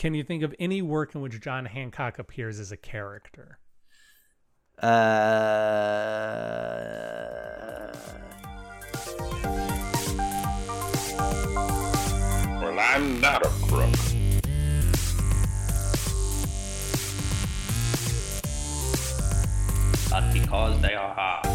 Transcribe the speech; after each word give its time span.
can 0.00 0.14
you 0.14 0.24
think 0.24 0.42
of 0.42 0.54
any 0.58 0.80
work 0.80 1.14
in 1.14 1.20
which 1.20 1.38
John 1.42 1.66
Hancock 1.66 2.18
appears 2.18 2.58
as 2.58 2.72
a 2.72 2.76
character? 2.78 3.58
Uh, 4.78 4.88
Well, 12.62 12.78
I'm 12.80 13.20
not 13.20 13.44
a 13.44 13.50
crook. 13.68 13.94
but 20.08 20.32
because 20.32 20.80
they 20.80 20.94
are 20.94 21.14
hard. 21.14 21.49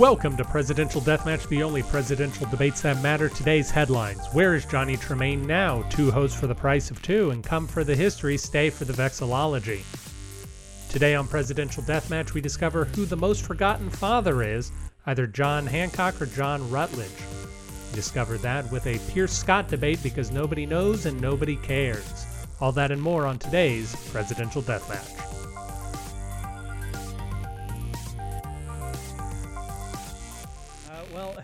Welcome 0.00 0.38
to 0.38 0.44
Presidential 0.46 1.02
Deathmatch, 1.02 1.46
the 1.48 1.62
only 1.62 1.82
presidential 1.82 2.46
debates 2.46 2.80
that 2.80 3.02
matter. 3.02 3.28
Today's 3.28 3.70
headlines 3.70 4.26
Where 4.32 4.54
is 4.54 4.64
Johnny 4.64 4.96
Tremain 4.96 5.44
now? 5.44 5.82
Two 5.90 6.10
hosts 6.10 6.40
for 6.40 6.46
the 6.46 6.54
price 6.54 6.90
of 6.90 7.02
two, 7.02 7.32
and 7.32 7.44
come 7.44 7.66
for 7.66 7.84
the 7.84 7.94
history, 7.94 8.38
stay 8.38 8.70
for 8.70 8.86
the 8.86 8.94
vexillology. 8.94 9.82
Today 10.90 11.14
on 11.14 11.28
Presidential 11.28 11.82
Deathmatch, 11.82 12.32
we 12.32 12.40
discover 12.40 12.86
who 12.86 13.04
the 13.04 13.14
most 13.14 13.44
forgotten 13.44 13.90
father 13.90 14.42
is 14.42 14.72
either 15.04 15.26
John 15.26 15.66
Hancock 15.66 16.22
or 16.22 16.24
John 16.24 16.70
Rutledge. 16.70 17.10
We 17.90 17.94
discover 17.94 18.38
that 18.38 18.72
with 18.72 18.86
a 18.86 18.98
Pierce 19.12 19.34
Scott 19.36 19.68
debate 19.68 20.02
because 20.02 20.30
nobody 20.30 20.64
knows 20.64 21.04
and 21.04 21.20
nobody 21.20 21.56
cares. 21.56 22.24
All 22.58 22.72
that 22.72 22.90
and 22.90 23.02
more 23.02 23.26
on 23.26 23.38
today's 23.38 23.94
Presidential 24.10 24.62
Deathmatch. 24.62 25.19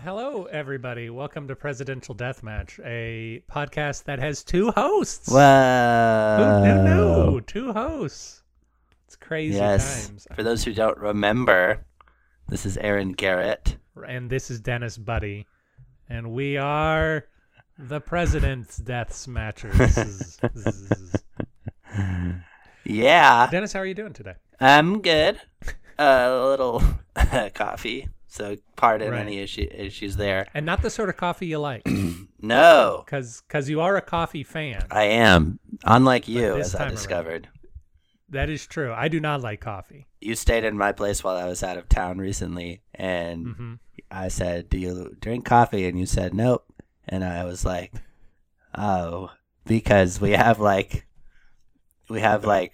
Hello 0.07 0.45
everybody. 0.45 1.09
Welcome 1.09 1.49
to 1.49 1.55
Presidential 1.57 2.15
Deathmatch, 2.15 2.79
a 2.85 3.43
podcast 3.51 4.05
that 4.05 4.19
has 4.19 4.41
two 4.41 4.71
hosts. 4.71 5.29
Wow. 5.29 6.63
Who 6.63 6.83
knew? 7.33 7.41
Two 7.41 7.73
hosts. 7.73 8.41
It's 9.05 9.17
crazy 9.17 9.57
Yes. 9.57 10.07
times. 10.07 10.25
For 10.33 10.43
those 10.43 10.63
who 10.63 10.73
don't 10.73 10.97
remember, 10.97 11.83
this 12.47 12.65
is 12.65 12.77
Aaron 12.77 13.11
Garrett. 13.11 13.75
And 14.07 14.29
this 14.29 14.49
is 14.49 14.61
Dennis 14.61 14.97
Buddy, 14.97 15.45
and 16.07 16.31
we 16.31 16.55
are 16.55 17.25
the 17.77 17.99
President's 17.99 18.77
Death 18.93 19.11
Smatchers. 19.11 20.39
Yeah, 22.85 23.49
Dennis, 23.51 23.73
how 23.73 23.79
are 23.81 23.85
you 23.85 23.93
doing 23.93 24.13
today? 24.13 24.35
I'm 24.61 25.01
good. 25.01 25.41
a 25.99 26.31
little 26.31 26.81
coffee, 27.53 28.07
so 28.27 28.57
pardon 28.75 29.11
Right. 29.11 29.21
any 29.21 29.39
issue, 29.39 29.67
issues 29.71 30.17
there. 30.17 30.47
And 30.53 30.65
not 30.65 30.81
the 30.81 30.89
sort 30.89 31.09
of 31.09 31.17
coffee 31.17 31.47
you 31.47 31.59
like, 31.59 31.87
No, 32.41 33.03
because 33.05 33.41
because 33.47 33.69
you 33.69 33.81
are 33.81 33.95
a 33.97 34.01
coffee 34.01 34.43
fan. 34.43 34.83
I 34.91 35.03
am. 35.03 35.59
Unlike 35.83 36.27
you, 36.27 36.57
as 36.57 36.75
I 36.75 36.83
around. 36.83 36.91
discovered. 36.91 37.49
That 38.29 38.49
is 38.49 38.67
true. 38.67 38.93
I 38.93 39.07
do 39.07 39.19
not 39.21 39.41
like 39.41 39.61
coffee. 39.61 40.05
You 40.19 40.35
stayed 40.35 40.63
in 40.65 40.77
my 40.77 40.91
place 40.91 41.23
while 41.23 41.37
I 41.37 41.45
was 41.47 41.63
out 41.63 41.77
of 41.77 41.87
town 41.89 42.17
recently, 42.19 42.81
and 42.93 43.55
hmm 43.55 43.73
I 44.11 44.27
said, 44.27 44.69
"Do 44.69 44.77
you 44.77 45.15
drink 45.19 45.45
coffee?" 45.45 45.87
And 45.87 45.97
you 45.97 46.05
said, 46.05 46.33
"Nope." 46.33 46.65
And 47.07 47.23
I 47.23 47.43
was 47.45 47.65
like, 47.65 47.93
"Oh, 48.75 49.31
because 49.65 50.19
we 50.21 50.31
have 50.31 50.59
like, 50.59 51.07
we 52.09 52.19
have 52.21 52.45
like, 52.45 52.73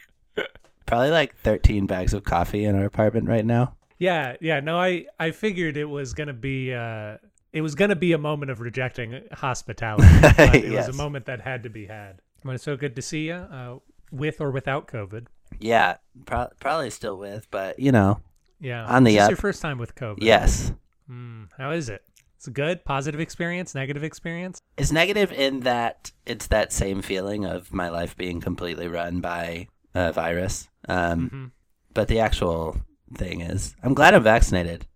probably 0.85 1.11
like 1.11 1.35
thirteen 1.37 1.85
bags 1.85 2.13
of 2.13 2.23
coffee 2.23 2.65
in 2.65 2.75
our 2.75 2.85
apartment 2.85 3.27
right 3.29 3.45
now." 3.45 3.75
Yeah, 4.07 4.35
yeah. 4.41 4.59
No, 4.59 4.77
I 4.79 5.05
I 5.19 5.31
figured 5.31 5.77
it 5.77 5.85
was 5.97 6.13
gonna 6.13 6.33
be 6.51 6.73
uh 6.73 7.17
it 7.51 7.61
was 7.61 7.73
gonna 7.75 7.95
be 7.95 8.11
a 8.13 8.17
moment 8.17 8.51
of 8.51 8.59
rejecting 8.59 9.09
hospitality. 9.31 10.07
but 10.21 10.55
it 10.55 10.71
Yes. 10.71 10.87
was 10.87 10.95
a 10.95 11.01
moment 11.03 11.25
that 11.27 11.39
had 11.41 11.63
to 11.63 11.69
be 11.69 11.85
had. 11.85 12.13
Well, 12.43 12.55
it's 12.55 12.63
so 12.63 12.75
good 12.75 12.95
to 12.97 13.01
see 13.01 13.27
you, 13.27 13.35
uh, 13.35 13.77
with 14.11 14.41
or 14.41 14.51
without 14.51 14.87
COVID. 14.87 15.27
Yeah, 15.59 15.97
pro- 16.25 16.49
probably 16.59 16.89
still 16.89 17.17
with, 17.17 17.47
but 17.51 17.79
you 17.79 17.91
know, 17.91 18.19
Yeah, 18.59 18.85
On 18.85 19.03
the 19.03 19.11
Is 19.11 19.15
this 19.15 19.23
up. 19.23 19.29
your 19.31 19.37
first 19.37 19.61
time 19.61 19.77
with 19.77 19.95
COVID? 19.95 20.17
yes, 20.33 20.73
Mm, 21.09 21.49
how 21.57 21.71
is 21.71 21.87
it? 21.89 22.01
It's 22.37 22.47
a 22.47 22.51
good, 22.51 22.83
positive 22.85 23.19
experience, 23.21 23.73
negative 23.75 24.03
experience. 24.03 24.59
it's 24.77 24.91
negative 24.91 25.31
in 25.31 25.61
that 25.61 26.11
it's 26.25 26.47
that 26.47 26.73
same 26.73 27.01
feeling 27.01 27.45
of 27.45 27.71
my 27.71 27.87
life 27.89 28.17
being 28.17 28.41
completely 28.41 28.87
run 28.87 29.21
by 29.21 29.67
a 29.95 30.11
virus. 30.11 30.67
Um, 30.89 31.29
hmm 31.29 31.45
but 31.93 32.07
the 32.07 32.19
actual 32.19 32.77
thing 33.13 33.41
is, 33.41 33.75
I'm 33.83 33.93
glad 33.93 34.13
I'm 34.13 34.23
vaccinated. 34.23 34.87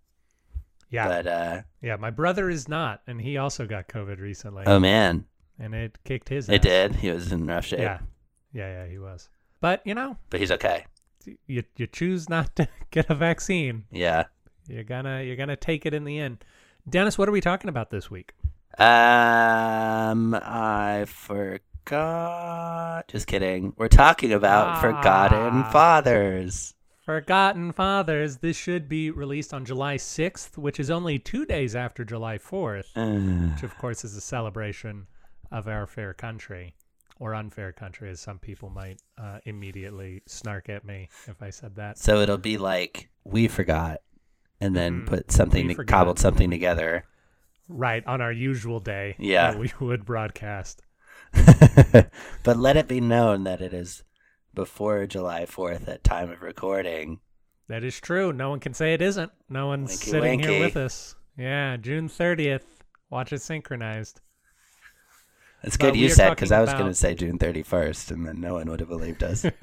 Yeah, 0.89 1.07
But 1.07 1.27
uh, 1.27 1.61
yeah. 1.81 1.97
My 1.97 2.11
brother 2.11 2.49
is 2.49 2.69
not, 2.69 3.01
and 3.07 3.19
he 3.21 3.37
also 3.37 3.65
got 3.65 3.89
COVID 3.89 4.19
recently, 4.21 4.63
oh 4.67 4.79
man, 4.79 5.25
and 5.59 5.75
it 5.75 5.97
kicked 6.05 6.29
his. 6.29 6.47
it 6.47 6.55
ass. 6.55 6.61
did. 6.61 6.95
He 6.95 7.11
was 7.11 7.31
in 7.33 7.45
rough 7.45 7.65
shape. 7.65 7.79
Yeah, 7.79 7.99
yeah, 8.53 8.83
yeah. 8.83 8.87
He 8.89 8.97
was. 8.97 9.27
But 9.59 9.81
you 9.85 9.93
know, 9.95 10.15
but 10.29 10.39
he's 10.39 10.51
okay. 10.51 10.85
you 11.45 11.63
you 11.75 11.87
choose 11.87 12.29
not 12.29 12.55
to 12.55 12.69
get 12.91 13.09
a 13.09 13.15
vaccine. 13.15 13.83
Yeah. 13.91 14.25
You're 14.69 14.85
gonna 14.85 15.23
you're 15.23 15.35
gonna 15.35 15.57
take 15.57 15.85
it 15.85 15.93
in 15.93 16.05
the 16.05 16.19
end. 16.19 16.45
Dennis, 16.89 17.17
what 17.17 17.27
are 17.27 17.33
we 17.33 17.41
talking 17.41 17.69
about 17.69 17.89
this 17.89 18.09
week? 18.09 18.31
Um, 18.79 20.33
I 20.35 21.05
forgot. 21.07 23.07
Just 23.07 23.27
kidding. 23.27 23.73
We're 23.77 23.87
talking 23.89 24.31
about 24.31 24.79
forgotten 24.81 25.63
Ah. 25.65 25.69
fathers. 25.71 26.73
Forgotten 27.07 27.71
Fathers. 27.71 28.39
This 28.39 28.57
should 28.57 28.89
be 28.89 29.11
released 29.11 29.53
on 29.53 29.63
July 29.63 29.95
6th, 29.95 30.57
which 30.57 30.77
is 30.77 30.91
only 30.91 31.17
two 31.17 31.45
days 31.45 31.73
after 31.73 32.03
July 32.03 32.37
4th, 32.37 32.87
Uh, 32.97 33.53
which 33.53 33.63
of 33.63 33.77
course 33.77 34.03
is 34.03 34.13
a 34.17 34.19
celebration 34.19 35.07
of 35.49 35.69
our 35.69 35.87
fair 35.87 36.13
country, 36.13 36.75
or 37.17 37.33
unfair 37.33 37.71
country, 37.71 38.09
as 38.09 38.19
some 38.19 38.39
people 38.39 38.69
might 38.69 38.99
uh, 39.17 39.39
immediately 39.45 40.21
snark 40.27 40.67
at 40.67 40.83
me 40.83 41.07
if 41.27 41.41
I 41.41 41.49
said 41.49 41.77
that. 41.77 41.97
so 41.97 42.19
it'll 42.19 42.37
be 42.37 42.57
like 42.57 43.07
we 43.23 43.47
forgot, 43.47 44.01
and 44.59 44.75
then 44.75 45.03
Mhm. 45.03 45.05
put 45.07 45.31
something, 45.31 45.69
to, 45.69 45.85
cobbled 45.85 46.19
something 46.19 46.49
together. 46.51 47.05
Right 47.69 48.05
on 48.05 48.19
our 48.19 48.33
usual 48.33 48.81
day, 48.81 49.15
Yeah. 49.17 49.51
that 49.51 49.59
we 49.61 49.71
would 49.79 50.03
broadcast. 50.03 50.81
but 52.43 52.57
let 52.57 52.75
it 52.75 52.89
be 52.89 52.99
known 52.99 53.45
that 53.45 53.61
it 53.61 53.73
is 53.73 54.03
before 54.57 55.05
July 55.05 55.45
Fourth 55.45 55.87
at 55.87 56.03
time 56.03 56.31
of 56.31 56.41
recording. 56.41 57.19
That 57.67 57.83
is 57.83 57.99
true. 57.99 58.33
No 58.33 58.49
one 58.49 58.59
can 58.59 58.73
say 58.73 58.93
it 58.95 59.01
isn't. 59.03 59.31
No 59.49 59.67
one's 59.67 59.91
Winky 59.91 60.05
sitting 60.09 60.39
winky. 60.39 60.47
here 60.55 60.65
with 60.65 60.75
us. 60.77 61.15
Yeah, 61.37 61.77
June 61.77 62.09
30th. 62.09 62.63
Watch 63.11 63.31
it 63.33 63.41
synchronized. 63.43 64.19
It's 65.61 65.77
But 65.77 65.93
good 65.93 65.95
you 65.97 66.09
said 66.09 66.31
because 66.31 66.51
I 66.51 66.59
was 66.59 66.69
about- 66.69 66.79
going 66.79 66.89
to 66.91 66.95
say 66.95 67.13
June 67.13 67.37
thirty 67.37 67.61
first, 67.63 68.09
and 68.11 68.25
then 68.25 68.41
no 68.41 68.55
one 68.55 68.67
would 68.69 68.79
have 68.79 68.89
believed 68.89 69.23
us. 69.23 69.45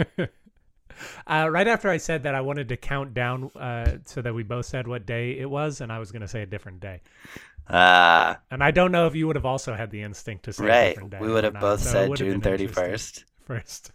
Uh, 1.26 1.48
right 1.50 1.66
after 1.66 1.90
I 1.90 1.96
said 1.96 2.22
that, 2.22 2.36
I 2.36 2.40
wanted 2.40 2.68
to 2.68 2.76
count 2.76 3.14
down 3.14 3.50
uh, 3.56 3.96
so 4.04 4.22
that 4.22 4.32
we 4.32 4.44
both 4.44 4.64
said 4.66 4.86
what 4.86 5.04
day 5.04 5.36
it 5.36 5.50
was, 5.50 5.80
and 5.80 5.90
I 5.90 5.98
was 5.98 6.12
going 6.12 6.22
to 6.22 6.28
say 6.28 6.42
a 6.42 6.46
different 6.46 6.78
day. 6.78 7.00
Ah, 7.68 8.38
And 8.48 8.62
I 8.62 8.70
don't 8.70 8.92
know 8.92 9.08
if 9.08 9.16
you 9.16 9.26
would 9.26 9.34
have 9.34 9.44
also 9.44 9.74
had 9.74 9.90
the 9.90 10.02
instinct 10.02 10.44
to 10.44 10.52
say 10.52 10.64
a 10.64 10.68
right. 10.68 10.88
different 10.90 11.10
day. 11.10 11.18
We 11.20 11.32
would 11.32 11.42
have 11.42 11.58
both 11.58 11.80
so 11.80 11.90
said 11.90 12.14
June 12.14 12.40
31st. 12.40 13.24
first. 13.44 13.90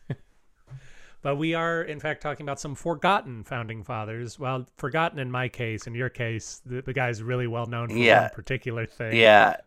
But 1.21 1.35
we 1.35 1.53
are, 1.53 1.81
in 1.81 1.99
fact, 1.99 2.21
talking 2.21 2.45
about 2.45 2.59
some 2.59 2.75
forgotten 2.75 3.43
founding 3.43 3.83
fathers. 3.83 4.39
Well, 4.39 4.67
forgotten 4.77 5.19
in 5.19 5.31
my 5.31 5.49
case. 5.49 5.87
In 5.87 5.95
your 5.95 6.09
case, 6.09 6.61
the, 6.65 6.81
the 6.81 6.93
guy's 6.93 7.21
really 7.23 7.47
well 7.47 7.65
known 7.65 7.89
for 7.89 7.95
Yeah. 7.95 8.21
one 8.21 8.29
particular 8.31 8.85
thing. 8.85 9.15
Yeah, 9.17 9.57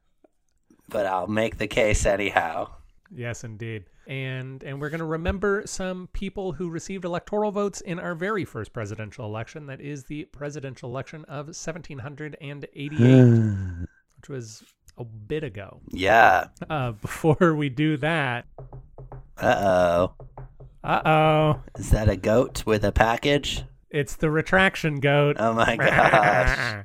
but 0.89 1.07
I'll 1.07 1.27
make 1.27 1.59
the 1.59 1.69
case 1.69 2.07
anyhow. 2.07 2.71
Yes, 3.15 3.45
indeed. 3.45 3.85
And 4.07 4.63
and 4.65 4.81
we're 4.81 4.89
going 4.91 4.99
to 4.99 5.05
remember 5.05 5.63
some 5.67 6.09
people 6.13 6.53
who 6.53 6.69
received 6.71 7.05
electoral 7.05 7.53
votes 7.53 7.81
in 7.83 8.01
our 8.01 8.15
very 8.17 8.45
first 8.45 8.73
presidential 8.73 9.25
election. 9.27 9.67
That 9.67 9.81
is 9.81 10.05
the 10.05 10.25
presidential 10.25 10.89
election 10.91 11.25
of 11.27 11.47
1788, 11.47 13.87
which 14.17 14.29
was 14.29 14.65
a 14.99 15.05
bit 15.05 15.45
ago. 15.45 15.81
yeah. 15.91 16.49
Uh, 16.69 16.93
before 17.03 17.55
we 17.55 17.69
do 17.69 17.97
that, 17.99 18.47
Uh 19.39 20.09
oh. 20.19 20.27
Uh 20.85 21.01
oh, 21.05 21.63
Is 21.79 21.91
that 21.91 22.09
a 22.09 22.17
goat 22.17 22.65
with 22.67 22.85
a 22.85 22.93
package? 22.93 23.65
it's 23.91 24.17
the 24.17 24.31
retraction 24.31 25.01
goat. 25.01 25.37
Oh 25.39 25.53
my 25.53 25.77
gosh. 25.79 26.85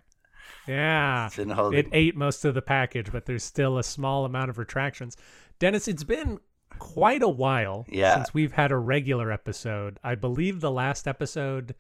yeah. 0.68 1.30
Holding. 1.54 1.80
It 1.80 1.88
ate 1.94 2.16
most 2.16 2.44
of 2.46 2.54
the 2.54 2.62
package, 2.62 3.12
but 3.12 3.26
there's 3.26 3.44
still 3.44 3.78
a 3.78 3.84
small 3.84 4.26
amount 4.26 4.50
of 4.50 4.58
retractions. 4.58 5.16
Dennis, 5.60 5.88
it's 5.88 6.04
been 6.04 6.40
quite 6.80 7.24
a 7.24 7.30
while 7.30 7.86
Yeah. 7.90 8.16
since 8.16 8.34
we've 8.34 8.52
had 8.54 8.72
a 8.72 8.78
regular 8.78 9.32
episode. 9.32 10.00
I 10.04 10.16
believe 10.16 10.60
the 10.60 10.70
last 10.72 11.08
episode 11.08 11.76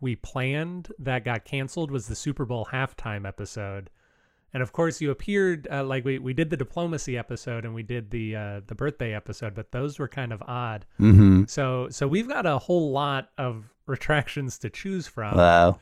we 0.00 0.16
planned 0.16 0.88
that 0.98 1.24
got 1.24 1.44
canceled 1.44 1.90
was 1.90 2.08
the 2.08 2.16
Super 2.16 2.46
Bowl 2.46 2.68
halftime 2.72 3.28
episode. 3.28 3.90
And 4.52 4.62
of 4.62 4.72
course, 4.72 5.00
you 5.00 5.10
appeared 5.10 5.68
uh, 5.70 5.84
like 5.84 6.04
we, 6.04 6.18
we 6.18 6.32
did 6.32 6.50
the 6.50 6.56
diplomacy 6.56 7.16
episode 7.16 7.64
and 7.64 7.74
we 7.74 7.82
did 7.82 8.10
the 8.10 8.36
uh, 8.36 8.60
the 8.66 8.74
birthday 8.74 9.14
episode, 9.14 9.54
but 9.54 9.70
those 9.70 9.98
were 9.98 10.08
kind 10.08 10.32
of 10.32 10.42
odd. 10.42 10.86
mm-hmm. 10.98 11.44
So 11.46 11.88
so 11.90 12.08
we've 12.08 12.28
got 12.28 12.46
a 12.46 12.58
whole 12.58 12.90
lot 12.90 13.30
of 13.38 13.64
retractions 13.86 14.58
to 14.58 14.70
choose 14.70 15.06
from. 15.06 15.36
Wow. 15.36 15.78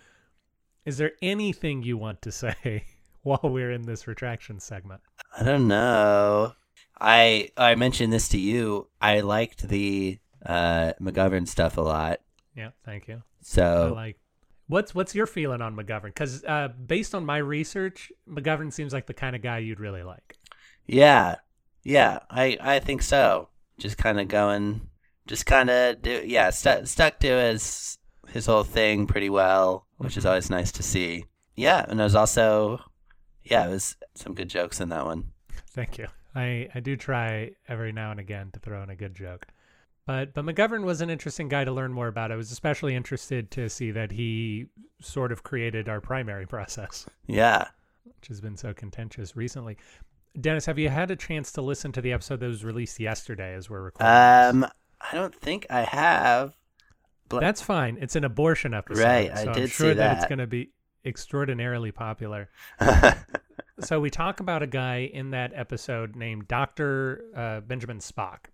Is 0.85 0.99
there 0.99 1.13
anything 1.23 1.83
you 1.83 1.97
want 1.97 2.23
to 2.23 2.33
say 2.43 2.85
while 3.23 3.41
we're 3.43 3.73
in 3.73 3.83
this 3.83 4.07
retraction 4.07 4.61
segment? 4.61 5.01
I 5.39 5.45
don't 5.45 5.69
know. 5.69 6.53
I 7.01 7.51
I 7.57 7.75
mentioned 7.75 8.13
this 8.13 8.29
to 8.31 8.39
you. 8.39 8.89
I 9.01 9.21
liked 9.21 9.69
the 9.69 10.19
uh, 10.45 10.93
McGovern 11.01 11.47
stuff 11.49 11.77
a 11.77 11.83
lot. 11.83 12.21
Yeah, 12.55 12.71
thank 12.85 13.09
you. 13.09 13.23
So 13.43 13.89
I 13.93 13.95
like. 13.95 14.19
What's 14.69 14.95
what's 14.95 15.15
your 15.15 15.27
feeling 15.27 15.63
on 15.63 15.75
McGovern? 15.77 16.07
Because 16.07 16.45
uh, 16.45 16.69
based 16.69 17.15
on 17.15 17.25
my 17.27 17.39
research, 17.39 18.13
McGovern 18.29 18.73
seems 18.73 18.93
like 18.93 19.07
the 19.07 19.15
kind 19.15 19.35
of 19.35 19.43
guy 19.43 19.59
you'd 19.59 19.81
really 19.81 20.03
like. 20.03 20.37
yeah, 20.87 21.37
yeah, 21.85 22.21
I 22.31 22.57
I 22.61 22.79
think 22.81 23.03
so. 23.03 23.49
Just 23.79 23.99
kind 23.99 24.21
of 24.21 24.29
going, 24.29 24.89
just 25.27 25.47
kind 25.47 25.71
of 25.71 26.03
do 26.03 26.23
yeah, 26.27 26.51
stu- 26.51 26.87
stuck 26.87 27.19
to 27.21 27.29
his 27.29 27.99
his 28.29 28.47
whole 28.47 28.65
thing 28.65 29.07
pretty 29.07 29.31
well, 29.31 29.87
which 29.99 30.17
is 30.17 30.27
always 30.27 30.51
nice 30.51 30.73
to 30.73 30.83
see. 30.83 31.27
Yeah, 31.57 31.85
and 31.89 32.01
it 32.01 32.05
was 32.05 32.15
also 32.15 32.81
yeah, 33.45 33.67
it 33.67 33.71
was 33.71 33.97
some 34.15 34.35
good 34.35 34.49
jokes 34.51 34.81
in 34.81 34.91
that 34.91 35.07
one. 35.07 35.33
Thank 35.71 35.99
you. 35.99 36.09
I, 36.35 36.69
I 36.75 36.81
do 36.81 36.97
try 36.97 37.53
every 37.69 37.93
now 37.93 38.11
and 38.11 38.21
again 38.21 38.51
to 38.53 38.61
throw 38.61 38.83
in 38.83 38.91
a 38.91 38.97
good 38.97 39.15
joke. 39.15 39.47
But 40.09 40.33
but 40.33 40.47
McGovern 40.47 40.85
was 40.85 41.03
an 41.03 41.11
interesting 41.11 41.49
guy 41.49 41.65
to 41.65 41.71
learn 41.71 41.93
more 41.93 42.09
about. 42.09 42.33
I 42.33 42.37
was 42.37 42.51
especially 42.51 42.97
interested 42.97 43.51
to 43.51 43.69
see 43.69 43.91
that 43.91 44.11
he 44.11 44.67
sort 45.03 45.33
of 45.33 45.43
created 45.43 45.87
our 45.87 46.01
primary 46.01 46.47
process, 46.55 47.05
Yeah. 47.27 47.69
which 48.05 48.29
has 48.29 48.41
been 48.41 48.57
so 48.57 48.73
contentious 48.73 49.37
recently. 49.37 49.77
Dennis, 50.41 50.65
have 50.65 50.79
you 50.79 50.89
had 50.89 51.11
a 51.11 51.17
chance 51.17 51.53
to 51.53 51.61
listen 51.61 51.93
to 51.93 52.01
the 52.01 52.13
episode 52.15 52.41
that 52.41 52.47
was 52.47 52.65
released 52.65 52.99
yesterday 52.99 53.53
as 53.55 53.69
we're 53.69 53.83
recording? 53.83 54.07
this? 54.11 54.55
Um, 54.65 54.71
I 54.99 55.15
don't 55.15 55.35
think 55.35 55.67
I 55.69 55.83
have. 55.83 56.57
But 57.29 57.41
That's 57.41 57.61
fine. 57.61 57.99
It's 58.01 58.17
an 58.17 58.25
abortion 58.25 58.73
episode. 58.73 59.05
Right, 59.05 59.31
I 59.31 59.45
so 59.45 59.51
I'm 59.51 59.67
sure 59.67 59.91
see 59.91 59.93
that 59.93 60.17
it's 60.17 60.27
going 60.27 60.39
to 60.39 60.47
be 60.47 60.71
extraordinarily 61.05 61.93
popular. 61.93 62.49
so 63.81 64.01
we 64.01 64.09
talk 64.09 64.41
about 64.41 64.63
a 64.63 64.67
guy 64.67 65.11
in 65.13 65.33
that 65.33 65.53
episode 65.55 66.17
named 66.17 66.49
Dr. 66.49 67.25
Uh, 67.37 67.61
Benjamin 67.61 67.99
Spock, 67.99 68.47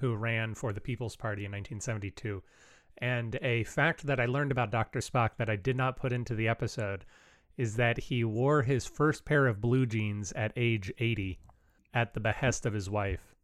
who 0.00 0.14
ran 0.14 0.54
for 0.54 0.72
the 0.72 0.80
People's 0.80 1.16
Party 1.16 1.44
in 1.44 1.52
1972. 1.52 2.42
And 2.98 3.38
a 3.42 3.64
fact 3.64 4.06
that 4.06 4.20
I 4.20 4.26
learned 4.26 4.52
about 4.52 4.70
Dr. 4.70 5.00
Spock 5.00 5.30
that 5.36 5.50
I 5.50 5.56
did 5.56 5.76
not 5.76 5.96
put 5.96 6.12
into 6.12 6.34
the 6.34 6.48
episode 6.48 7.04
is 7.56 7.76
that 7.76 7.98
he 7.98 8.24
wore 8.24 8.62
his 8.62 8.86
first 8.86 9.24
pair 9.24 9.46
of 9.46 9.60
blue 9.60 9.86
jeans 9.86 10.32
at 10.32 10.52
age 10.56 10.92
80 10.98 11.38
at 11.94 12.14
the 12.14 12.20
behest 12.20 12.66
of 12.66 12.72
his 12.74 12.88
wife. 12.90 13.34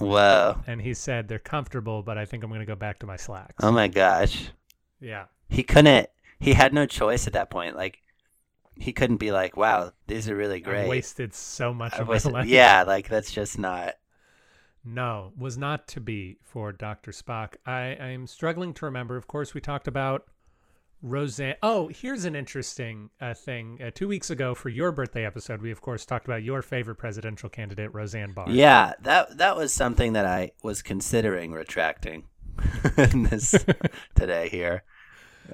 Wow. 0.00 0.62
And 0.66 0.80
he 0.80 0.94
said 0.94 1.28
they're 1.28 1.38
comfortable, 1.38 2.02
but 2.02 2.16
I 2.18 2.24
think 2.24 2.42
I'm 2.42 2.50
going 2.50 2.60
to 2.60 2.66
go 2.66 2.74
back 2.74 2.98
to 3.00 3.06
my 3.06 3.16
slacks. 3.16 3.62
Oh 3.62 3.72
my 3.72 3.88
gosh. 3.88 4.50
yeah. 5.00 5.24
He 5.48 5.62
couldn't. 5.62 6.08
He 6.40 6.54
had 6.54 6.72
no 6.72 6.86
choice 6.86 7.26
at 7.26 7.34
that 7.34 7.50
point. 7.50 7.76
Like, 7.76 7.98
he 8.74 8.92
couldn't 8.92 9.18
be 9.18 9.32
like, 9.32 9.54
"Wow, 9.56 9.92
these 10.06 10.28
are 10.30 10.34
really 10.34 10.56
I 10.56 10.60
great." 10.60 10.88
wasted 10.88 11.34
so 11.34 11.74
much 11.74 11.92
I 11.94 11.98
of 11.98 12.08
my 12.08 12.30
life. 12.32 12.46
yeah, 12.46 12.84
like 12.86 13.06
that's 13.08 13.30
just 13.30 13.58
not. 13.58 13.94
No, 14.84 15.32
was 15.38 15.56
not 15.56 15.86
to 15.88 16.00
be 16.00 16.38
for 16.42 16.72
Dr. 16.72 17.12
Spock. 17.12 17.54
I, 17.66 17.96
I'm 18.00 18.26
struggling 18.26 18.74
to 18.74 18.84
remember. 18.86 19.16
Of 19.16 19.28
course, 19.28 19.54
we 19.54 19.60
talked 19.60 19.86
about 19.86 20.24
Roseanne. 21.02 21.54
Oh, 21.62 21.88
here's 21.88 22.24
an 22.24 22.34
interesting 22.34 23.10
uh, 23.20 23.34
thing. 23.34 23.78
Uh, 23.84 23.90
two 23.94 24.08
weeks 24.08 24.30
ago, 24.30 24.54
for 24.54 24.68
your 24.70 24.90
birthday 24.90 25.24
episode, 25.24 25.62
we, 25.62 25.70
of 25.70 25.80
course, 25.80 26.04
talked 26.04 26.24
about 26.26 26.42
your 26.42 26.62
favorite 26.62 26.96
presidential 26.96 27.48
candidate, 27.48 27.94
Roseanne 27.94 28.32
Barr. 28.32 28.50
Yeah, 28.50 28.94
that 29.02 29.38
that 29.38 29.56
was 29.56 29.72
something 29.72 30.14
that 30.14 30.26
I 30.26 30.50
was 30.64 30.82
considering 30.82 31.52
retracting 31.52 32.24
in 32.96 33.24
this 33.24 33.54
today 34.16 34.48
here. 34.48 34.82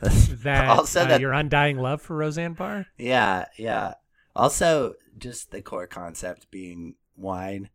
That, 0.01 0.69
Also 0.79 1.03
uh, 1.03 1.05
that- 1.07 1.21
your 1.21 1.33
undying 1.33 1.79
love 1.79 2.01
for 2.01 2.17
Roseanne 2.17 2.55
Barr? 2.55 2.87
Yeah, 2.97 3.47
yeah. 3.59 3.95
Also, 4.35 4.95
just 5.19 5.51
the 5.51 5.61
core 5.63 5.87
concept 5.87 6.51
being 6.51 6.95
wine. 7.17 7.69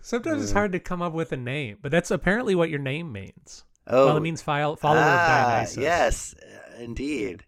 Sometimes 0.00 0.42
it's 0.42 0.52
hard 0.52 0.72
to 0.72 0.80
come 0.80 1.02
up 1.02 1.12
with 1.12 1.32
a 1.32 1.36
name, 1.36 1.78
but 1.82 1.90
that's 1.92 2.10
apparently 2.10 2.54
what 2.54 2.70
your 2.70 2.78
name 2.78 3.12
means. 3.12 3.64
Oh, 3.86 4.06
well, 4.06 4.16
it 4.16 4.20
means 4.20 4.40
file, 4.42 4.76
follower 4.76 5.02
ah, 5.04 5.12
of 5.12 5.28
Dionysus. 5.28 5.76
Yes, 5.76 6.34
uh, 6.34 6.82
indeed. 6.82 7.44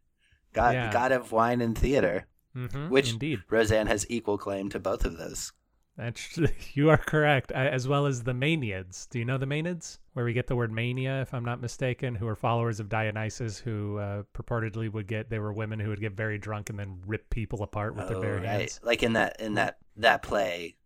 God, 0.53 0.75
Yeah. 0.75 0.93
God 0.93 1.13
of 1.13 1.33
wine 1.33 1.61
and 1.61 1.77
theater. 1.77 2.27
hmm 2.55 2.89
Which 2.89 3.13
indeed. 3.13 3.43
Roseanne 3.49 3.87
has 3.87 4.05
equal 4.11 4.37
claim 4.39 4.69
to 4.71 4.79
both 4.79 5.05
of 5.05 5.17
those. 5.17 5.53
That's 5.97 6.39
you 6.75 6.91
are 6.91 6.97
correct, 6.97 7.53
as 7.53 7.87
well 7.87 8.07
as 8.07 8.25
the 8.25 8.33
Maenads. 8.33 9.09
Do 9.09 9.19
you 9.19 9.25
know 9.25 9.39
the 9.39 9.47
Maenads, 9.47 9.99
where 10.13 10.25
we 10.25 10.33
get 10.33 10.47
the 10.49 10.57
word 10.57 10.73
mania, 10.73 11.21
if 11.23 11.33
I'm 11.35 11.45
not 11.45 11.61
mistaken, 11.61 12.15
who 12.15 12.27
are 12.27 12.35
followers 12.37 12.81
of 12.81 12.89
Dionysus, 12.89 13.59
who 13.59 13.99
uh, 13.99 14.23
purportedly 14.35 14.93
would 14.93 15.07
get 15.07 15.31
they 15.31 15.39
were 15.39 15.53
women 15.53 15.79
who 15.79 15.89
would 15.91 16.01
get 16.01 16.13
very 16.13 16.39
drunk 16.39 16.71
and 16.71 16.79
then 16.79 17.01
rip 17.07 17.31
people 17.31 17.63
apart 17.63 17.95
with 17.95 18.09
their 18.09 18.17
Oh, 18.17 18.21
bare 18.23 18.35
right. 18.37 18.45
hands. 18.45 18.81
Like 18.83 19.03
in 19.03 19.13
that 19.15 19.41
in 19.41 19.55
that 19.55 19.79
that 19.97 20.23
play 20.23 20.77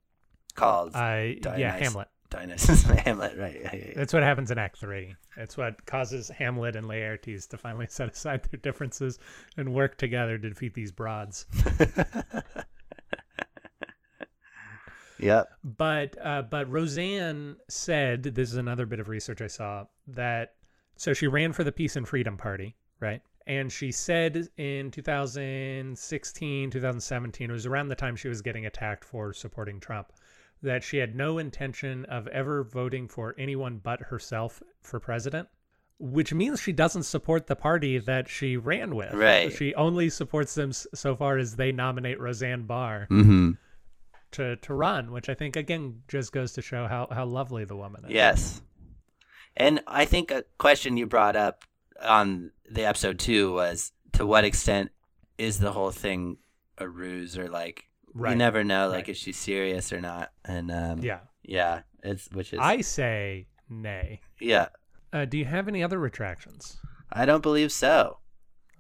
called 0.54 0.92
yeah, 0.94 1.32
Dionysus. 1.40 1.80
Hamlet. 1.88 2.08
Dionysus 2.30 2.82
Hamlet, 3.04 3.38
right? 3.38 3.60
yeah, 3.62 3.70
yeah, 3.72 3.84
yeah. 3.88 3.92
That's 3.94 4.12
what 4.12 4.22
happens 4.24 4.50
in 4.50 4.58
Act 4.58 4.78
Three. 4.78 5.14
It's 5.36 5.56
what 5.56 5.84
causes 5.86 6.28
Hamlet 6.28 6.74
and 6.74 6.86
Laertes 6.86 7.46
to 7.48 7.56
finally 7.56 7.86
set 7.90 8.10
aside 8.12 8.42
their 8.50 8.58
differences 8.60 9.18
and 9.56 9.72
work 9.72 9.96
together 9.98 10.36
to 10.36 10.48
defeat 10.48 10.74
these 10.74 10.90
broads. 10.92 11.46
Yep. 15.24 15.48
But 15.64 16.16
uh, 16.22 16.42
but 16.42 16.70
Roseanne 16.70 17.56
said 17.68 18.22
this 18.22 18.50
is 18.50 18.56
another 18.56 18.86
bit 18.86 19.00
of 19.00 19.08
research 19.08 19.40
I 19.40 19.46
saw 19.46 19.86
that 20.08 20.54
so 20.96 21.12
she 21.12 21.26
ran 21.26 21.52
for 21.52 21.64
the 21.64 21.72
Peace 21.72 21.96
and 21.96 22.06
Freedom 22.06 22.36
Party, 22.36 22.76
right? 23.00 23.22
And 23.46 23.70
she 23.70 23.92
said 23.92 24.48
in 24.56 24.90
2016, 24.90 26.70
2017, 26.70 27.50
it 27.50 27.52
was 27.52 27.66
around 27.66 27.88
the 27.88 27.94
time 27.94 28.16
she 28.16 28.28
was 28.28 28.40
getting 28.40 28.64
attacked 28.64 29.04
for 29.04 29.32
supporting 29.32 29.80
Trump, 29.80 30.12
that 30.62 30.82
she 30.82 30.96
had 30.96 31.14
no 31.14 31.38
intention 31.38 32.06
of 32.06 32.26
ever 32.28 32.64
voting 32.64 33.06
for 33.06 33.34
anyone 33.36 33.80
but 33.82 34.00
herself 34.00 34.62
for 34.80 34.98
president, 34.98 35.48
which 35.98 36.32
means 36.32 36.60
she 36.60 36.72
doesn't 36.72 37.02
support 37.02 37.46
the 37.46 37.56
party 37.56 37.98
that 37.98 38.28
she 38.28 38.56
ran 38.56 38.94
with. 38.94 39.12
Right. 39.12 39.52
She 39.52 39.74
only 39.74 40.08
supports 40.08 40.54
them 40.54 40.72
so 40.72 41.14
far 41.14 41.36
as 41.36 41.56
they 41.56 41.70
nominate 41.70 42.20
Roseanne 42.20 42.64
Barr 42.64 43.06
Mm-hmm. 43.10 43.50
To 44.34 44.56
to 44.56 44.74
run, 44.74 45.10
which 45.12 45.28
I 45.28 45.34
think 45.34 45.56
again 45.56 46.02
just 46.08 46.32
goes 46.32 46.52
to 46.54 46.62
show 46.62 46.86
how 46.86 47.08
how 47.10 47.24
lovely 47.24 47.64
the 47.64 47.76
woman 47.76 48.04
is. 48.04 48.10
Yes. 48.12 48.62
And 49.56 49.80
I 49.86 50.04
think 50.04 50.30
a 50.30 50.44
question 50.58 50.96
you 50.96 51.06
brought 51.06 51.36
up 51.36 51.64
on 52.02 52.50
the 52.70 52.84
episode 52.84 53.18
too 53.18 53.52
was 53.54 53.92
to 54.12 54.26
what 54.26 54.44
extent 54.44 54.90
is 55.38 55.58
the 55.58 55.72
whole 55.72 55.90
thing 55.92 56.38
a 56.78 56.88
ruse 56.88 57.38
or 57.38 57.48
like 57.48 57.84
Right. 58.16 58.30
you 58.30 58.36
never 58.36 58.62
know 58.62 58.88
like 58.88 58.94
Right. 59.06 59.08
is 59.10 59.16
she 59.18 59.32
serious 59.32 59.92
or 59.92 60.00
not 60.00 60.30
and 60.44 60.70
um 60.70 60.98
Yeah. 61.00 61.20
yeah 61.42 61.80
it's 62.02 62.28
which 62.32 62.52
is 62.52 62.58
I 62.62 62.80
say 62.80 63.46
nay. 63.68 64.20
yeah 64.40 64.68
Uh, 65.12 65.24
do 65.24 65.36
you 65.38 65.44
have 65.44 65.68
any 65.68 65.82
other 65.82 65.98
retractions? 65.98 66.76
I 67.12 67.24
don't 67.26 67.42
believe 67.42 67.70
so 67.72 68.18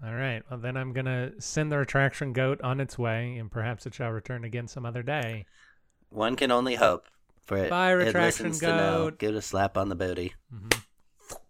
All 0.04 0.14
right. 0.14 0.42
Well, 0.50 0.58
then 0.60 0.76
I'm 0.76 0.92
gonna 0.92 1.32
send 1.40 1.72
the 1.72 1.78
retraction 1.78 2.32
goat 2.32 2.60
on 2.60 2.78
its 2.80 2.98
way, 2.98 3.36
and 3.38 3.50
perhaps 3.50 3.86
it 3.86 3.94
shall 3.94 4.10
return 4.10 4.44
again 4.44 4.68
some 4.68 4.84
other 4.84 5.02
day. 5.02 5.46
one 6.10 6.36
can 6.36 6.50
only 6.50 6.74
hope 6.74 7.06
for 7.46 7.56
it 7.58 7.70
Bye, 7.70 7.90
it 7.92 7.94
retraction 7.94 8.52
to 8.52 8.66
know 8.66 9.04
goat. 9.04 9.18
give 9.18 9.34
it 9.34 9.38
a 9.38 9.42
slap 9.42 9.76
on 9.76 9.88
the 9.88 9.94
booty 9.96 10.34
Mhm. 10.54 10.82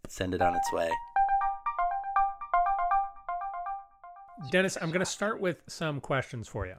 send 0.08 0.34
it 0.34 0.40
on 0.42 0.54
its 0.56 0.73
way 0.73 0.90
Dennis, 4.50 4.76
I'm 4.80 4.90
gonna 4.90 5.04
start 5.04 5.40
with 5.40 5.62
some 5.68 6.00
questions 6.00 6.49
for 6.49 6.66
you. 6.66 6.76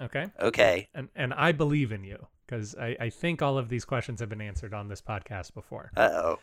Okay. 0.00 0.30
okay 0.40 0.88
And 0.94 1.08
and 1.14 1.32
I 1.34 1.52
believe 1.52 1.92
in 1.92 2.04
you 2.04 2.26
because 2.46 2.74
I, 2.76 2.96
I 3.00 3.10
think 3.10 3.42
all 3.42 3.58
of 3.58 3.68
these 3.68 3.84
questions 3.84 4.20
have 4.20 4.28
been 4.28 4.40
answered 4.40 4.72
on 4.74 4.88
this 4.88 5.00
podcast 5.02 5.52
before. 5.54 5.90
uh-oh 5.96 6.38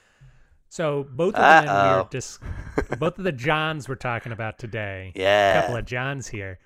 So 0.73 1.05
both 1.11 1.35
of 1.35 1.41
them 1.41 1.63
we 1.65 1.69
Uh-oh. 1.69 1.99
are 1.99 2.07
dis- 2.09 2.39
both 2.97 3.19
of 3.19 3.23
the 3.23 3.31
Johns 3.31 3.87
we're 3.87 3.93
talking 3.93 4.31
about 4.31 4.57
today. 4.57 5.11
yeah 5.15 5.59
a 5.59 5.61
couple 5.61 5.77
of 5.77 5.85
Johns 5.85 6.27
here. 6.27 6.57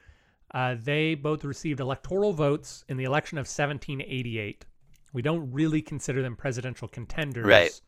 Uh, 0.53 0.75
they 0.81 1.13
both 1.13 1.43
received 1.43 1.81
electoral 1.81 2.31
votes 2.31 2.85
in 2.87 2.95
the 2.95 3.03
election 3.03 3.37
of 3.37 3.41
1788. 3.41 4.65
We 5.11 5.21
don't 5.21 5.51
really 5.51 5.81
consider 5.81 6.21
them 6.21 6.37
presidential 6.37 6.87
contenders. 6.87 7.45
Right. 7.45 7.81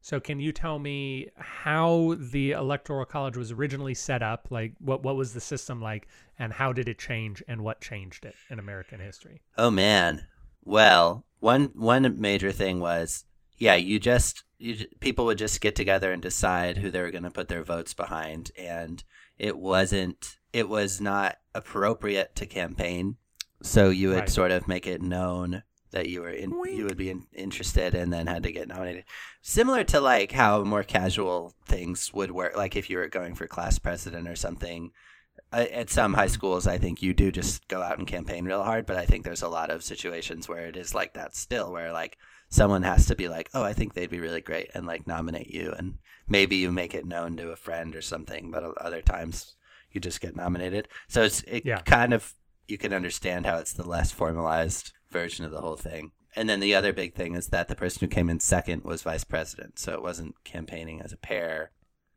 So 0.00 0.18
can 0.20 0.40
you 0.40 0.52
tell 0.52 0.78
me 0.78 1.28
how 1.36 2.16
the 2.18 2.52
electoral 2.52 3.04
college 3.04 3.36
was 3.36 3.52
originally 3.52 3.92
set 3.92 4.22
up? 4.22 4.46
Like 4.50 4.72
what 4.78 5.02
what 5.02 5.16
was 5.16 5.34
the 5.34 5.40
system 5.40 5.82
like 5.82 6.08
and 6.38 6.50
how 6.50 6.72
did 6.72 6.88
it 6.88 6.98
change 6.98 7.42
and 7.46 7.60
what 7.60 7.82
changed 7.82 8.24
it 8.24 8.36
in 8.48 8.58
American 8.58 9.00
history? 9.00 9.42
Oh 9.58 9.70
man. 9.70 10.26
Well, 10.64 11.26
one 11.40 11.72
one 11.74 12.18
major 12.18 12.52
thing 12.52 12.80
was 12.80 13.26
yeah, 13.58 13.74
you 13.74 13.98
just 13.98 14.44
you 14.58 14.86
people 15.00 15.24
would 15.26 15.38
just 15.38 15.60
get 15.60 15.76
together 15.76 16.12
and 16.12 16.20
decide 16.22 16.78
who 16.78 16.90
they 16.90 17.00
were 17.00 17.10
going 17.10 17.22
to 17.24 17.30
put 17.30 17.48
their 17.48 17.62
votes 17.62 17.94
behind 17.94 18.50
and 18.58 19.04
it 19.38 19.56
wasn't 19.56 20.36
it 20.52 20.68
was 20.68 21.00
not 21.00 21.36
appropriate 21.54 22.34
to 22.36 22.46
campaign. 22.46 23.16
So 23.62 23.90
you 23.90 24.08
would 24.10 24.20
Right. 24.20 24.30
sort 24.30 24.50
of 24.50 24.66
make 24.68 24.86
it 24.86 25.02
known 25.02 25.62
that 25.90 26.08
you 26.08 26.20
were 26.20 26.30
in, 26.30 26.50
you 26.50 26.84
would 26.84 26.96
be 26.98 27.10
in, 27.10 27.26
interested 27.32 27.94
and 27.94 28.12
then 28.12 28.26
had 28.26 28.42
to 28.42 28.52
get 28.52 28.68
nominated. 28.68 29.04
Similar 29.42 29.84
to 29.84 30.00
like 30.00 30.32
how 30.32 30.62
more 30.64 30.82
casual 30.82 31.54
things 31.66 32.12
would 32.12 32.30
work 32.30 32.56
like 32.56 32.76
if 32.76 32.90
you 32.90 32.98
were 32.98 33.08
going 33.08 33.34
for 33.34 33.46
class 33.46 33.78
president 33.78 34.28
or 34.28 34.36
something 34.36 34.92
uh, 35.52 35.66
at 35.72 35.88
some 35.88 36.14
high 36.14 36.26
schools, 36.26 36.66
I 36.66 36.78
think 36.78 37.00
you 37.00 37.14
do 37.14 37.30
just 37.32 37.66
go 37.68 37.80
out 37.80 37.98
and 37.98 38.06
campaign 38.06 38.44
real 38.44 38.64
hard. 38.64 38.86
But 38.86 38.96
I 38.96 39.06
think 39.06 39.24
there's 39.24 39.42
a 39.42 39.48
lot 39.48 39.70
of 39.70 39.82
situations 39.84 40.48
where 40.48 40.66
it 40.66 40.76
is 40.76 40.94
like 40.94 41.14
that 41.14 41.34
still, 41.36 41.72
where 41.72 41.92
like 41.92 42.18
someone 42.48 42.82
has 42.82 43.06
to 43.06 43.14
be 43.14 43.28
like, 43.28 43.48
oh, 43.54 43.62
I 43.62 43.72
think 43.72 43.94
they'd 43.94 44.10
be 44.10 44.20
really 44.20 44.40
great, 44.40 44.70
and 44.74 44.86
like 44.86 45.06
nominate 45.06 45.48
you, 45.52 45.72
and 45.76 45.98
maybe 46.28 46.56
you 46.56 46.70
make 46.72 46.94
it 46.94 47.06
known 47.06 47.36
to 47.36 47.50
a 47.50 47.56
friend 47.56 47.94
or 47.94 48.02
something. 48.02 48.50
But 48.50 48.64
other 48.78 49.02
times 49.02 49.54
you 49.92 50.00
just 50.00 50.20
get 50.20 50.36
nominated. 50.36 50.88
So 51.08 51.22
it's 51.22 51.42
it 51.42 51.64
Yeah. 51.64 51.80
kind 51.80 52.12
of 52.12 52.34
you 52.66 52.76
can 52.78 52.92
understand 52.92 53.46
how 53.46 53.56
it's 53.56 53.72
the 53.72 53.88
less 53.88 54.10
formalized 54.12 54.92
version 55.10 55.44
of 55.44 55.50
the 55.50 55.60
whole 55.62 55.76
thing. 55.76 56.12
And 56.36 56.48
then 56.48 56.60
the 56.60 56.74
other 56.74 56.92
big 56.92 57.14
thing 57.14 57.34
is 57.34 57.48
that 57.48 57.68
the 57.68 57.74
person 57.74 58.00
who 58.00 58.14
came 58.14 58.28
in 58.28 58.40
second 58.40 58.84
was 58.84 59.02
vice 59.02 59.24
president, 59.24 59.78
so 59.78 59.94
it 59.94 60.02
wasn't 60.02 60.34
campaigning 60.44 61.00
as 61.00 61.12
a 61.12 61.16
pair. 61.16 61.70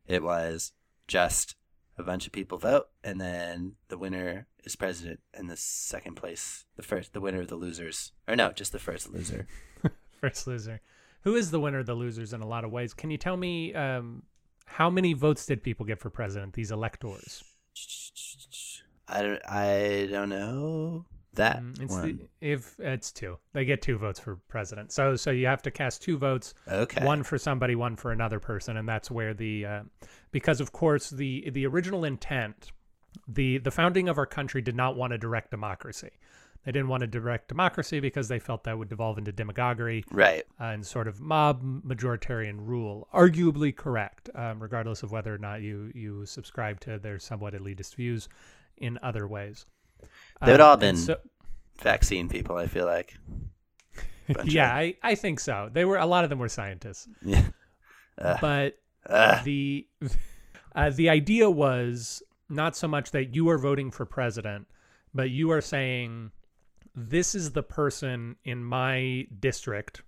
It 0.06 0.22
was 0.22 0.72
just 1.08 1.56
a 1.96 2.02
bunch 2.02 2.26
of 2.26 2.32
people 2.32 2.58
vote, 2.58 2.88
and 3.02 3.20
then 3.20 3.76
the 3.88 3.96
winner 3.98 4.46
is 4.64 4.76
president, 4.76 5.20
and 5.32 5.48
the 5.50 5.56
second 5.56 6.16
place, 6.16 6.66
the 6.76 6.82
first, 6.82 7.14
the 7.14 7.20
winner 7.20 7.40
of 7.40 7.48
the 7.48 7.56
losers, 7.56 8.12
or 8.28 8.36
no, 8.36 8.52
just 8.52 8.72
the 8.72 8.78
first 8.78 9.10
loser. 9.10 9.46
First 10.22 10.46
loser. 10.46 10.80
Who 11.22 11.34
is 11.34 11.50
the 11.50 11.58
winner 11.58 11.80
of 11.80 11.86
the 11.86 11.94
losers 11.94 12.32
in 12.32 12.42
a 12.42 12.46
lot 12.46 12.64
of 12.64 12.70
ways? 12.70 12.94
Can 12.94 13.10
you 13.10 13.18
tell 13.18 13.36
me 13.36 13.74
um, 13.74 14.22
how 14.66 14.88
many 14.88 15.14
votes 15.14 15.44
did 15.46 15.62
people 15.64 15.84
get 15.84 15.98
for 15.98 16.10
president? 16.10 16.52
These 16.54 16.70
electors. 16.70 17.42
I 19.08 19.22
don't, 19.22 19.42
I 19.48 20.08
don't 20.10 20.28
know 20.28 21.04
that 21.34 21.60
Mm, 21.60 21.82
it's 21.82 21.92
one. 21.94 22.28
the, 22.40 22.46
if 22.52 22.78
it's 22.78 23.10
two, 23.10 23.36
they 23.52 23.64
get 23.64 23.82
two 23.82 23.98
votes 23.98 24.20
for 24.20 24.36
president. 24.48 24.92
So 24.92 25.16
so 25.16 25.30
you 25.32 25.46
have 25.46 25.62
to 25.62 25.70
cast 25.72 26.02
two 26.02 26.16
votes, 26.18 26.54
okay, 26.70 27.04
one 27.04 27.22
for 27.24 27.36
somebody, 27.38 27.74
one 27.74 27.96
for 27.96 28.12
another 28.12 28.38
person, 28.38 28.76
and 28.76 28.88
that's 28.88 29.10
where 29.10 29.34
the 29.34 29.66
uh, 29.66 29.82
because 30.30 30.60
of 30.60 30.70
course 30.72 31.10
the 31.10 31.50
the 31.50 31.66
original 31.66 32.04
intent, 32.04 32.70
the 33.26 33.58
the 33.58 33.70
founding 33.72 34.08
of 34.08 34.18
our 34.18 34.26
country 34.26 34.60
did 34.62 34.76
not 34.76 34.94
want 34.96 35.12
a 35.14 35.18
direct 35.18 35.50
democracy. 35.50 36.10
They 36.64 36.70
didn't 36.72 36.88
want 36.88 37.02
a 37.02 37.08
direct 37.08 37.48
democracy 37.48 37.98
because 37.98 38.28
they 38.28 38.38
felt 38.38 38.62
that 38.64 38.78
would 38.78 38.88
devolve 38.88 39.18
into 39.18 39.32
demagoguery 39.32 40.04
right? 40.12 40.44
uh, 40.60 40.64
and 40.64 40.86
sort 40.86 41.08
of 41.08 41.20
mob 41.20 41.62
majoritarian 41.84 42.58
rule. 42.60 43.08
Arguably 43.12 43.74
correct, 43.74 44.30
um, 44.36 44.62
regardless 44.62 45.02
of 45.02 45.10
whether 45.10 45.34
or 45.34 45.38
not 45.38 45.60
you 45.62 45.90
you 45.94 46.24
subscribe 46.24 46.78
to 46.80 46.98
their 46.98 47.18
somewhat 47.18 47.54
elitist 47.54 47.96
views 47.96 48.28
in 48.76 48.98
other 49.02 49.26
ways. 49.26 49.66
They'd 50.44 50.60
Um, 50.60 50.60
all 50.60 50.76
been 50.76 50.96
so- 50.96 51.18
vaccine 51.80 52.28
people. 52.28 52.56
I 52.56 52.66
feel 52.68 52.86
like. 52.86 53.16
Yeah, 54.44 54.72
I, 54.72 54.96
I 55.02 55.14
think 55.16 55.40
so. 55.40 55.68
They 55.72 55.84
were 55.84 55.96
a 55.98 56.06
lot 56.06 56.22
of 56.24 56.30
them 56.30 56.38
were 56.38 56.48
scientists, 56.48 57.08
yeah. 57.22 57.42
Ugh. 58.18 58.38
but 58.40 58.78
Ugh. 59.06 59.44
the 59.44 59.86
uh, 60.76 60.90
the 60.90 61.08
idea 61.10 61.50
was 61.50 62.22
not 62.48 62.76
so 62.76 62.86
much 62.86 63.10
that 63.10 63.34
you 63.34 63.48
are 63.50 63.58
voting 63.58 63.90
for 63.90 64.06
president, 64.06 64.68
but 65.12 65.28
you 65.30 65.50
are 65.50 65.60
saying 65.60 66.30
this 66.94 67.34
is 67.34 67.52
the 67.52 67.62
person 67.62 68.36
in 68.44 68.64
my 68.64 69.26
district 69.38 70.02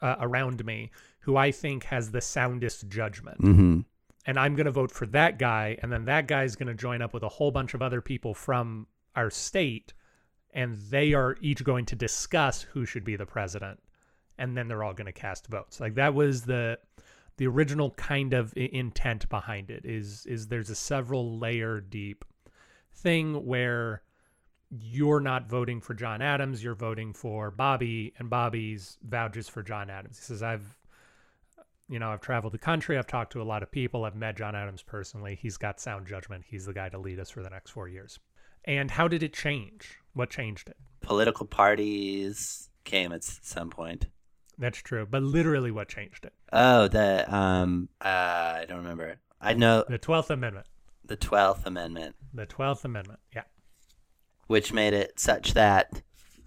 uh, 0.00 0.16
around 0.20 0.64
me 0.64 0.90
who 1.20 1.36
I 1.36 1.52
think 1.52 1.84
has 1.84 2.10
the 2.10 2.20
soundest 2.20 2.88
judgment. 2.88 3.38
hmm 3.40 3.80
and 4.24 4.38
I'm 4.38 4.54
going 4.54 4.66
to 4.66 4.72
vote 4.72 4.92
for 4.92 5.06
that 5.06 5.38
guy, 5.38 5.76
and 5.82 5.92
then 5.92 6.04
that 6.04 6.26
guy 6.26 6.44
is 6.44 6.56
going 6.56 6.68
to 6.68 6.74
join 6.74 7.02
up 7.02 7.12
with 7.12 7.22
a 7.22 7.28
whole 7.28 7.50
bunch 7.50 7.74
of 7.74 7.82
other 7.82 8.00
people 8.00 8.34
from 8.34 8.86
our 9.16 9.30
state, 9.30 9.92
and 10.54 10.76
they 10.90 11.12
are 11.12 11.36
each 11.40 11.64
going 11.64 11.86
to 11.86 11.96
discuss 11.96 12.62
who 12.62 12.86
should 12.86 13.04
be 13.04 13.16
the 13.16 13.26
president, 13.26 13.80
and 14.38 14.56
then 14.56 14.68
they're 14.68 14.82
all 14.82 14.94
going 14.94 15.06
to 15.06 15.12
cast 15.12 15.48
votes. 15.48 15.80
Like 15.80 15.94
that 15.96 16.14
was 16.14 16.42
the 16.42 16.78
the 17.38 17.46
original 17.46 17.90
kind 17.92 18.34
of 18.34 18.52
intent 18.56 19.28
behind 19.28 19.70
it. 19.70 19.84
Is 19.84 20.24
is 20.26 20.46
there's 20.46 20.70
a 20.70 20.74
several 20.74 21.38
layer 21.38 21.80
deep 21.80 22.24
thing 22.92 23.44
where 23.46 24.02
you're 24.80 25.20
not 25.20 25.48
voting 25.48 25.80
for 25.80 25.94
John 25.94 26.22
Adams, 26.22 26.64
you're 26.64 26.74
voting 26.74 27.12
for 27.12 27.50
Bobby, 27.50 28.12
and 28.18 28.30
Bobby's 28.30 28.96
vouches 29.02 29.48
for 29.48 29.62
John 29.62 29.90
Adams. 29.90 30.18
He 30.18 30.24
says, 30.24 30.42
I've 30.42 30.78
you 31.88 31.98
know, 31.98 32.10
I've 32.10 32.22
traveled 32.22 32.54
the 32.54 32.58
country, 32.58 32.96
I've 32.96 33.06
talked 33.06 33.32
to 33.32 33.42
a 33.42 33.44
lot 33.44 33.62
of 33.62 33.70
people, 33.70 34.04
I've 34.06 34.14
met 34.16 34.36
John 34.36 34.54
Adams 34.56 34.82
personally. 34.82 35.38
He's 35.40 35.58
got 35.58 35.78
sound 35.78 36.06
judgment. 36.06 36.44
He's 36.46 36.64
the 36.64 36.72
guy 36.72 36.88
to 36.88 36.96
lead 36.98 37.18
us 37.18 37.28
for 37.28 37.42
the 37.42 37.50
next 37.50 37.70
four 37.70 37.86
years. 37.86 38.18
And 38.64 38.90
how 38.90 39.08
did 39.08 39.22
it 39.22 39.34
change? 39.34 39.98
What 40.14 40.30
changed 40.30 40.68
it? 40.70 40.76
Political 41.02 41.46
parties 41.46 42.70
came 42.84 43.12
at 43.12 43.24
some 43.24 43.68
point. 43.68 44.06
That's 44.56 44.78
true. 44.78 45.06
But 45.10 45.22
literally 45.22 45.70
what 45.70 45.88
changed 45.88 46.24
it? 46.24 46.32
Oh, 46.52 46.88
the 46.88 47.26
um, 47.34 47.88
uh, 48.00 48.06
I 48.08 48.64
don't 48.66 48.78
remember. 48.78 49.16
I 49.40 49.52
know 49.54 49.84
The 49.88 49.98
12th 49.98 50.30
Amendment. 50.30 50.66
the 51.04 51.16
Twelfth 51.16 51.66
Amendment, 51.66 52.14
The 52.32 52.46
12th 52.46 52.84
Amendment. 52.84 53.18
Yeah. 53.34 53.42
Which 54.46 54.72
made 54.72 54.94
it 54.94 55.18
such 55.18 55.54
that 55.54 56.02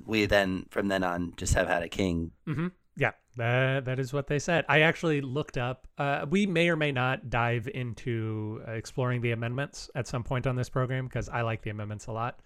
we 0.06 0.26
then, 0.26 0.66
from 0.70 0.88
then 0.88 1.04
on, 1.04 1.34
just 1.38 1.54
have 1.54 1.68
had 1.68 1.84
a 1.84 1.90
king. 1.90 2.32
Mm-hmm. 2.48 2.68
Yeah, 2.98 3.12
that 3.36 3.86
that 3.86 4.00
is 4.00 4.14
what 4.14 4.28
they 4.28 4.40
said. 4.40 4.66
I 4.70 4.82
actually 4.82 5.22
looked 5.22 5.58
up. 5.58 5.88
Uh, 5.98 6.26
we 6.30 6.46
may 6.46 6.70
or 6.70 6.76
may 6.76 6.92
not 6.92 7.30
dive 7.30 7.68
into 7.68 8.62
uh, 8.68 8.72
exploring 8.72 9.22
the 9.22 9.32
amendments 9.32 9.90
at 9.96 10.08
some 10.08 10.24
point 10.24 10.48
on 10.48 10.56
this 10.56 10.70
program 10.70 11.06
because 11.06 11.28
I 11.28 11.42
like 11.42 11.62
the 11.62 11.72
amendments 11.72 12.08
a 12.08 12.12
lot. 12.14 12.40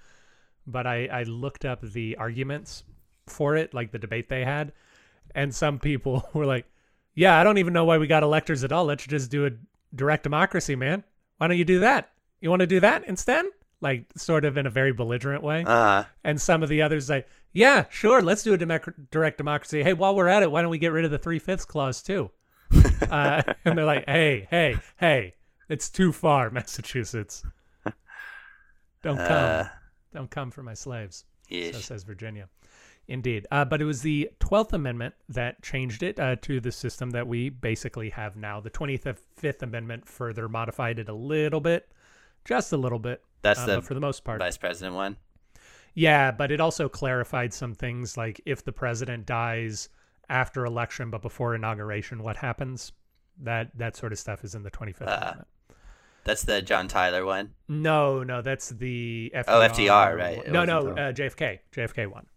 But 0.65 0.87
I, 0.87 1.05
I 1.07 1.23
looked 1.23 1.65
up 1.65 1.81
the 1.81 2.15
arguments 2.17 2.83
for 3.27 3.55
it, 3.55 3.73
like 3.73 3.91
the 3.91 3.99
debate 3.99 4.29
they 4.29 4.43
had, 4.43 4.73
and 5.35 5.53
some 5.53 5.77
people 5.79 6.27
were 6.33 6.45
like, 6.45 6.65
"Yeah, 7.13 7.39
I 7.39 7.43
don't 7.43 7.59
even 7.59 7.73
know 7.73 7.85
why 7.85 7.97
we 7.97 8.07
got 8.07 8.23
electors 8.23 8.63
at 8.63 8.71
all. 8.71 8.85
Let's 8.85 9.05
just 9.05 9.29
do 9.29 9.45
a 9.45 9.51
direct 9.93 10.23
democracy, 10.23 10.75
man. 10.75 11.03
Why 11.37 11.47
don't 11.47 11.57
you 11.57 11.65
do 11.65 11.79
that? 11.79 12.11
You 12.41 12.49
want 12.49 12.61
to 12.61 12.67
do 12.67 12.79
that 12.79 13.03
instead?" 13.05 13.45
Like, 13.81 14.07
sort 14.17 14.43
of 14.43 14.57
in 14.57 14.65
a 14.65 14.69
very 14.69 14.91
belligerent 14.91 15.41
way 15.41 15.63
Uh, 15.65 16.03
and 16.23 16.41
some 16.41 16.63
of 16.63 16.69
the 16.69 16.81
others 16.81 17.07
say, 17.07 17.25
"Yeah, 17.53 17.85
sure, 17.89 18.21
let's 18.21 18.43
do 18.43 18.53
a 18.53 18.57
direct 18.57 19.37
democracy. 19.37 19.83
Hey, 19.83 19.93
while 19.93 20.15
we're 20.15 20.27
at 20.27 20.43
it, 20.43 20.51
why 20.51 20.61
don't 20.61 20.71
we 20.71 20.79
get 20.79 20.91
rid 20.91 21.05
of 21.05 21.11
the 21.11 21.17
three 21.17 21.39
fifths 21.39 21.65
clause 21.65 22.01
too?" 22.03 22.29
uh, 23.09 23.41
and 23.63 23.77
they're 23.77 23.85
like, 23.85 24.05
"Hey, 24.05 24.47
hey, 24.49 24.77
hey, 24.97 25.35
it's 25.69 25.89
too 25.89 26.11
far, 26.11 26.49
Massachusetts. 26.51 27.43
Don't 29.01 29.17
come, 29.17 29.27
uh, 29.29 29.63
don't 30.13 30.29
come 30.29 30.51
for 30.51 30.61
my 30.63 30.73
slaves." 30.73 31.23
So 31.75 31.79
says 31.79 32.03
Virginia. 32.03 32.49
Indeed, 33.07 33.47
uh, 33.49 33.65
but 33.65 33.81
it 33.81 33.85
was 33.85 34.01
the 34.03 34.29
Twelfth 34.39 34.73
Amendment 34.73 35.15
that 35.29 35.63
changed 35.63 36.03
it 36.03 36.19
uh, 36.19 36.35
to 36.43 36.59
the 36.59 36.71
system 36.71 37.09
that 37.11 37.27
we 37.27 37.49
basically 37.49 38.11
have 38.11 38.35
now. 38.35 38.59
The 38.59 38.69
Twenty 38.69 38.97
Fifth 38.97 39.63
Amendment 39.63 40.07
further 40.07 40.47
modified 40.47 40.99
it 40.99 41.09
a 41.09 41.13
little 41.13 41.59
bit, 41.59 41.89
just 42.45 42.71
a 42.71 42.77
little 42.77 42.99
bit. 42.99 43.23
That's 43.41 43.59
uh, 43.61 43.65
the 43.77 43.81
for 43.81 43.93
the 43.93 43.99
most 43.99 44.23
part, 44.23 44.39
vice 44.39 44.57
president 44.57 44.95
one. 44.95 45.17
yeah, 45.93 46.31
but 46.31 46.51
it 46.51 46.59
also 46.59 46.89
clarified 46.89 47.53
some 47.53 47.73
things 47.73 48.17
like 48.17 48.41
if 48.45 48.63
the 48.63 48.71
president 48.71 49.25
dies 49.25 49.89
after 50.29 50.65
election 50.65 51.09
but 51.09 51.21
before 51.21 51.55
inauguration, 51.55 52.21
what 52.23 52.37
happens? 52.37 52.91
That 53.41 53.77
that 53.77 53.95
sort 53.95 54.11
of 54.11 54.19
stuff 54.19 54.43
is 54.43 54.55
in 54.55 54.63
the 54.63 54.71
25th 54.71 55.03
Ah. 55.07 55.17
Amendment. 55.21 55.47
That's 56.25 56.43
the 56.43 56.61
John 56.61 56.87
Tyler 56.89 57.25
one. 57.25 57.53
No, 57.69 58.23
no, 58.23 58.41
that's 58.41 58.69
the 58.69 59.31
FDR. 59.33 59.43
Oh, 59.47 59.61
FDR, 59.61 60.17
right. 60.17 60.37
It 60.39 60.51
No, 60.51 60.65
no, 60.65 60.89
uh, 60.89 61.13
JFK. 61.13 61.59
JFK 61.73 62.07
one. 62.11 62.27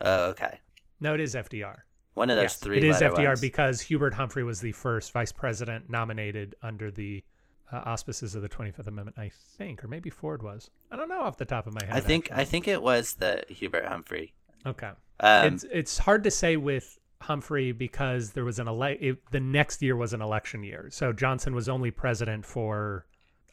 Oh, 0.00 0.30
okay. 0.30 0.58
No, 1.00 1.14
it 1.14 1.20
is 1.20 1.34
FDR. 1.34 1.76
One 2.14 2.30
of 2.30 2.36
those 2.36 2.44
Yes, 2.44 2.56
three. 2.56 2.78
it 2.78 2.84
is 2.84 3.00
FDR 3.00 3.28
ones. 3.28 3.40
because 3.40 3.80
Hubert 3.80 4.14
Humphrey 4.14 4.42
was 4.44 4.60
the 4.60 4.72
first 4.72 5.12
vice 5.12 5.32
president 5.32 5.88
nominated 5.88 6.54
under 6.62 6.90
the 6.90 7.22
uh, 7.72 7.82
auspices 7.84 8.34
of 8.34 8.42
the 8.42 8.48
25th 8.48 8.86
Amendment, 8.86 9.18
I 9.18 9.30
think, 9.56 9.84
or 9.84 9.88
maybe 9.88 10.10
Ford 10.10 10.42
was. 10.42 10.70
I 10.90 10.96
don't 10.96 11.08
know 11.08 11.20
off 11.20 11.36
the 11.36 11.44
top 11.44 11.66
of 11.66 11.74
my 11.74 11.84
head. 11.84 11.94
I 11.94 12.00
think 12.00 12.26
actually. 12.26 12.42
I 12.42 12.44
think 12.44 12.68
it 12.68 12.82
was 12.82 13.14
the 13.14 13.44
Hubert 13.48 13.86
Humphrey. 13.86 14.34
Okay. 14.66 14.90
Um, 15.20 15.54
it's 15.54 15.64
it's 15.70 15.98
hard 15.98 16.24
to 16.24 16.30
say 16.30 16.56
with 16.56 16.98
Humphrey 17.20 17.72
because 17.72 18.32
there 18.32 18.44
was 18.44 18.58
an 18.58 18.68
ele- 18.68 18.82
it, 18.82 19.30
the 19.30 19.40
next 19.40 19.82
year 19.82 19.96
was 19.96 20.12
an 20.12 20.20
election 20.20 20.62
year. 20.62 20.88
So 20.90 21.12
Johnson 21.12 21.54
was 21.54 21.68
only 21.68 21.90
president 21.90 22.44
for 22.44 23.06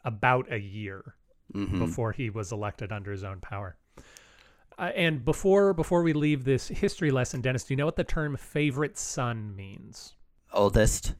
about 0.04 0.50
a 0.52 0.58
year 0.58 1.14
mhm. 1.54 1.78
before 1.78 2.12
he 2.12 2.30
was 2.30 2.52
elected 2.52 2.92
under 2.92 3.12
his 3.12 3.24
own 3.24 3.40
power. 3.40 3.76
Uh, 4.78 4.90
and 4.96 5.24
before 5.24 5.72
before 5.74 6.02
we 6.02 6.12
leave 6.12 6.44
this 6.44 6.68
history 6.68 7.10
lesson, 7.10 7.40
Dennis, 7.40 7.64
do 7.64 7.74
you 7.74 7.76
know 7.76 7.86
what 7.86 7.96
the 7.96 8.04
term 8.04 8.36
favorite 8.36 8.98
son 8.98 9.54
means? 9.54 10.14
oldest. 10.52 11.14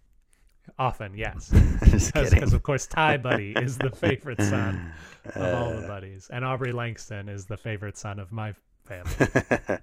Often, 0.78 1.16
yes. 1.16 1.50
Because 1.80 2.52
of 2.52 2.62
course 2.62 2.86
Ty 2.86 3.18
Buddy 3.18 3.52
is 3.56 3.78
the 3.78 3.90
favorite 3.90 4.40
son 4.40 4.92
of 5.26 5.36
all 5.54 5.68
Uh. 5.72 5.80
the 5.80 5.86
buddies. 5.86 6.28
And 6.32 6.44
Aubrey 6.44 6.72
Langston 6.72 7.28
is 7.28 7.46
the 7.46 7.56
favorite 7.56 7.96
son 7.96 8.18
of 8.18 8.32
my 8.32 8.54
family. 8.84 9.12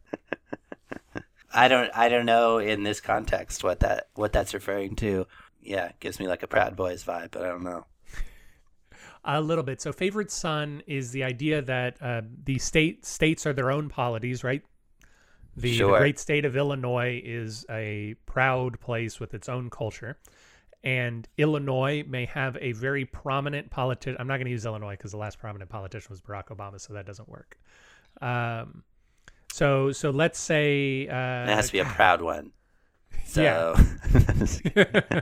I 1.53 1.67
don't 1.67 1.89
I 1.95 2.09
don't 2.09 2.25
know 2.25 2.59
in 2.59 2.83
this 2.83 3.01
context 3.01 3.63
what 3.63 3.79
that 3.79 4.07
what 4.15 4.31
that's 4.33 4.53
referring 4.53 4.95
to. 4.97 5.25
Yeah, 5.61 5.85
it 5.87 5.99
gives 5.99 6.19
me 6.19 6.27
like 6.27 6.43
a 6.43 6.47
Proud 6.47 6.75
Boys 6.75 7.03
vibe, 7.03 7.31
but 7.31 7.43
I 7.43 7.47
don't 7.49 7.63
know. 7.63 7.85
A 9.25 9.41
little 9.41 9.63
bit. 9.63 9.81
So, 9.81 9.91
favorite 9.91 10.31
son 10.31 10.81
is 10.87 11.11
the 11.11 11.23
idea 11.25 11.61
that 11.63 11.97
uh, 12.01 12.21
the 12.45 12.57
state 12.59 13.05
states 13.05 13.45
are 13.45 13.51
their 13.53 13.69
own 13.69 13.89
polities, 13.89 14.43
right? 14.43 14.61
The, 15.57 15.77
the 15.77 15.87
great 15.97 16.17
state 16.17 16.45
of 16.45 16.55
Illinois 16.55 17.21
is 17.23 17.65
a 17.69 18.15
proud 18.25 18.79
place 18.79 19.19
with 19.19 19.33
its 19.33 19.49
own 19.49 19.69
culture, 19.69 20.17
and 20.83 21.27
Illinois 21.37 22.03
may 22.07 22.25
have 22.25 22.57
a 22.61 22.71
very 22.73 23.05
prominent 23.05 23.69
politician. 23.69 24.17
I'm 24.19 24.27
not 24.27 24.37
going 24.37 24.45
to 24.45 24.51
use 24.51 24.65
Illinois 24.65 24.93
because 24.93 25.11
the 25.11 25.17
last 25.17 25.39
prominent 25.39 25.69
politician 25.69 26.07
was 26.09 26.21
Barack 26.21 26.47
Obama, 26.47 26.79
so 26.79 26.93
that 26.93 27.05
doesn't 27.05 27.27
work. 27.29 27.57
Um, 28.21 28.83
So 29.51 29.91
so 29.91 30.09
let's 30.11 30.39
say 30.39 31.07
uh, 31.07 31.43
it 31.43 31.55
has 31.55 31.67
to 31.67 31.71
be 31.73 31.79
a 31.79 31.85
proud 31.99 32.21
one. 32.21 32.51
So, 33.25 33.41
Yeah. 33.43 35.21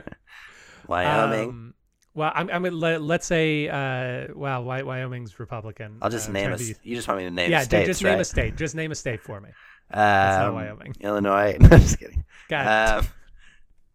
Wyoming. 0.88 1.48
Um, 1.48 1.74
well, 2.14 2.32
I'm, 2.34 2.50
I'm 2.50 2.62
let, 2.64 3.00
let's 3.02 3.26
say, 3.26 3.68
uh, 3.68 4.32
well, 4.34 4.64
Wyoming's 4.64 5.38
Republican. 5.38 5.98
I'll 6.02 6.10
just 6.10 6.28
uh, 6.28 6.32
name 6.32 6.52
a. 6.52 6.56
be- 6.56 6.74
You 6.82 6.96
just 6.96 7.06
want 7.06 7.18
me 7.18 7.24
to 7.24 7.30
name 7.30 7.50
yeah, 7.50 7.62
states, 7.62 7.86
just 7.86 8.02
right? 8.02 8.10
name 8.12 8.20
a 8.20 8.24
state. 8.24 8.56
Just 8.56 8.74
name 8.74 8.90
a 8.90 8.94
state 8.94 9.20
for 9.22 9.40
me. 9.40 9.50
Um, 9.90 10.00
not 10.02 10.54
Wyoming. 10.54 10.94
Illinois. 11.00 11.56
No, 11.60 11.68
I'm 11.70 11.80
just 11.80 11.98
kidding. 11.98 12.24
God, 12.48 13.04
Um, 13.04 13.06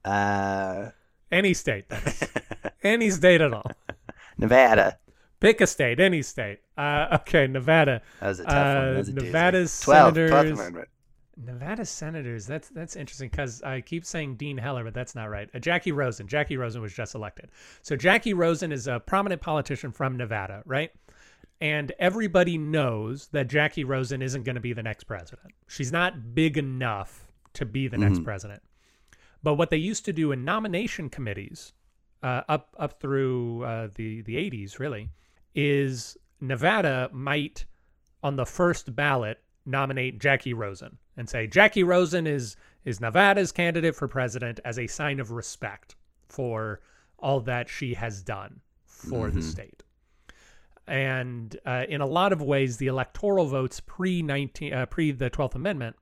uh, 0.05 0.89
any 1.33 1.53
state, 1.53 1.85
any 2.83 3.09
state 3.09 3.41
at 3.41 3.53
all. 3.53 3.69
Nevada. 4.37 4.97
Pick 5.39 5.59
a 5.61 5.67
state, 5.67 5.99
any 5.99 6.21
state. 6.21 6.59
Uh, 6.77 7.17
okay, 7.21 7.47
Nevada. 7.47 8.01
That 8.21 8.27
was 8.29 8.39
a 8.39 8.43
tough 8.45 8.53
Uh, 8.53 8.55
one. 8.79 8.85
That 8.93 8.97
was 8.97 9.09
a. 9.09 9.13
Nevada's 9.13 9.81
12, 9.81 10.13
12th 10.13 10.15
senators- 10.29 10.59
Amendment. 10.59 10.87
Nevada 11.35 11.83
senators. 11.83 12.45
That's 12.45 12.69
that's 12.69 12.95
interesting 12.95 13.27
because 13.29 13.63
I 13.63 13.81
keep 13.81 14.05
saying 14.05 14.35
Dean 14.35 14.55
Heller, 14.55 14.83
but 14.83 14.93
that's 14.93 15.15
not 15.15 15.25
right. 15.31 15.49
Uh, 15.53 15.57
Jackie 15.59 15.91
Rosen. 15.91 16.27
Jackie 16.27 16.57
Rosen 16.57 16.79
was 16.81 16.93
just 16.93 17.15
elected. 17.15 17.49
So 17.81 17.95
Jackie 17.95 18.35
Rosen 18.35 18.71
is 18.71 18.87
a 18.87 18.99
prominent 18.99 19.41
politician 19.41 19.91
from 19.91 20.15
Nevada, 20.15 20.61
right? 20.67 20.91
And 21.59 21.91
everybody 21.97 22.59
knows 22.59 23.29
that 23.29 23.47
Jackie 23.47 23.83
Rosen 23.83 24.21
isn't 24.21 24.43
going 24.43 24.55
to 24.55 24.61
be 24.61 24.73
the 24.73 24.83
next 24.83 25.05
president. 25.05 25.53
She's 25.67 25.91
not 25.91 26.35
big 26.35 26.55
enough 26.57 27.25
to 27.53 27.65
be 27.65 27.87
the 27.87 27.97
next 27.97 28.23
president. 28.23 28.61
But 29.43 29.55
what 29.55 29.69
they 29.69 29.77
used 29.77 30.05
to 30.05 30.13
do 30.13 30.31
in 30.31 30.45
nomination 30.45 31.09
committees, 31.09 31.73
uh, 32.23 32.41
up 32.47 32.73
up 32.79 32.99
through 32.99 33.63
uh, 33.63 33.89
the 33.93 34.21
the 34.21 34.35
80s, 34.35 34.79
really, 34.79 35.09
is 35.53 36.17
Nevada 36.39 37.09
might 37.11 37.65
on 38.23 38.37
the 38.37 38.45
first 38.45 38.95
ballot 38.95 39.39
nominate 39.65 40.19
Jackie 40.19 40.53
Rosen 40.53 40.97
and 41.15 41.29
say 41.29 41.47
Jackie 41.47 41.83
Rosen 41.83 42.25
is 42.25 42.55
is 42.85 42.99
Nevada's 42.99 43.51
candidate 43.51 43.95
for 43.95 44.07
president 44.07 44.59
as 44.65 44.79
a 44.79 44.87
sign 44.87 45.19
of 45.19 45.31
respect 45.31 45.95
for 46.27 46.81
all 47.19 47.39
that 47.41 47.69
she 47.69 47.93
has 47.93 48.21
done 48.21 48.59
for 48.85 49.29
the 49.29 49.41
state. 49.41 49.83
And 50.85 51.55
uh, 51.65 51.85
in 51.87 52.01
a 52.01 52.05
lot 52.05 52.33
of 52.33 52.41
ways, 52.41 52.75
the 52.77 52.87
electoral 52.87 53.45
votes 53.45 53.79
pre 53.79 54.21
nineteen 54.21 54.73
uh, 54.73 54.85
pre 54.85 55.11
the 55.11 55.29
Twelfth 55.29 55.55
Amendment 55.55 55.95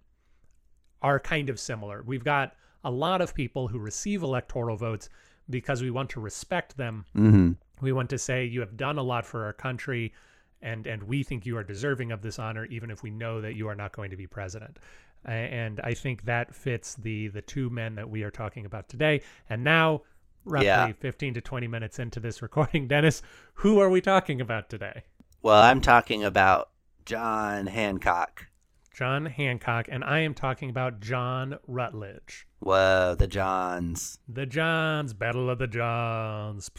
are 1.01 1.19
kind 1.19 1.49
of 1.49 1.59
similar. 1.59 2.03
We've 2.03 2.23
got 2.23 2.53
a 2.83 2.91
lot 2.91 3.21
of 3.21 3.33
people 3.35 3.67
who 3.67 3.79
receive 3.79 4.23
electoral 4.23 4.75
votes 4.77 5.09
because 5.49 5.81
we 5.81 5.91
want 5.91 6.09
to 6.09 6.19
respect 6.19 6.77
them 6.77 7.05
Mm-hmm. 7.15 7.51
we 7.81 7.91
want 7.91 8.09
to 8.11 8.17
say 8.17 8.45
you 8.45 8.59
have 8.61 8.77
done 8.77 8.97
a 8.97 9.03
lot 9.03 9.25
for 9.25 9.45
our 9.45 9.53
country 9.53 10.13
and 10.61 10.85
and 10.87 11.03
we 11.03 11.23
think 11.23 11.45
you 11.45 11.57
are 11.57 11.63
deserving 11.63 12.11
of 12.11 12.21
this 12.21 12.37
honor 12.39 12.65
even 12.65 12.91
if 12.91 13.03
we 13.03 13.09
know 13.11 13.41
that 13.41 13.55
you 13.55 13.67
are 13.67 13.75
not 13.75 13.91
going 13.91 14.11
to 14.11 14.17
be 14.17 14.27
president 14.27 14.77
and 15.25 15.79
i 15.83 15.93
think 15.93 16.23
that 16.25 16.53
fits 16.55 16.95
the 16.95 17.27
the 17.29 17.41
two 17.41 17.69
men 17.69 17.95
that 17.95 18.09
we 18.09 18.23
are 18.23 18.31
talking 18.31 18.65
about 18.65 18.87
today 18.89 19.21
and 19.49 19.63
now 19.63 20.01
roughly 20.45 20.65
Yeah. 20.65 20.91
15 20.93 21.35
to 21.35 21.41
20 21.41 21.67
minutes 21.67 21.99
into 21.99 22.19
this 22.19 22.41
recording 22.41 22.87
dennis 22.93 23.21
who 23.55 23.79
are 23.79 23.89
we 23.89 24.01
talking 24.01 24.41
about 24.41 24.69
today 24.69 25.03
Well, 25.43 25.61
I'm 25.61 25.81
talking 25.81 26.23
about 26.23 26.69
John 27.05 27.67
Hancock. 27.67 28.47
john 28.93 29.25
hancock 29.25 29.87
and 29.91 30.03
i 30.03 30.19
am 30.19 30.33
talking 30.35 30.69
about 30.69 30.99
john 30.99 31.57
rutledge 31.67 32.47
Whoa, 32.61 33.15
the 33.17 33.27
Johns. 33.27 34.19
the 34.29 34.45
johns 34.45 35.13
battle 35.13 35.49
of 35.49 35.57
the 35.59 35.67
johns 35.67 36.69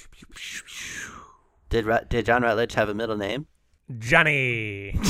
Did 1.68 1.86
did 2.08 2.24
John 2.26 2.42
Rutledge 2.42 2.74
have 2.74 2.88
a 2.88 2.94
middle 2.94 3.16
name? 3.16 3.46
johnny 3.98 4.98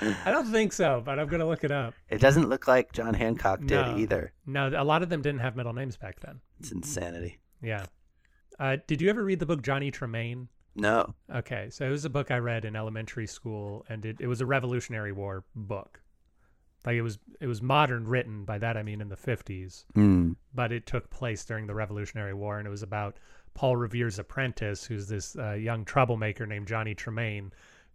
i 0.00 0.30
don't 0.30 0.50
think 0.50 0.72
so 0.72 1.00
but 1.04 1.18
i'm 1.18 1.26
gonna 1.28 1.46
look 1.46 1.64
it 1.64 1.70
up 1.70 1.94
It 2.08 2.20
doesn't 2.20 2.48
look 2.48 2.66
like 2.68 2.92
John 2.92 3.14
Hancock 3.14 3.60
did 3.60 3.70
No. 3.70 3.96
either. 3.96 4.32
No, 4.46 4.68
a 4.68 4.84
lot 4.84 5.02
of 5.02 5.08
them 5.08 5.22
didn't 5.22 5.40
have 5.40 5.56
middle 5.56 5.72
names 5.72 5.96
back 5.96 6.20
then. 6.20 6.40
It's 6.60 6.70
insanity. 6.72 7.38
Yeah. 7.62 7.86
Uh, 8.58 8.76
did 8.86 9.00
you 9.00 9.08
ever 9.10 9.22
read 9.24 9.38
the 9.40 9.46
book 9.46 9.62
Johnny 9.62 9.90
Tremain? 9.90 10.48
No. 10.74 11.14
Okay, 11.34 11.68
so 11.70 11.84
it 11.86 11.90
was 11.90 12.04
a 12.04 12.10
book 12.10 12.30
I 12.30 12.38
read 12.38 12.64
in 12.64 12.74
elementary 12.76 13.26
school, 13.26 13.84
and 13.88 14.04
it, 14.06 14.16
it 14.20 14.26
was 14.26 14.40
a 14.40 14.46
Revolutionary 14.46 15.12
War 15.12 15.44
book. 15.54 16.00
Like 16.86 16.94
it 16.96 17.02
was, 17.02 17.18
it 17.40 17.46
was 17.46 17.60
modern 17.60 18.06
written. 18.06 18.44
By 18.44 18.58
that 18.58 18.76
I 18.76 18.82
mean 18.82 19.00
in 19.00 19.08
the 19.08 19.16
fifties, 19.16 19.84
Mm. 19.94 20.36
but 20.54 20.72
it 20.72 20.86
took 20.86 21.10
place 21.10 21.44
during 21.44 21.66
the 21.66 21.74
Revolutionary 21.74 22.34
War, 22.34 22.58
and 22.58 22.66
it 22.66 22.70
was 22.70 22.82
about 22.82 23.16
Paul 23.54 23.76
Revere's 23.76 24.18
apprentice, 24.18 24.84
who's 24.84 25.08
this 25.08 25.36
uh, 25.36 25.52
young 25.52 25.84
troublemaker 25.84 26.46
named 26.46 26.68
Johnny 26.68 26.94
Tremain. 26.94 27.50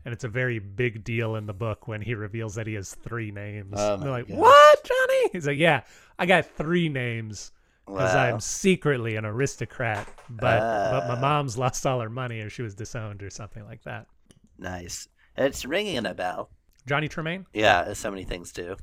And 0.05 0.11
it's 0.13 0.25
a 0.25 0.29
very 0.29 0.59
big 0.59 1.05
deal 1.05 1.37
in 1.37 1.45
the 1.45 1.53
book 1.53 1.87
when 1.87 2.01
he 2.01 2.13
reveals 2.13 2.55
that 2.55 2.67
he 2.67 2.73
has 2.73 2.93
three 2.93 3.31
names. 3.31 3.73
Oh 3.77 3.95
They're 3.95 4.11
like, 4.11 4.27
God. 4.27 4.37
"What, 4.37 4.83
Johnny?" 4.83 5.29
He's 5.31 5.47
like, 5.47 5.57
"Yeah, 5.57 5.83
I 6.19 6.25
got 6.25 6.45
three 6.45 6.89
names." 6.89 7.51
because 7.85 8.13
Wow. 8.13 8.23
I'm 8.25 8.39
secretly 8.39 9.17
an 9.17 9.25
aristocrat, 9.25 10.07
but 10.29 10.59
but 10.59 11.07
my 11.07 11.15
Uh. 11.15 11.19
mom's 11.21 11.57
lost 11.57 11.85
all 11.85 11.99
her 12.01 12.09
money 12.09 12.39
or 12.41 12.49
she 12.49 12.61
was 12.61 12.75
disowned 12.75 13.21
or 13.23 13.29
something 13.29 13.63
like 13.65 13.83
that. 13.83 14.07
Nice. 14.57 15.07
It's 15.37 15.65
ringing 15.65 16.05
a 16.05 16.13
bell. 16.13 16.49
Johnny 16.85 17.07
Tremain? 17.07 17.45
Yeah, 17.53 17.83
as 17.87 17.97
so 17.97 18.11
many 18.11 18.23
things 18.23 18.51
do. 18.51 18.75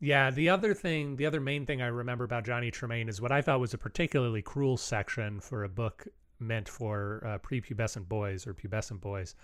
Yeah, 0.00 0.30
the 0.30 0.48
other 0.48 0.74
thing, 0.74 1.16
the 1.16 1.26
other 1.26 1.40
main 1.40 1.66
thing 1.66 1.82
I 1.82 1.86
remember 1.86 2.24
about 2.24 2.44
Johnny 2.44 2.70
Tremain 2.70 3.08
is 3.08 3.20
what 3.20 3.32
I 3.32 3.42
thought 3.42 3.60
was 3.60 3.74
a 3.74 3.78
particularly 3.78 4.42
cruel 4.42 4.76
section 4.76 5.40
for 5.40 5.64
a 5.64 5.68
book 5.68 6.06
meant 6.38 6.68
for 6.68 7.22
uh, 7.26 7.38
prepubescent 7.38 8.08
boys 8.08 8.46
or 8.46 8.54
pubescent 8.54 9.00
boys, 9.00 9.34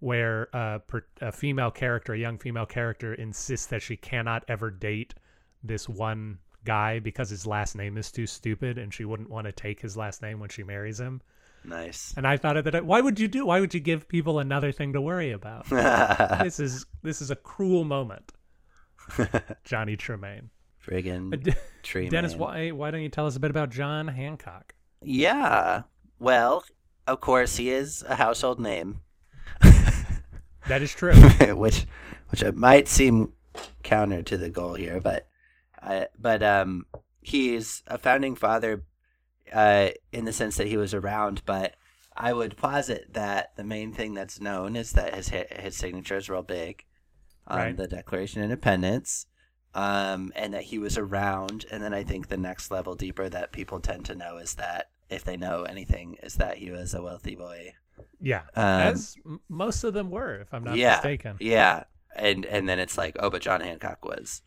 where 0.00 0.54
uh, 0.54 0.78
per, 0.80 1.06
a 1.22 1.32
female 1.32 1.70
character, 1.70 2.12
a 2.12 2.18
young 2.18 2.36
female 2.36 2.66
character, 2.66 3.14
insists 3.14 3.66
that 3.66 3.80
she 3.80 3.96
cannot 3.96 4.44
ever 4.48 4.70
date 4.70 5.14
this 5.62 5.88
one 5.88 6.38
guy 6.64 6.98
because 6.98 7.30
his 7.30 7.46
last 7.46 7.74
name 7.74 7.96
is 7.96 8.12
too 8.12 8.26
stupid 8.26 8.78
and 8.78 8.92
she 8.92 9.04
wouldn't 9.04 9.30
want 9.30 9.46
to 9.46 9.52
take 9.52 9.80
his 9.80 9.96
last 9.96 10.20
name 10.20 10.38
when 10.38 10.48
she 10.50 10.62
marries 10.62 11.00
him. 11.00 11.20
Nice. 11.64 12.12
And 12.16 12.26
I 12.26 12.36
thought 12.36 12.56
of 12.56 12.64
that. 12.64 12.84
Why 12.84 13.00
would 13.00 13.18
you 13.18 13.28
do? 13.28 13.46
Why 13.46 13.60
would 13.60 13.72
you 13.72 13.80
give 13.80 14.06
people 14.08 14.38
another 14.38 14.70
thing 14.70 14.92
to 14.92 15.00
worry 15.00 15.30
about? 15.32 15.66
this 15.70 16.60
is 16.60 16.84
this 17.02 17.22
is 17.22 17.30
a 17.30 17.36
cruel 17.36 17.84
moment, 17.84 18.32
Johnny 19.64 19.96
Tremain. 19.96 20.50
Friggin' 20.86 21.42
D- 21.42 21.54
tree 21.82 22.10
Dennis, 22.10 22.34
why 22.34 22.70
why 22.70 22.90
don't 22.90 23.00
you 23.00 23.08
tell 23.08 23.26
us 23.26 23.36
a 23.36 23.40
bit 23.40 23.50
about 23.50 23.70
John 23.70 24.06
Hancock? 24.08 24.74
Yeah. 25.02 25.84
Well, 26.18 26.64
of 27.06 27.20
course, 27.22 27.56
he 27.56 27.70
is 27.70 28.04
a 28.06 28.16
household 28.16 28.60
name, 28.60 29.00
That 30.68 30.82
is 30.82 30.94
true. 30.94 31.14
which 31.54 31.86
which 32.28 32.42
it 32.42 32.56
might 32.56 32.88
seem 32.88 33.32
counter 33.82 34.22
to 34.22 34.36
the 34.36 34.50
goal 34.50 34.74
here, 34.74 35.00
but 35.00 35.26
uh, 35.82 36.04
but 36.18 36.42
um, 36.42 36.86
he's 37.22 37.82
a 37.86 37.98
founding 37.98 38.34
father 38.34 38.84
uh, 39.52 39.88
in 40.12 40.24
the 40.24 40.32
sense 40.32 40.56
that 40.56 40.68
he 40.68 40.76
was 40.76 40.94
around. 40.94 41.42
But 41.44 41.76
I 42.16 42.32
would 42.32 42.56
posit 42.56 43.12
that 43.14 43.56
the 43.56 43.64
main 43.64 43.92
thing 43.92 44.14
that's 44.14 44.40
known 44.40 44.76
is 44.76 44.92
that 44.92 45.14
his 45.14 45.28
his 45.28 45.76
signature 45.76 46.16
is 46.16 46.28
real 46.30 46.42
big 46.42 46.84
on 47.46 47.58
Right. 47.58 47.76
the 47.76 47.86
Declaration 47.88 48.40
of 48.40 48.44
Independence. 48.44 49.26
Um, 49.76 50.32
and 50.36 50.54
that 50.54 50.62
he 50.62 50.78
was 50.78 50.96
around, 50.96 51.66
and 51.68 51.82
then 51.82 51.92
I 51.92 52.04
think 52.04 52.28
the 52.28 52.36
next 52.36 52.70
level 52.70 52.94
deeper 52.94 53.28
that 53.28 53.50
people 53.50 53.80
tend 53.80 54.04
to 54.04 54.14
know 54.14 54.36
is 54.36 54.54
that 54.54 54.90
if 55.10 55.24
they 55.24 55.36
know 55.36 55.64
anything, 55.64 56.16
is 56.22 56.34
that 56.36 56.58
he 56.58 56.70
was 56.70 56.94
a 56.94 57.02
wealthy 57.02 57.34
boy. 57.34 57.72
Yeah, 58.20 58.42
Um, 58.54 58.64
as 58.64 59.16
most 59.48 59.82
of 59.82 59.92
them 59.92 60.12
were, 60.12 60.36
if 60.42 60.54
I'm 60.54 60.62
not 60.62 60.76
yeah, 60.76 60.92
mistaken. 60.94 61.38
Yeah, 61.40 61.84
and 62.14 62.46
and 62.46 62.68
then 62.68 62.78
it's 62.78 62.96
like, 62.96 63.16
oh, 63.18 63.30
but 63.30 63.42
John 63.42 63.62
Hancock 63.62 64.04
was 64.04 64.42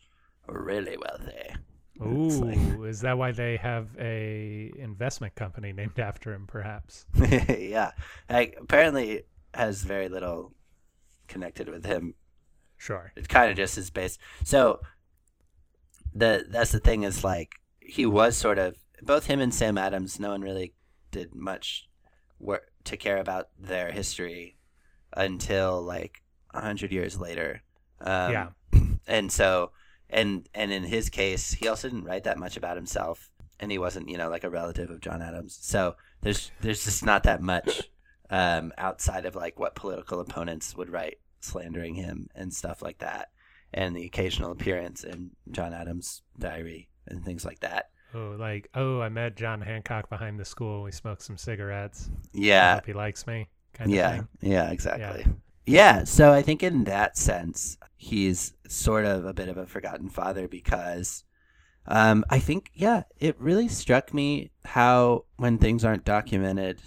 really 0.46 0.96
wealthy. 0.96 1.56
It's 2.00 2.36
Ooh, 2.36 2.44
like- 2.44 2.88
is 2.88 3.00
that 3.00 3.18
why 3.18 3.32
they 3.32 3.56
have 3.56 3.88
a 3.98 4.72
investment 4.78 5.34
company 5.34 5.72
named 5.72 5.98
after 5.98 6.32
him? 6.32 6.46
Perhaps. 6.46 7.06
yeah, 7.48 7.92
like, 8.30 8.56
apparently 8.60 9.24
has 9.54 9.82
very 9.82 10.08
little 10.08 10.52
connected 11.26 11.68
with 11.68 11.84
him. 11.84 12.14
Sure. 12.76 13.12
It 13.16 13.28
kind 13.28 13.50
of 13.50 13.56
just 13.56 13.76
is 13.76 13.90
based. 13.90 14.20
So 14.44 14.80
the 16.14 16.46
that's 16.48 16.72
the 16.72 16.78
thing 16.80 17.02
is 17.02 17.22
like 17.24 17.56
he 17.80 18.06
was 18.06 18.36
sort 18.36 18.58
of 18.58 18.76
both 19.02 19.26
him 19.26 19.40
and 19.40 19.52
Sam 19.52 19.76
Adams. 19.78 20.20
No 20.20 20.30
one 20.30 20.42
really 20.42 20.74
did 21.10 21.34
much 21.34 21.88
work 22.38 22.70
to 22.84 22.96
care 22.96 23.18
about 23.18 23.48
their 23.58 23.90
history 23.90 24.56
until 25.16 25.82
like 25.82 26.22
a 26.54 26.60
hundred 26.60 26.92
years 26.92 27.18
later. 27.18 27.62
Um, 28.00 28.32
Yeah. 28.32 28.48
and 29.08 29.32
so 29.32 29.72
and 30.10 30.48
and 30.54 30.72
in 30.72 30.84
his 30.84 31.08
case, 31.10 31.52
he 31.52 31.68
also 31.68 31.88
didn't 31.88 32.04
write 32.04 32.24
that 32.24 32.38
much 32.38 32.56
about 32.56 32.76
himself, 32.76 33.30
and 33.60 33.70
he 33.70 33.78
wasn't 33.78 34.08
you 34.08 34.16
know 34.18 34.28
like 34.30 34.44
a 34.44 34.50
relative 34.50 34.90
of 34.90 35.00
John 35.00 35.22
Adams. 35.22 35.58
So 35.60 35.96
there's 36.22 36.52
there's 36.60 36.84
just 36.84 37.04
not 37.04 37.22
that 37.24 37.42
much 37.42 37.90
um, 38.30 38.72
outside 38.78 39.26
of 39.26 39.34
like 39.36 39.58
what 39.58 39.74
political 39.74 40.20
opponents 40.20 40.74
would 40.76 40.90
write 40.90 41.18
slandering 41.40 41.94
him 41.94 42.28
and 42.34 42.52
stuff 42.52 42.82
like 42.82 42.98
that, 42.98 43.30
and 43.72 43.96
the 43.96 44.04
occasional 44.06 44.52
appearance 44.52 45.04
in 45.04 45.30
John 45.50 45.72
Adams' 45.72 46.22
diary 46.38 46.88
and 47.06 47.24
things 47.24 47.44
like 47.44 47.60
that. 47.60 47.90
Oh, 48.14 48.36
like 48.38 48.68
oh, 48.74 49.00
I 49.00 49.08
met 49.08 49.36
John 49.36 49.60
Hancock 49.62 50.08
behind 50.10 50.38
the 50.38 50.44
school. 50.44 50.82
We 50.82 50.92
smoked 50.92 51.22
some 51.22 51.36
cigarettes. 51.38 52.10
I 52.58 52.66
Yeah, 52.66 52.70
hope 52.70 52.86
he 52.86 52.92
likes 52.92 53.26
me. 53.26 53.48
Kind 53.72 53.94
of 53.94 54.00
yeah, 54.00 54.22
yeah, 54.40 54.70
exactly. 54.70 55.24
Yeah, 55.24 55.32
so 56.04 56.32
I 56.32 56.42
think 56.42 56.62
in 56.62 56.84
that 56.84 57.16
sense, 57.16 57.76
he's 57.96 58.54
sort 58.68 59.04
of 59.04 59.24
a 59.24 59.34
bit 59.34 59.48
of 59.48 59.56
a 59.56 59.66
forgotten 59.66 60.08
father 60.08 60.48
because 60.48 61.24
um, 61.86 62.24
I 62.30 62.38
think, 62.38 62.70
yeah, 62.74 63.02
it 63.18 63.40
really 63.40 63.68
struck 63.68 64.12
me 64.14 64.50
how 64.64 65.24
when 65.36 65.58
things 65.58 65.84
aren't 65.84 66.04
documented, 66.04 66.80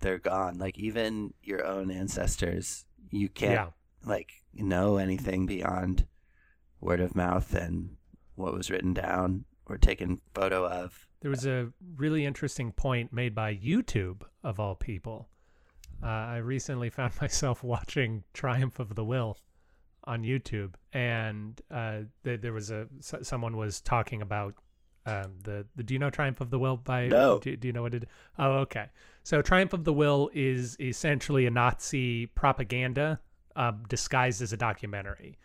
they're 0.00 0.18
gone. 0.18 0.58
Like 0.58 0.78
even 0.78 1.34
your 1.42 1.64
own 1.66 1.90
ancestors, 1.90 2.84
you 3.10 3.28
can't 3.28 3.52
Yeah. 3.52 3.68
like 4.04 4.30
know 4.54 4.96
anything 4.96 5.46
beyond 5.46 6.06
word 6.80 7.00
of 7.00 7.14
mouth 7.14 7.54
and 7.54 7.96
what 8.34 8.54
was 8.54 8.70
written 8.70 8.94
down 8.94 9.44
or 9.66 9.78
taken 9.78 10.20
photo 10.34 10.66
of. 10.66 11.06
There 11.20 11.30
was 11.30 11.46
a 11.46 11.72
really 11.96 12.24
interesting 12.24 12.72
point 12.72 13.12
made 13.12 13.34
by 13.34 13.54
YouTube, 13.54 14.22
of 14.44 14.60
all 14.60 14.76
people. 14.76 15.28
Uh, 16.02 16.06
I 16.06 16.36
recently 16.38 16.90
found 16.90 17.12
myself 17.20 17.62
watching 17.64 18.24
Triumph 18.32 18.78
of 18.78 18.94
the 18.94 19.04
Will 19.04 19.38
on 20.04 20.22
YouTube, 20.22 20.74
and 20.92 21.60
uh, 21.70 22.00
th 22.24 22.40
there 22.40 22.52
was 22.52 22.70
a 22.70 22.86
s- 22.98 23.14
someone 23.28 23.56
was 23.56 23.80
talking 23.80 24.22
about 24.22 24.54
um, 25.06 25.34
the, 25.42 25.66
the. 25.76 25.82
Do 25.82 25.94
you 25.94 25.98
know 25.98 26.10
Triumph 26.10 26.40
of 26.40 26.50
the 26.50 26.58
Will? 26.58 26.76
By 26.76 27.08
No. 27.08 27.38
Do, 27.38 27.56
do 27.56 27.66
you 27.68 27.72
know 27.72 27.82
what 27.82 27.94
it? 27.94 28.08
Oh, 28.38 28.52
okay. 28.58 28.86
So 29.24 29.42
Triumph 29.42 29.72
of 29.72 29.84
the 29.84 29.92
Will 29.92 30.30
is 30.32 30.76
essentially 30.80 31.46
a 31.46 31.50
Nazi 31.50 32.26
propaganda 32.26 33.20
uh, 33.56 33.72
disguised 33.88 34.40
as 34.42 34.52
a 34.52 34.56
documentary. 34.56 35.38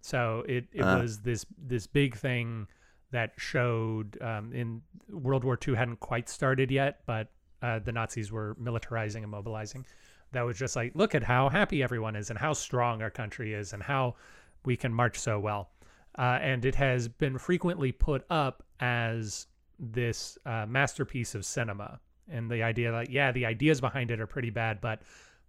So 0.00 0.44
it 0.48 0.66
it 0.72 0.82
Uh. 0.82 1.00
was 1.02 1.20
this 1.20 1.44
this 1.56 1.86
big 1.86 2.16
thing 2.16 2.66
that 3.10 3.32
showed 3.38 4.18
um, 4.20 4.52
in 4.52 4.82
World 5.08 5.44
War 5.44 5.58
II 5.66 5.74
hadn't 5.74 6.00
quite 6.00 6.28
started 6.28 6.70
yet, 6.70 7.00
but 7.06 7.28
uh, 7.62 7.78
the 7.78 7.92
Nazis 7.92 8.30
were 8.30 8.56
militarizing 8.60 9.22
and 9.22 9.30
mobilizing. 9.30 9.84
That 10.32 10.42
was 10.42 10.58
just 10.58 10.76
like, 10.76 10.92
look 10.94 11.14
at 11.14 11.22
how 11.22 11.48
happy 11.48 11.82
everyone 11.82 12.16
is 12.16 12.30
and 12.30 12.38
how 12.38 12.52
strong 12.52 13.02
our 13.02 13.10
country 13.10 13.54
is 13.54 13.72
and 13.72 13.82
how 13.82 14.16
we 14.64 14.76
can 14.76 14.92
march 14.92 15.18
so 15.18 15.38
well. 15.38 15.70
Uh, 16.18 16.38
and 16.42 16.64
it 16.64 16.74
has 16.74 17.08
been 17.08 17.38
frequently 17.38 17.92
put 17.92 18.24
up 18.28 18.62
as 18.80 19.46
this 19.78 20.36
uh, 20.44 20.66
masterpiece 20.66 21.34
of 21.34 21.44
cinema. 21.44 22.00
And 22.30 22.50
the 22.50 22.62
idea, 22.62 22.92
that, 22.92 23.10
yeah, 23.10 23.32
the 23.32 23.46
ideas 23.46 23.80
behind 23.80 24.10
it 24.10 24.20
are 24.20 24.26
pretty 24.26 24.50
bad, 24.50 24.80
but 24.80 25.00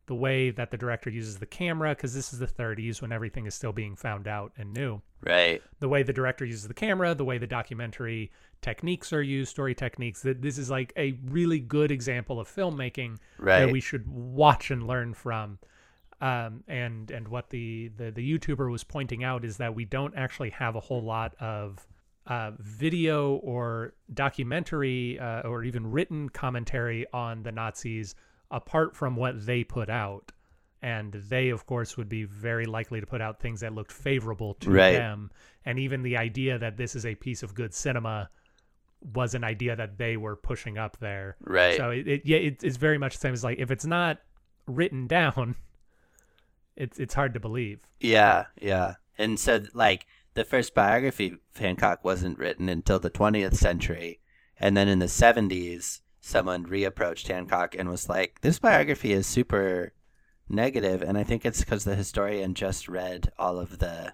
the 0.09 0.15
way 0.15 0.49
that 0.49 0.71
the 0.71 0.77
director 0.77 1.09
uses 1.11 1.37
the 1.37 1.45
camera, 1.45 1.91
because 1.91 2.15
this 2.15 2.33
is 2.33 2.39
the 2.39 2.47
30s 2.47 2.99
when 2.99 3.11
everything 3.11 3.45
is 3.45 3.53
still 3.53 3.71
being 3.71 3.95
found 3.95 4.27
out 4.27 4.51
and 4.57 4.73
new 4.73 4.99
Right. 5.23 5.61
the 5.79 5.87
way 5.87 6.01
the 6.01 6.11
director 6.13 6.43
uses 6.45 6.67
the 6.67 6.73
camera, 6.73 7.13
the 7.13 7.23
way 7.23 7.37
the 7.37 7.45
documentary 7.45 8.31
techniques 8.63 9.13
are 9.13 9.21
used, 9.21 9.51
story 9.51 9.75
techniques. 9.75 10.23
That 10.23 10.41
this 10.41 10.57
is 10.57 10.71
like 10.71 10.91
a 10.97 11.11
really 11.27 11.59
good 11.59 11.91
example 11.91 12.39
of 12.39 12.47
filmmaking 12.47 13.19
Right. 13.37 13.59
that 13.59 13.71
we 13.71 13.79
should 13.81 14.07
watch 14.07 14.71
and 14.71 14.87
learn 14.87 15.13
from. 15.13 15.59
Um, 16.21 16.63
and 16.67 17.11
and 17.11 17.27
what 17.27 17.51
the, 17.51 17.91
the 17.95 18.09
the 18.11 18.37
YouTuber 18.37 18.69
was 18.71 18.83
pointing 18.83 19.23
out 19.23 19.45
is 19.45 19.57
that 19.57 19.75
we 19.75 19.85
don't 19.85 20.15
actually 20.17 20.49
have 20.49 20.75
a 20.75 20.79
whole 20.79 21.03
lot 21.03 21.35
of 21.39 21.87
uh, 22.25 22.51
video 22.59 23.35
or 23.35 23.93
documentary 24.13 25.19
uh, 25.19 25.41
or 25.47 25.63
even 25.63 25.89
written 25.91 26.29
commentary 26.29 27.05
on 27.13 27.43
the 27.43 27.51
Nazis 27.51 28.15
apart 28.51 28.95
from 28.95 29.15
what 29.15 29.45
they 29.45 29.63
put 29.63 29.89
out. 29.89 30.31
And 30.81 31.11
they, 31.13 31.49
of 31.49 31.65
course, 31.65 31.97
would 31.97 32.07
be 32.07 32.23
very 32.23 32.65
likely 32.65 33.01
to 33.01 33.05
put 33.05 33.21
out 33.21 33.39
things 33.41 33.59
that 33.59 33.73
looked 33.73 33.91
favorable 33.91 34.53
to 34.55 34.71
Right. 34.71 34.93
them. 34.93 35.29
And 35.65 35.77
even 35.77 36.03
the 36.03 36.15
idea 36.17 36.57
that 36.57 36.77
this 36.77 36.95
is 36.95 37.05
a 37.05 37.15
piece 37.15 37.43
of 37.43 37.53
good 37.53 37.73
cinema 37.73 38.29
was 39.13 39.35
an 39.35 39.43
idea 39.43 39.75
that 39.75 39.97
they 39.97 40.15
were 40.17 40.35
pushing 40.37 40.77
up 40.77 40.97
there. 40.99 41.35
Right. 41.41 41.75
So 41.77 41.89
it, 41.89 42.07
it 42.07 42.21
yeah, 42.25 42.37
it, 42.37 42.63
it's 42.63 42.77
very 42.77 42.97
much 42.97 43.15
the 43.15 43.19
same 43.19 43.33
as 43.33 43.43
like 43.43 43.59
if 43.59 43.71
it's 43.71 43.85
not 43.85 44.19
written 44.67 45.05
down, 45.17 45.55
it's 46.75 46.97
it's 46.97 47.13
hard 47.13 47.33
to 47.33 47.39
believe. 47.39 47.81
Yeah, 47.99 48.45
yeah. 48.61 48.95
And 49.17 49.37
so, 49.37 49.63
like, 49.73 50.05
the 50.33 50.45
first 50.45 50.73
biography 50.73 51.27
of 51.33 51.39
Hancock 51.59 52.05
wasn't 52.05 52.37
written 52.39 52.69
until 52.69 52.99
the 52.99 53.09
20th 53.09 53.55
century. 53.55 54.21
And 54.57 54.77
then 54.77 54.87
in 54.87 54.99
the 54.99 55.07
70s, 55.07 55.99
someone 56.29 56.65
reapproached 56.65 57.27
Hancock 57.27 57.75
and 57.77 57.89
was 57.89 58.07
like, 58.07 58.41
this 58.41 58.59
biography 58.59 59.11
is 59.13 59.25
super 59.27 59.93
negative. 60.47 61.01
And 61.01 61.17
I 61.17 61.23
think 61.23 61.45
it's 61.45 61.59
because 61.61 61.83
the 61.83 61.95
historian 61.95 62.53
just 62.53 62.87
read 62.87 63.31
all 63.37 63.59
of 63.59 63.79
the 63.79 64.13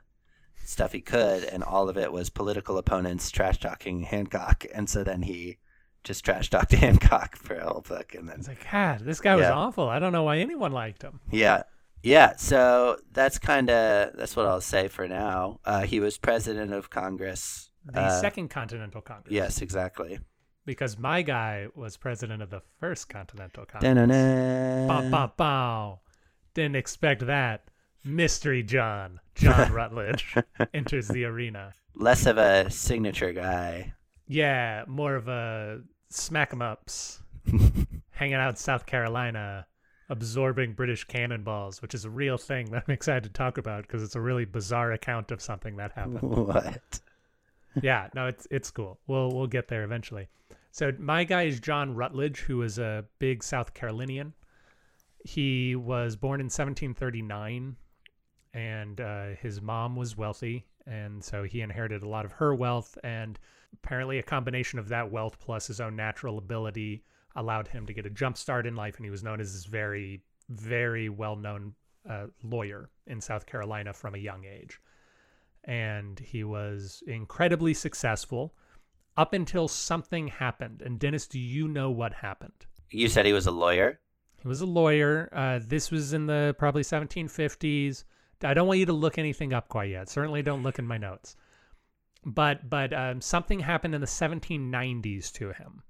stuff 0.63 0.93
he 0.93 1.01
could, 1.01 1.43
and 1.43 1.63
all 1.63 1.89
of 1.89 1.97
it 1.97 2.11
was 2.11 2.29
political 2.29 2.77
opponents 2.77 3.29
trash 3.29 3.59
talking 3.59 4.01
Hancock. 4.03 4.65
And 4.73 4.89
so 4.89 5.03
then 5.03 5.21
he 5.23 5.57
just 6.03 6.23
trash 6.25 6.49
talked 6.49 6.71
Hancock 6.85 7.35
for 7.35 7.55
a 7.55 7.67
whole 7.67 7.81
book. 7.81 8.15
And 8.15 8.27
then 8.29 8.39
It's 8.39 8.47
like, 8.47 8.65
God, 8.71 9.01
this 9.01 9.19
guy 9.19 9.35
was 9.35 9.45
awful. 9.45 9.87
I 9.89 9.99
don't 9.99 10.13
know 10.13 10.23
why 10.23 10.37
anyone 10.37 10.71
liked 10.71 11.01
him. 11.03 11.19
Yeah. 11.31 11.63
Yeah, 12.01 12.35
so 12.35 12.97
that's 13.13 13.39
kind 13.39 13.67
of 13.71 14.15
that's 14.15 14.35
what 14.35 14.45
I'll 14.45 14.61
say 14.61 14.87
for 14.89 15.07
now. 15.07 15.59
Uh, 15.65 15.81
he 15.81 15.99
was 15.99 16.19
president 16.19 16.71
of 16.71 16.91
Congress. 16.91 17.71
The 17.83 17.99
Uh, 17.99 18.21
Second 18.21 18.49
Continental 18.49 19.01
Congress. 19.01 19.33
Yes, 19.33 19.59
exactly. 19.59 20.19
Because 20.65 20.97
my 20.97 21.21
guy 21.21 21.67
was 21.75 21.95
president 21.97 22.41
of 22.41 22.49
the 22.49 22.61
First 22.79 23.07
Continental 23.09 23.65
Congress. 23.65 23.87
Bow, 24.87 25.09
bow, 25.09 25.31
bow. 25.37 25.99
Didn't 26.55 26.75
expect 26.75 27.25
that. 27.27 27.69
Mystery 28.03 28.63
John, 28.63 29.19
John 29.35 29.71
Rutledge, 29.73 30.35
enters 30.73 31.07
the 31.07 31.25
arena. 31.25 31.73
Less 31.95 32.25
of 32.25 32.37
a 32.37 32.69
signature 32.69 33.31
guy. 33.33 33.93
Yeah, 34.27 34.83
more 34.87 35.15
of 35.15 35.27
a 35.27 35.81
smack 36.09 36.51
'em 36.53 36.61
ups, 36.61 37.21
hanging 38.11 38.35
out 38.35 38.49
in 38.51 38.55
South 38.55 38.85
Carolina, 38.85 39.65
absorbing 40.09 40.73
British 40.73 41.03
cannonballs, 41.03 41.81
which 41.81 41.95
is 41.95 42.05
a 42.05 42.09
real 42.09 42.37
thing 42.37 42.69
that 42.71 42.83
I'm 42.87 42.93
excited 42.93 43.23
to 43.23 43.29
talk 43.29 43.57
about 43.57 43.83
because 43.83 44.03
it's 44.03 44.15
a 44.15 44.21
really 44.21 44.45
bizarre 44.45 44.91
account 44.91 45.31
of 45.31 45.41
something 45.41 45.75
that 45.77 45.91
happened. 45.93 46.21
what? 46.21 46.99
Yeah, 47.81 48.09
no, 48.13 48.27
it's 48.27 48.47
it's 48.51 48.71
cool. 48.71 48.99
We'll 49.07 49.31
we'll 49.31 49.47
get 49.47 49.67
there 49.67 49.83
eventually. 49.83 50.27
So 50.71 50.91
my 50.99 51.23
guy 51.23 51.43
is 51.43 51.59
John 51.59 51.95
Rutledge, 51.95 52.41
who 52.41 52.61
is 52.61 52.79
a 52.79 53.05
big 53.19 53.43
South 53.43 53.73
Carolinian. 53.73 54.33
He 55.23 55.75
was 55.75 56.15
born 56.15 56.39
in 56.39 56.45
1739, 56.45 57.75
and 58.53 59.01
uh, 59.01 59.27
his 59.41 59.61
mom 59.61 59.95
was 59.95 60.17
wealthy, 60.17 60.65
and 60.85 61.23
so 61.23 61.43
he 61.43 61.61
inherited 61.61 62.03
a 62.03 62.09
lot 62.09 62.25
of 62.25 62.33
her 62.33 62.53
wealth. 62.53 62.97
And 63.03 63.39
apparently, 63.73 64.19
a 64.19 64.23
combination 64.23 64.77
of 64.77 64.89
that 64.89 65.09
wealth 65.09 65.39
plus 65.39 65.67
his 65.67 65.79
own 65.79 65.95
natural 65.95 66.37
ability 66.37 67.03
allowed 67.37 67.67
him 67.67 67.85
to 67.85 67.93
get 67.93 68.05
a 68.05 68.09
jump 68.09 68.37
start 68.37 68.67
in 68.67 68.75
life, 68.75 68.97
and 68.97 69.05
he 69.05 69.11
was 69.11 69.23
known 69.23 69.39
as 69.39 69.53
this 69.53 69.65
very, 69.65 70.21
very 70.49 71.09
well-known 71.09 71.73
uh, 72.09 72.27
lawyer 72.43 72.89
in 73.07 73.19
South 73.19 73.45
Carolina 73.45 73.93
from 73.93 74.13
a 74.13 74.19
young 74.19 74.45
age 74.45 74.79
and 75.65 76.19
he 76.19 76.43
was 76.43 77.03
incredibly 77.07 77.73
successful 77.73 78.55
up 79.17 79.33
until 79.33 79.67
something 79.67 80.27
happened. 80.27 80.81
And 80.81 80.99
Dennis, 80.99 81.27
do 81.27 81.39
you 81.39 81.67
know 81.67 81.89
what 81.89 82.13
happened? 82.13 82.65
You 82.91 83.07
said 83.07 83.25
he 83.25 83.33
was 83.33 83.47
a 83.47 83.51
lawyer? 83.51 83.99
He 84.41 84.47
was 84.47 84.61
a 84.61 84.65
lawyer. 84.65 85.29
Uh, 85.33 85.59
this 85.65 85.91
was 85.91 86.13
in 86.13 86.27
the 86.27 86.55
probably 86.57 86.83
1750s. 86.83 88.03
I 88.43 88.53
don't 88.53 88.67
want 88.67 88.79
you 88.79 88.85
to 88.85 88.93
look 88.93 89.17
anything 89.17 89.53
up 89.53 89.69
quite 89.69 89.89
yet. 89.89 90.09
Certainly 90.09 90.43
don't 90.43 90.63
look 90.63 90.77
in 90.77 90.85
my 90.85 90.97
notes. 90.97 91.35
But 92.25 92.69
but 92.69 92.93
um, 92.93 93.21
something 93.21 93.59
happened 93.59 93.95
in 93.95 94.01
the 94.01 94.07
1790s 94.07 95.31
to 95.33 95.51
him. 95.51 95.83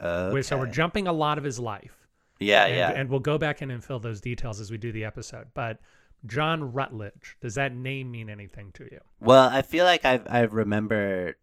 Okay. 0.00 0.42
So 0.42 0.58
we're 0.58 0.66
jumping 0.66 1.06
a 1.06 1.12
lot 1.12 1.38
of 1.38 1.44
his 1.44 1.58
life. 1.58 2.08
yeah, 2.40 2.64
and, 2.66 2.76
yeah. 2.76 2.90
and 2.90 3.08
we'll 3.08 3.20
go 3.20 3.38
back 3.38 3.62
in 3.62 3.70
and 3.70 3.82
fill 3.84 4.00
those 4.00 4.20
details 4.20 4.60
as 4.60 4.70
we 4.70 4.76
do 4.76 4.92
the 4.92 5.04
episode. 5.04 5.48
But 5.54 5.78
John 6.26 6.72
Rutledge, 6.72 7.36
does 7.40 7.54
that 7.56 7.74
name 7.74 8.10
mean 8.10 8.30
anything 8.30 8.70
to 8.74 8.84
you? 8.84 9.00
well, 9.20 9.48
I 9.48 9.62
feel 9.62 9.84
like 9.84 10.04
I've 10.04 10.26
I 10.28 10.40
remember 10.42 11.36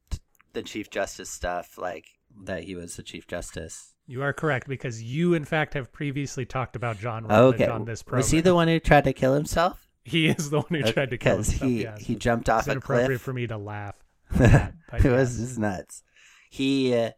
the 0.54 0.64
Chief 0.64 0.90
Justice 0.90 1.30
stuff, 1.30 1.78
like 1.78 2.06
that 2.44 2.64
he 2.64 2.76
was 2.76 2.96
the 2.96 3.04
Chief 3.04 3.28
Justice. 3.28 3.94
You 4.08 4.24
are 4.24 4.34
correct 4.34 4.68
because 4.68 5.02
you, 5.02 5.34
in 5.34 5.46
fact, 5.46 5.74
have 5.76 5.92
previously 5.94 6.46
talked 6.46 6.76
about 6.76 6.98
John 7.00 7.26
Rutledge 7.26 7.62
Okay. 7.62 7.68
on 7.72 7.86
this 7.86 8.04
program. 8.04 8.18
Was 8.20 8.32
he 8.32 8.42
the 8.42 8.56
one 8.56 8.68
who 8.68 8.80
tried 8.80 9.06
to 9.06 9.14
kill 9.14 9.34
himself? 9.36 9.88
He 10.04 10.28
is 10.28 10.50
the 10.50 10.62
one 10.62 10.82
who 10.82 10.92
tried 10.92 11.12
to 11.12 11.18
kill 11.18 11.36
himself. 11.36 11.62
he 11.62 11.84
yes. 11.84 12.00
he 12.02 12.16
jumped 12.16 12.50
off 12.50 12.62
it's 12.62 12.70
a 12.70 12.72
inappropriate 12.72 13.08
cliff. 13.10 13.22
for 13.22 13.34
me 13.34 13.46
to 13.48 13.58
laugh. 13.58 13.96
that, 14.32 14.74
it 14.94 15.06
was 15.06 15.38
just 15.38 15.60
nuts. 15.60 16.04
He 16.50 16.94
uh, 16.96 17.12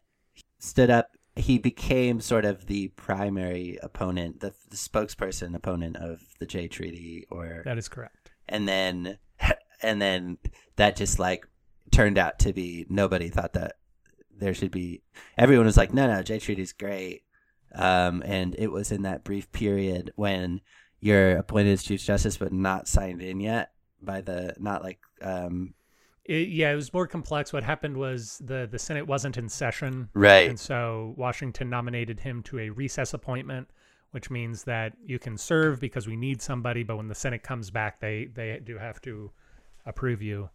stood 0.60 0.89
up. 0.89 1.08
He 1.35 1.57
became 1.57 2.21
sort 2.21 2.45
of 2.45 2.67
the 2.67 2.89
primary 2.89 3.77
opponent, 3.81 4.39
the, 4.41 4.53
the 4.69 4.77
spokesperson 4.77 5.55
opponent 5.55 5.97
of 5.97 6.21
the 6.39 6.45
Jay 6.45 6.67
Treaty, 6.67 7.25
or 7.31 7.63
That 7.65 7.77
is 7.77 7.89
correct. 7.89 8.31
and 8.47 8.67
then 8.67 9.17
and 9.81 10.01
then 10.01 10.37
that 10.75 10.95
just 10.95 11.17
like 11.19 11.47
turned 11.91 12.17
out 12.17 12.39
to 12.39 12.53
be 12.53 12.85
nobody 12.89 13.29
thought 13.29 13.53
that 13.53 13.77
there 14.35 14.53
should 14.53 14.71
be. 14.71 15.01
Everyone 15.37 15.65
was 15.65 15.77
like, 15.77 15.93
no, 15.93 16.07
no, 16.07 16.21
Jay 16.23 16.39
Treaty 16.39 16.61
is 16.61 16.73
great. 16.73 17.23
Um, 17.75 18.21
and 18.25 18.55
it 18.57 18.67
was 18.71 18.91
in 18.91 19.01
that 19.01 19.23
brief 19.23 19.51
period 19.51 20.11
when 20.15 20.61
you're 20.99 21.37
appointed 21.37 21.71
as 21.73 21.83
Chief 21.83 22.01
Justice 22.03 22.37
but 22.37 22.53
not 22.53 22.87
signed 22.87 23.21
in 23.21 23.39
yet 23.39 23.71
by 24.01 24.21
the 24.21 24.53
not 24.59 24.83
like 24.83 24.99
um 25.21 25.73
It, 26.25 26.47
yeah, 26.49 26.71
it 26.71 26.75
was 26.75 26.93
more 26.93 27.05
complex. 27.05 27.51
What 27.51 27.63
happened 27.63 27.97
was 27.97 28.39
the 28.43 28.67
the 28.69 28.79
Senate 28.79 29.07
wasn't 29.07 29.38
in 29.38 29.49
session, 29.49 30.09
right 30.13 30.49
and 30.49 30.59
so 30.59 31.13
Washington 31.17 31.69
nominated 31.69 32.21
him 32.21 32.41
to 32.43 32.59
a 32.59 32.69
recess 32.69 33.13
appointment 33.13 33.67
which 34.13 34.29
means 34.29 34.63
that 34.63 34.93
you 35.03 35.17
can 35.17 35.36
serve 35.36 35.79
because 35.79 36.05
we 36.05 36.15
need 36.15 36.39
somebody, 36.39 36.83
but 36.83 36.97
when 36.97 37.07
the 37.07 37.15
Senate 37.15 37.41
comes 37.41 37.71
back, 37.71 37.99
they 37.99 38.25
they 38.25 38.62
do 38.63 38.77
have 38.77 39.01
to 39.01 39.31
approve 39.88 40.21
you. 40.21 40.49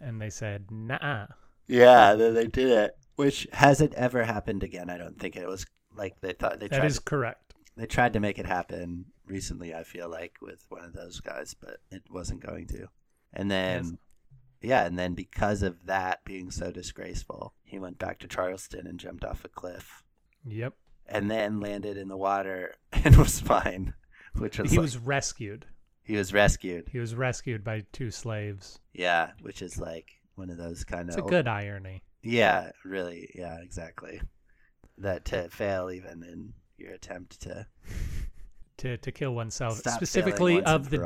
And 0.00 0.20
they 0.20 0.30
said, 0.30 0.68
"Nah." 0.68 1.26
Yeah, 1.68 2.16
they, 2.16 2.32
they 2.32 2.46
did 2.48 2.70
it, 2.70 2.96
which 3.14 3.46
hasn't 3.52 3.94
ever 3.94 4.24
happened 4.24 4.64
again. 4.64 4.90
I 4.90 4.98
don't 4.98 5.16
think 5.16 5.36
it 5.36 5.46
was 5.46 5.64
like 5.94 6.20
they 6.20 6.32
thought 6.32 6.58
they 6.58 6.66
That 6.66 6.78
tried. 6.78 6.86
is 6.86 6.98
correct. 6.98 7.54
They 7.76 7.86
tried 7.86 8.14
to 8.14 8.20
make 8.20 8.40
it 8.40 8.46
happen 8.46 9.04
recently. 9.26 9.72
I 9.72 9.84
feel 9.84 10.08
like 10.10 10.34
with 10.42 10.64
one 10.70 10.84
of 10.84 10.92
those 10.92 11.20
guys, 11.20 11.54
but 11.54 11.76
it 11.92 12.02
wasn't 12.10 12.44
going 12.44 12.66
to. 12.68 12.88
And 13.32 13.48
then, 13.48 13.84
Yes. 13.84 13.92
Yeah, 14.60 14.84
and 14.84 14.98
then 14.98 15.14
because 15.14 15.62
of 15.62 15.86
that 15.86 16.24
being 16.24 16.50
so 16.50 16.70
disgraceful, 16.70 17.54
he 17.62 17.78
went 17.78 17.98
back 17.98 18.18
to 18.20 18.28
Charleston 18.28 18.86
and 18.86 18.98
jumped 19.00 19.24
off 19.24 19.44
a 19.44 19.48
cliff, 19.48 20.02
Yep. 20.46 20.74
and 21.06 21.30
then 21.30 21.60
landed 21.60 21.96
in 21.96 22.08
the 22.08 22.16
water 22.16 22.74
and 22.92 23.16
was 23.16 23.40
fine. 23.40 23.94
Which 24.34 24.58
was 24.58 24.70
He 24.70 24.76
like- 24.76 24.82
was 24.82 24.96
rescued. 24.98 25.66
he 26.04 26.16
was 26.16 26.32
rescued. 26.32 26.88
He 26.90 26.98
was 26.98 27.14
rescued 27.14 27.64
by 27.64 27.84
two 27.92 28.10
slaves. 28.10 28.78
Yeah, 28.92 29.32
which 29.42 29.60
is 29.62 29.78
like 29.78 30.10
one 30.36 30.50
of 30.50 30.56
those 30.58 30.84
kind 30.84 31.08
It's 31.08 31.16
of 31.16 31.26
a 31.26 31.28
good 31.28 31.48
irony. 31.48 32.02
Yeah, 32.22 32.70
really. 32.84 33.30
Yeah, 33.34 33.58
exactly. 33.60 34.20
That 34.98 35.24
to 35.26 35.48
fail 35.48 35.90
even 35.90 36.22
in 36.22 36.52
your 36.76 36.92
attempt 36.92 37.40
to 37.42 37.66
To 38.78 38.96
to 38.96 39.12
kill 39.12 39.34
oneself. 39.34 39.78
stop 39.78 39.94
Specifically 39.96 40.62
of 40.62 40.88
the. 40.90 40.98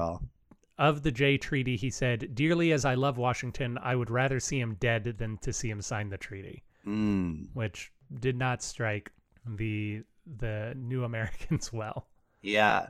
Of 0.79 1.03
the 1.03 1.13
Jay 1.13 1.37
Treaty, 1.39 1.77
he 1.77 1.91
said, 1.91 2.35
"Dearly 2.35 2.73
as 2.73 2.85
I 2.85 2.95
love 2.95 3.17
Washington, 3.19 3.79
I 3.79 3.95
would 3.95 4.11
rather 4.11 4.41
see 4.41 4.59
him 4.61 4.75
dead 4.81 5.05
than 5.19 5.39
to 5.39 5.53
see 5.53 5.71
him 5.71 5.81
sign 5.83 6.09
the 6.11 6.19
treaty," 6.19 6.65
Mm, 6.87 7.49
which 7.55 7.93
did 8.21 8.37
not 8.37 8.63
strike 8.63 9.13
the 9.47 10.03
the 10.27 10.75
new 10.77 11.05
Americans 11.05 11.73
well. 11.73 12.09
yeah, 12.43 12.89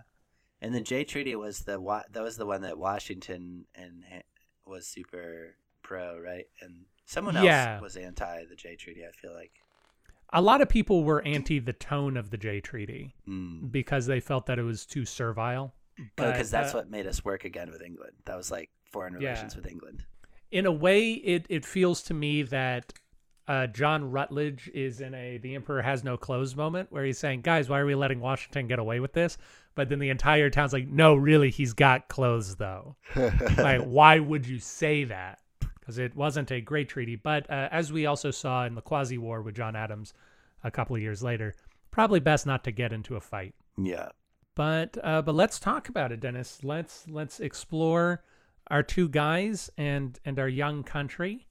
and 0.61 0.75
the 0.75 0.81
Jay 0.81 1.05
Treaty 1.05 1.35
was 1.37 1.61
the 1.61 1.79
that 2.11 2.23
was 2.23 2.37
the 2.37 2.47
one 2.47 2.63
that 2.63 2.79
Washington 2.79 3.67
and 3.75 4.05
was 4.67 4.87
super 4.87 5.57
pro, 5.83 6.19
right? 6.19 6.47
And 6.63 6.87
someone 7.05 7.37
else 7.37 7.45
Yeah. 7.45 7.81
was 7.81 7.97
anti 7.97 8.45
the 8.47 8.57
Jay 8.57 8.77
Treaty. 8.77 9.05
I 9.05 9.11
feel 9.13 9.35
like. 9.35 9.53
A 10.33 10.41
lot 10.41 10.61
of 10.63 10.69
people 10.69 11.05
were 11.05 11.23
anti 11.23 11.59
the 11.61 11.73
tone 11.75 12.17
of 12.17 12.31
the 12.31 12.39
Jay 12.39 12.61
Treaty 12.61 13.15
Mm. 13.29 13.71
because 13.71 14.07
they 14.07 14.21
felt 14.21 14.47
that 14.47 14.59
it 14.59 14.63
was 14.63 14.87
too 14.87 15.05
servile. 15.05 15.75
Because 15.97 16.51
But, 16.51 16.51
that's 16.51 16.75
uh, 16.75 16.79
what 16.79 16.91
made 16.91 17.07
us 17.07 17.25
work 17.25 17.45
again 17.45 17.71
with 17.71 17.83
England. 17.83 18.13
That 18.25 18.37
was 18.37 18.51
like 18.51 18.71
foreign 18.91 19.15
Yeah. 19.21 19.29
relations 19.31 19.57
with 19.57 19.67
England. 19.67 20.05
in 20.51 20.67
a 20.67 20.73
way, 20.73 21.13
it 21.13 21.47
it 21.49 21.65
feels 21.65 22.03
to 22.05 22.15
me 22.15 22.43
that 22.43 22.93
uh, 23.47 23.67
John 23.67 24.11
Rutledge 24.11 24.71
is 24.73 25.01
in 25.01 25.15
a 25.15 25.39
the 25.39 25.55
Emperor 25.55 25.83
has 25.83 26.03
no 26.05 26.17
clothes 26.17 26.57
moment 26.57 26.91
where 26.91 27.05
he's 27.05 27.19
saying, 27.19 27.43
"Guys, 27.43 27.69
why 27.69 27.79
are 27.81 27.87
we 27.87 27.95
letting 27.95 28.21
Washington 28.21 28.67
get 28.69 28.79
away 28.79 29.01
with 29.01 29.13
this?" 29.13 29.37
But 29.75 29.89
then 29.89 29.99
the 29.99 30.09
entire 30.11 30.49
town's 30.51 30.73
like, 30.73 30.87
"No, 30.89 31.15
really, 31.15 31.51
he's 31.51 31.73
got 31.75 32.09
clothes 32.09 32.57
though." 32.57 32.97
like, 33.59 33.83
why 33.83 34.19
would 34.19 34.47
you 34.47 34.59
say 34.59 35.05
that? 35.05 35.41
Because 35.79 35.99
it 35.99 36.17
wasn't 36.17 36.51
a 36.53 36.61
great 36.63 36.89
treaty. 36.89 37.17
But 37.17 37.51
uh, 37.51 37.69
as 37.71 37.93
we 37.93 38.07
also 38.07 38.31
saw 38.31 38.65
in 38.65 38.75
the 38.77 38.81
Quasi 38.81 39.19
War 39.19 39.43
with 39.43 39.55
John 39.57 39.77
Adams 39.77 40.15
a 40.63 40.71
couple 40.71 40.97
of 40.97 41.03
years 41.03 41.23
later, 41.23 41.55
probably 41.91 42.21
best 42.21 42.47
not 42.47 42.65
to 42.65 42.71
get 42.73 42.93
into 42.93 43.17
a 43.17 43.21
fight. 43.21 43.55
yeah. 43.77 44.09
But 44.55 44.97
uh, 45.03 45.23
but 45.23 45.35
let's 45.35 45.59
talk 45.59 45.89
about 45.89 46.13
it, 46.13 46.21
Dennis. 46.21 46.61
Let's 46.63 47.07
let's 47.09 47.41
explore 47.41 48.23
our 48.69 48.83
two 48.83 49.09
guys 49.09 49.71
and 49.77 50.19
and 50.25 50.39
our 50.39 50.49
young 50.49 50.85
country. 50.85 51.49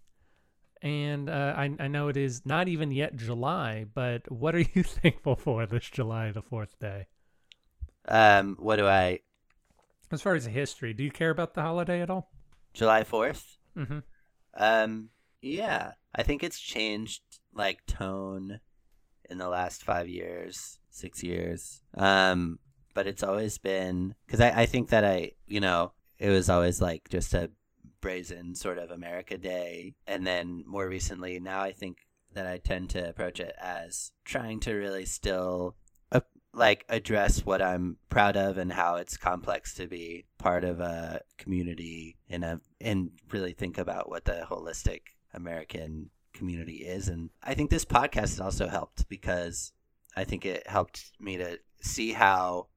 And 0.82 1.30
uh, 1.30 1.54
I 1.56 1.72
I 1.80 1.88
know 1.88 2.08
it 2.08 2.18
is 2.18 2.46
not 2.46 2.68
even 2.68 2.92
yet 2.92 3.16
July, 3.16 3.86
but 3.94 4.32
what 4.32 4.56
are 4.56 4.60
you 4.74 4.84
thankful 4.84 5.36
for 5.36 5.66
this 5.66 5.89
July, 5.89 6.32
the 6.32 6.42
fourth 6.42 6.80
day? 6.80 7.08
Um. 8.08 8.56
What 8.60 8.78
do 8.78 8.88
I? 8.88 9.20
As 10.12 10.22
far 10.22 10.36
as 10.36 10.46
history, 10.46 10.94
do 10.94 11.04
you 11.04 11.12
care 11.12 11.32
about 11.32 11.56
the 11.56 11.62
holiday 11.62 12.02
at 12.02 12.10
all? 12.10 12.32
July 12.74 13.04
fourth. 13.04 13.58
Mm-hmm. 13.78 14.00
Um, 14.56 15.10
yeah, 15.42 15.94
I 16.16 16.24
think 16.24 16.44
it's 16.44 16.60
changed 16.60 17.22
like 17.54 17.86
tone 17.86 18.60
in 19.30 19.38
the 19.38 19.50
last 19.50 19.84
five 19.84 20.08
years, 20.08 20.80
six 20.89 21.24
years. 21.24 21.82
Um, 21.96 22.60
but 22.93 23.08
it's 23.08 23.23
always 23.23 23.58
been 23.58 24.15
because 24.25 24.41
I, 24.41 24.62
I 24.62 24.65
think 24.65 24.89
that 24.89 25.03
I, 25.03 25.32
you 25.47 25.60
know, 25.60 25.93
it 26.19 26.29
was 26.29 26.49
always 26.49 26.82
like 26.82 27.10
just 27.10 27.34
a 27.34 27.51
brazen 28.01 28.56
sort 28.56 28.77
of 28.77 28.91
America 28.91 29.38
Day, 29.38 29.95
and 30.08 30.25
then 30.25 30.63
more 30.65 30.88
recently, 30.88 31.39
now 31.39 31.62
I 31.62 31.71
think 31.71 31.97
that 32.34 32.47
I 32.47 32.58
tend 32.58 32.89
to 32.91 33.10
approach 33.10 33.39
it 33.39 33.56
as 33.62 34.12
trying 34.25 34.60
to 34.62 34.73
really 34.73 35.06
still. 35.06 35.75
Uh, 36.12 36.21
like 36.56 36.86
address 36.88 37.43
what 37.43 37.63
I'm 37.63 37.97
proud 38.10 38.38
of 38.38 38.60
and 38.60 38.71
how 38.71 38.97
it's 38.97 39.17
complex 39.17 39.73
to 39.75 39.88
be 39.88 40.25
part 40.38 40.63
of 40.63 40.79
a 40.79 41.21
community 41.39 42.17
in 42.29 42.43
a 42.43 42.62
and 42.79 43.10
really 43.32 43.53
think 43.53 43.79
about 43.79 44.08
what 44.08 44.25
the 44.25 44.45
holistic 44.47 45.01
American 45.34 46.12
community 46.34 46.77
is. 46.77 47.08
And 47.08 47.29
I 47.41 47.53
think 47.53 47.69
this 47.69 47.86
podcast 47.86 48.19
has 48.19 48.39
also 48.39 48.67
helped 48.67 49.08
because 49.08 49.71
I 50.15 50.23
think 50.23 50.45
it 50.45 50.67
helped 50.67 51.12
me 51.19 51.38
to 51.38 51.60
see 51.82 52.12
how 52.12 52.67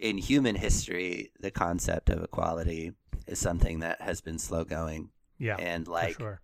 in 0.00 0.18
human 0.18 0.56
history 0.56 1.30
the 1.40 1.50
concept 1.50 2.10
of 2.10 2.22
equality 2.24 2.92
is 3.26 3.38
something 3.38 3.80
that 3.80 4.00
has 4.00 4.20
been 4.20 4.38
slow 4.38 4.64
going 4.64 5.10
Yeah, 5.38 5.56
and 5.58 5.86
like 5.86 6.16
sure. 6.16 6.40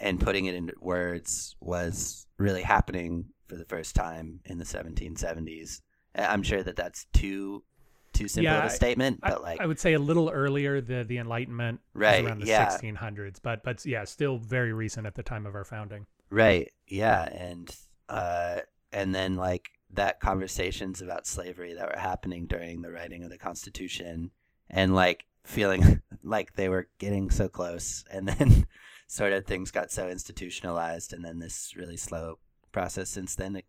and 0.00 0.20
putting 0.20 0.46
it 0.46 0.54
into 0.54 0.74
words 0.80 1.56
was 1.60 2.26
really 2.38 2.62
happening 2.62 3.26
for 3.46 3.56
the 3.56 3.64
first 3.64 3.94
time 3.94 4.40
in 4.44 4.58
the 4.58 4.64
1770s. 4.64 5.82
I- 6.14 6.26
I'm 6.26 6.42
sure 6.42 6.62
that 6.62 6.76
that's 6.76 7.06
too 7.12 7.62
too 8.12 8.26
simple 8.28 8.52
Yeah, 8.54 8.58
of 8.58 8.64
a 8.64 8.70
statement, 8.70 9.20
I, 9.22 9.30
but 9.30 9.42
like 9.42 9.60
I 9.60 9.66
would 9.66 9.78
say 9.78 9.92
a 9.94 9.98
little 9.98 10.28
earlier 10.30 10.80
the 10.80 11.04
the 11.04 11.18
Enlightenment 11.18 11.80
was 11.94 12.02
Right, 12.02 12.24
around 12.24 12.40
the 12.40 12.46
yeah. 12.46 12.68
1600s, 12.68 13.38
but 13.40 13.62
but 13.62 13.86
yeah, 13.86 14.04
still 14.04 14.38
very 14.38 14.72
recent 14.72 15.06
at 15.06 15.14
the 15.14 15.22
time 15.22 15.46
of 15.46 15.54
our 15.54 15.64
founding. 15.64 16.06
right, 16.30 16.68
yeah, 16.88 17.22
and 17.32 17.74
uh, 18.08 18.60
and 18.92 19.14
then 19.14 19.36
like 19.36 19.70
that 19.92 20.20
conversations 20.20 21.02
about 21.02 21.26
slavery 21.26 21.74
that 21.74 21.88
were 21.88 22.00
happening 22.00 22.46
during 22.46 22.82
the 22.82 22.92
writing 22.92 23.24
of 23.24 23.30
the 23.30 23.38
Constitution, 23.38 24.30
and 24.68 24.94
like 24.94 25.24
feeling 25.44 26.02
like 26.22 26.54
they 26.54 26.68
were 26.68 26.88
getting 26.98 27.30
so 27.30 27.48
close, 27.48 28.04
and 28.10 28.28
then 28.28 28.66
sort 29.06 29.32
of 29.32 29.46
things 29.46 29.70
got 29.70 29.90
so 29.90 30.08
institutionalized, 30.08 31.12
and 31.12 31.24
then 31.24 31.38
this 31.38 31.74
really 31.76 31.96
slow 31.96 32.38
process 32.72 33.10
since 33.10 33.34
then 33.34 33.54
to 33.54 33.62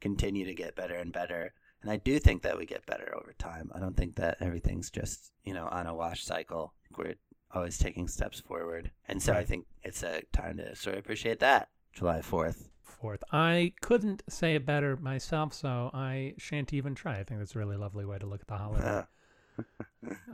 continue 0.00 0.44
to 0.44 0.54
get 0.54 0.76
better 0.76 0.96
and 0.96 1.12
better. 1.12 1.52
And 1.82 1.90
I 1.90 1.96
do 1.96 2.18
think 2.18 2.42
that 2.42 2.58
we 2.58 2.66
get 2.66 2.86
better 2.86 3.14
over 3.16 3.32
time. 3.38 3.70
I 3.74 3.78
don't 3.78 3.96
think 3.96 4.16
that 4.16 4.36
everything's 4.40 4.90
just, 4.90 5.32
you 5.44 5.54
know, 5.54 5.66
on 5.70 5.86
a 5.86 5.94
wash 5.94 6.24
cycle. 6.24 6.74
We're 6.96 7.14
always 7.52 7.78
taking 7.78 8.08
steps 8.08 8.40
forward. 8.40 8.90
And 9.08 9.22
so 9.22 9.32
I 9.32 9.44
think 9.44 9.66
it's 9.82 10.02
a 10.02 10.22
time 10.32 10.58
to 10.58 10.76
sort 10.76 10.96
of 10.96 11.00
appreciate 11.00 11.40
that. 11.40 11.68
July 11.92 12.20
4th. 12.20 12.68
Fourth, 13.00 13.24
I 13.32 13.72
couldn't 13.80 14.22
say 14.28 14.54
it 14.56 14.66
better 14.66 14.96
myself, 14.96 15.54
so 15.54 15.90
I 15.94 16.34
shan't 16.36 16.72
even 16.74 16.94
try. 16.94 17.18
I 17.18 17.24
think 17.24 17.40
that's 17.40 17.56
a 17.56 17.58
really 17.58 17.76
lovely 17.76 18.04
way 18.04 18.18
to 18.18 18.26
look 18.26 18.42
at 18.42 18.46
the 18.48 18.56
holiday. 18.56 19.04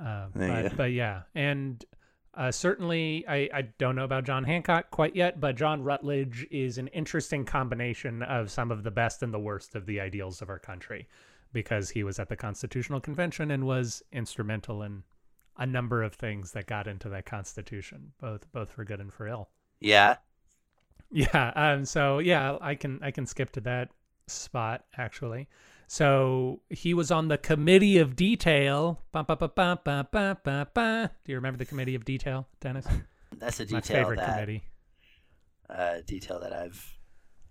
Uh, 0.00 0.26
but 0.35 0.76
but 0.76 0.92
yeah, 0.92 1.22
and 1.35 1.85
uh, 2.35 2.52
certainly 2.52 3.24
I, 3.26 3.48
I 3.52 3.62
don't 3.79 3.96
know 3.96 4.05
about 4.05 4.22
John 4.22 4.44
Hancock 4.44 4.92
quite 4.92 5.16
yet, 5.16 5.40
but 5.40 5.57
John 5.57 5.83
Rutledge 5.83 6.46
is 6.50 6.79
an 6.79 6.87
interesting 6.88 7.44
combination 7.44 8.22
of 8.22 8.52
some 8.52 8.70
of 8.70 8.85
the 8.85 8.92
best 8.92 9.24
and 9.24 9.35
the 9.35 9.40
worst 9.40 9.74
of 9.74 9.87
the 9.87 9.98
ideals 10.00 10.42
of 10.42 10.48
our 10.48 10.61
country, 10.61 11.09
because 11.52 11.90
he 11.90 12.05
was 12.05 12.20
at 12.20 12.29
the 12.29 12.37
Constitutional 12.37 13.00
Convention 13.00 13.50
and 13.50 13.66
was 13.66 14.00
instrumental 14.12 14.83
in 14.83 15.02
a 15.57 15.66
number 15.66 16.05
of 16.05 16.14
things 16.14 16.52
that 16.52 16.66
got 16.66 16.87
into 16.87 17.09
that 17.09 17.26
Constitution, 17.26 18.12
both 18.20 18.46
both 18.52 18.70
for 18.70 18.85
good 18.85 19.00
and 19.00 19.12
for 19.12 19.26
ill. 19.26 19.48
yeah. 19.81 20.16
Yeah. 21.16 21.52
Um. 21.57 21.85
So 21.87 22.18
yeah, 22.18 22.59
I 22.61 22.74
can 22.74 22.98
I 23.02 23.11
can 23.11 23.24
skip 23.26 23.50
to 23.52 23.61
that 23.62 23.88
spot 24.26 24.85
actually. 24.98 25.48
So 25.87 26.61
he 26.68 26.92
was 26.92 27.11
on 27.11 27.29
the 27.29 27.38
committee 27.38 27.96
of 27.98 28.16
detail. 28.16 29.00
Ba, 29.12 29.24
ba, 29.24 29.37
ba. 29.48 31.11
Do 31.24 31.33
you 31.33 31.37
remember 31.37 31.57
the 31.59 31.64
committee 31.64 31.94
of 31.94 32.05
detail, 32.05 32.46
Dennis? 32.61 32.87
That's 33.38 33.61
a 33.61 33.64
detail. 33.64 33.79
My 33.79 33.81
favorite 33.81 34.16
that 34.18 34.35
committee. 34.35 34.62
uh, 35.70 35.94
detail 36.07 36.40
that 36.40 36.52
I've 36.52 36.98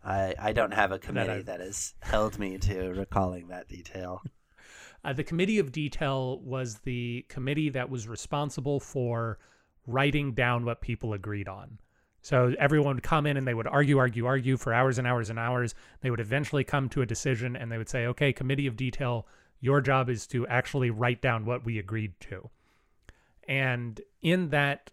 I 0.04 0.36
I 0.38 0.54
don't 0.54 0.74
have 0.74 0.92
a 0.92 1.00
committee 1.00 1.32
I've- 1.32 1.44
that 1.44 1.60
has 1.60 1.96
held 2.02 2.38
me 2.38 2.58
to 2.60 2.90
recalling 2.94 3.48
that 3.50 3.68
detail. 3.68 4.22
Uh, 5.04 5.14
the 5.14 5.24
committee 5.24 5.60
of 5.60 5.72
detail 5.72 6.40
was 6.40 6.80
the 6.80 7.24
committee 7.30 7.70
that 7.70 7.92
was 7.92 8.08
responsible 8.08 8.80
for 8.80 9.38
writing 9.86 10.34
down 10.34 10.66
what 10.66 10.82
people 10.82 11.14
agreed 11.14 11.48
on. 11.48 11.78
So 12.26 12.56
everyone 12.58 12.96
would 12.96 13.04
come 13.04 13.28
in 13.28 13.38
and 13.38 13.48
they 13.48 13.54
would 13.54 13.68
argue, 13.68 14.00
argue, 14.00 14.26
argue 14.26 14.58
for 14.58 14.74
hours 14.74 14.98
and 14.98 15.06
hours 15.06 15.30
and 15.30 15.38
hours. 15.38 15.76
They 16.02 16.10
would 16.10 16.20
eventually 16.20 16.64
come 16.64 16.90
to 16.90 17.04
a 17.04 17.06
decision 17.06 17.56
and 17.56 17.72
they 17.72 17.78
would 17.78 17.88
say, 17.88 18.08
okay, 18.08 18.34
committee 18.34 18.66
of 18.66 18.76
detail, 18.76 19.28
your 19.60 19.80
job 19.80 20.10
is 20.10 20.26
to 20.30 20.48
actually 20.48 20.90
write 20.90 21.22
down 21.22 21.46
what 21.46 21.64
we 21.64 21.78
agreed 21.78 22.20
to. 22.22 22.50
And 23.48 24.02
in 24.24 24.50
that 24.50 24.90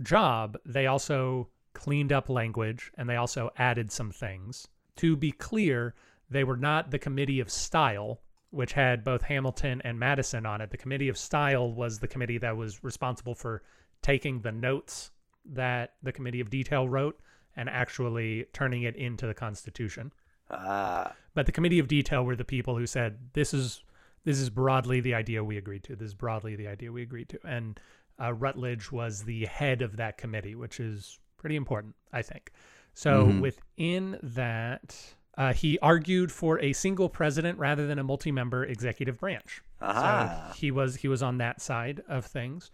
job, 0.00 0.56
they 0.64 0.86
also 0.86 1.50
cleaned 1.74 2.14
up 2.14 2.30
language 2.30 2.90
and 2.96 3.06
they 3.06 3.16
also 3.16 3.50
added 3.58 3.92
some 3.92 4.10
things. 4.10 4.66
To 4.96 5.16
be 5.16 5.32
clear, 5.32 5.94
they 6.30 6.44
were 6.44 6.56
not 6.56 6.92
the 6.92 6.98
committee 6.98 7.40
of 7.40 7.50
style, 7.50 8.22
which 8.48 8.72
had 8.72 9.04
both 9.04 9.20
Hamilton 9.20 9.82
and 9.84 9.98
Madison 9.98 10.46
on 10.46 10.62
it. 10.62 10.70
The 10.70 10.78
Committee 10.78 11.10
of 11.10 11.18
Style 11.18 11.70
was 11.70 11.98
the 11.98 12.08
committee 12.08 12.38
that 12.38 12.56
was 12.56 12.82
responsible 12.82 13.34
for 13.34 13.62
taking 14.00 14.40
the 14.40 14.52
notes 14.52 15.10
that 15.44 15.94
the 16.02 16.12
Committee 16.12 16.40
of 16.40 16.50
Detail 16.50 16.88
wrote 16.88 17.18
and 17.56 17.68
actually 17.68 18.46
turning 18.52 18.82
it 18.82 18.96
into 18.96 19.26
the 19.26 19.34
Constitution. 19.34 20.12
Ah, 20.50 21.12
But 21.34 21.46
the 21.46 21.52
Committee 21.52 21.78
of 21.78 21.88
Detail 21.88 22.24
were 22.24 22.36
the 22.36 22.44
people 22.44 22.76
who 22.76 22.86
said 22.86 23.18
this 23.34 23.54
is 23.54 23.82
this 24.24 24.38
is 24.38 24.50
broadly 24.50 25.00
the 25.00 25.14
idea 25.14 25.42
we 25.42 25.56
agreed 25.56 25.82
to. 25.84 25.96
This 25.96 26.08
is 26.08 26.14
broadly 26.14 26.54
the 26.54 26.66
idea 26.68 26.92
we 26.92 27.02
agreed 27.02 27.28
to. 27.30 27.38
And 27.44 27.80
uh, 28.20 28.34
Rutledge 28.34 28.92
was 28.92 29.22
the 29.22 29.46
head 29.46 29.80
of 29.80 29.96
that 29.96 30.18
committee, 30.18 30.54
which 30.54 30.78
is 30.78 31.18
pretty 31.38 31.56
important, 31.56 31.94
I 32.12 32.20
think. 32.22 32.52
So 32.92 33.26
Mhm. 33.28 33.40
within 33.40 34.18
that, 34.22 35.14
uh, 35.38 35.54
he 35.54 35.78
argued 35.78 36.30
for 36.30 36.58
a 36.60 36.74
single 36.74 37.08
president 37.08 37.58
rather 37.58 37.86
than 37.86 37.98
a 37.98 38.04
multi-member 38.04 38.64
executive 38.64 39.18
branch. 39.20 39.62
aha. 39.80 40.50
So 40.52 40.58
he 40.58 40.70
was 40.70 40.96
he 40.96 41.08
was 41.08 41.22
on 41.22 41.38
that 41.38 41.60
side 41.62 42.02
of 42.08 42.26
things. 42.26 42.70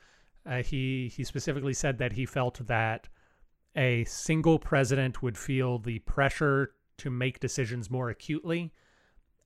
Uh, 0.46 0.62
he 0.62 1.08
he 1.14 1.24
specifically 1.24 1.74
said 1.74 1.98
that 1.98 2.12
he 2.12 2.24
felt 2.24 2.64
that 2.66 3.08
a 3.74 4.04
single 4.04 4.58
president 4.58 5.22
would 5.22 5.36
feel 5.36 5.78
the 5.78 5.98
pressure 6.00 6.72
to 6.98 7.10
make 7.10 7.40
decisions 7.40 7.90
more 7.90 8.08
acutely, 8.08 8.72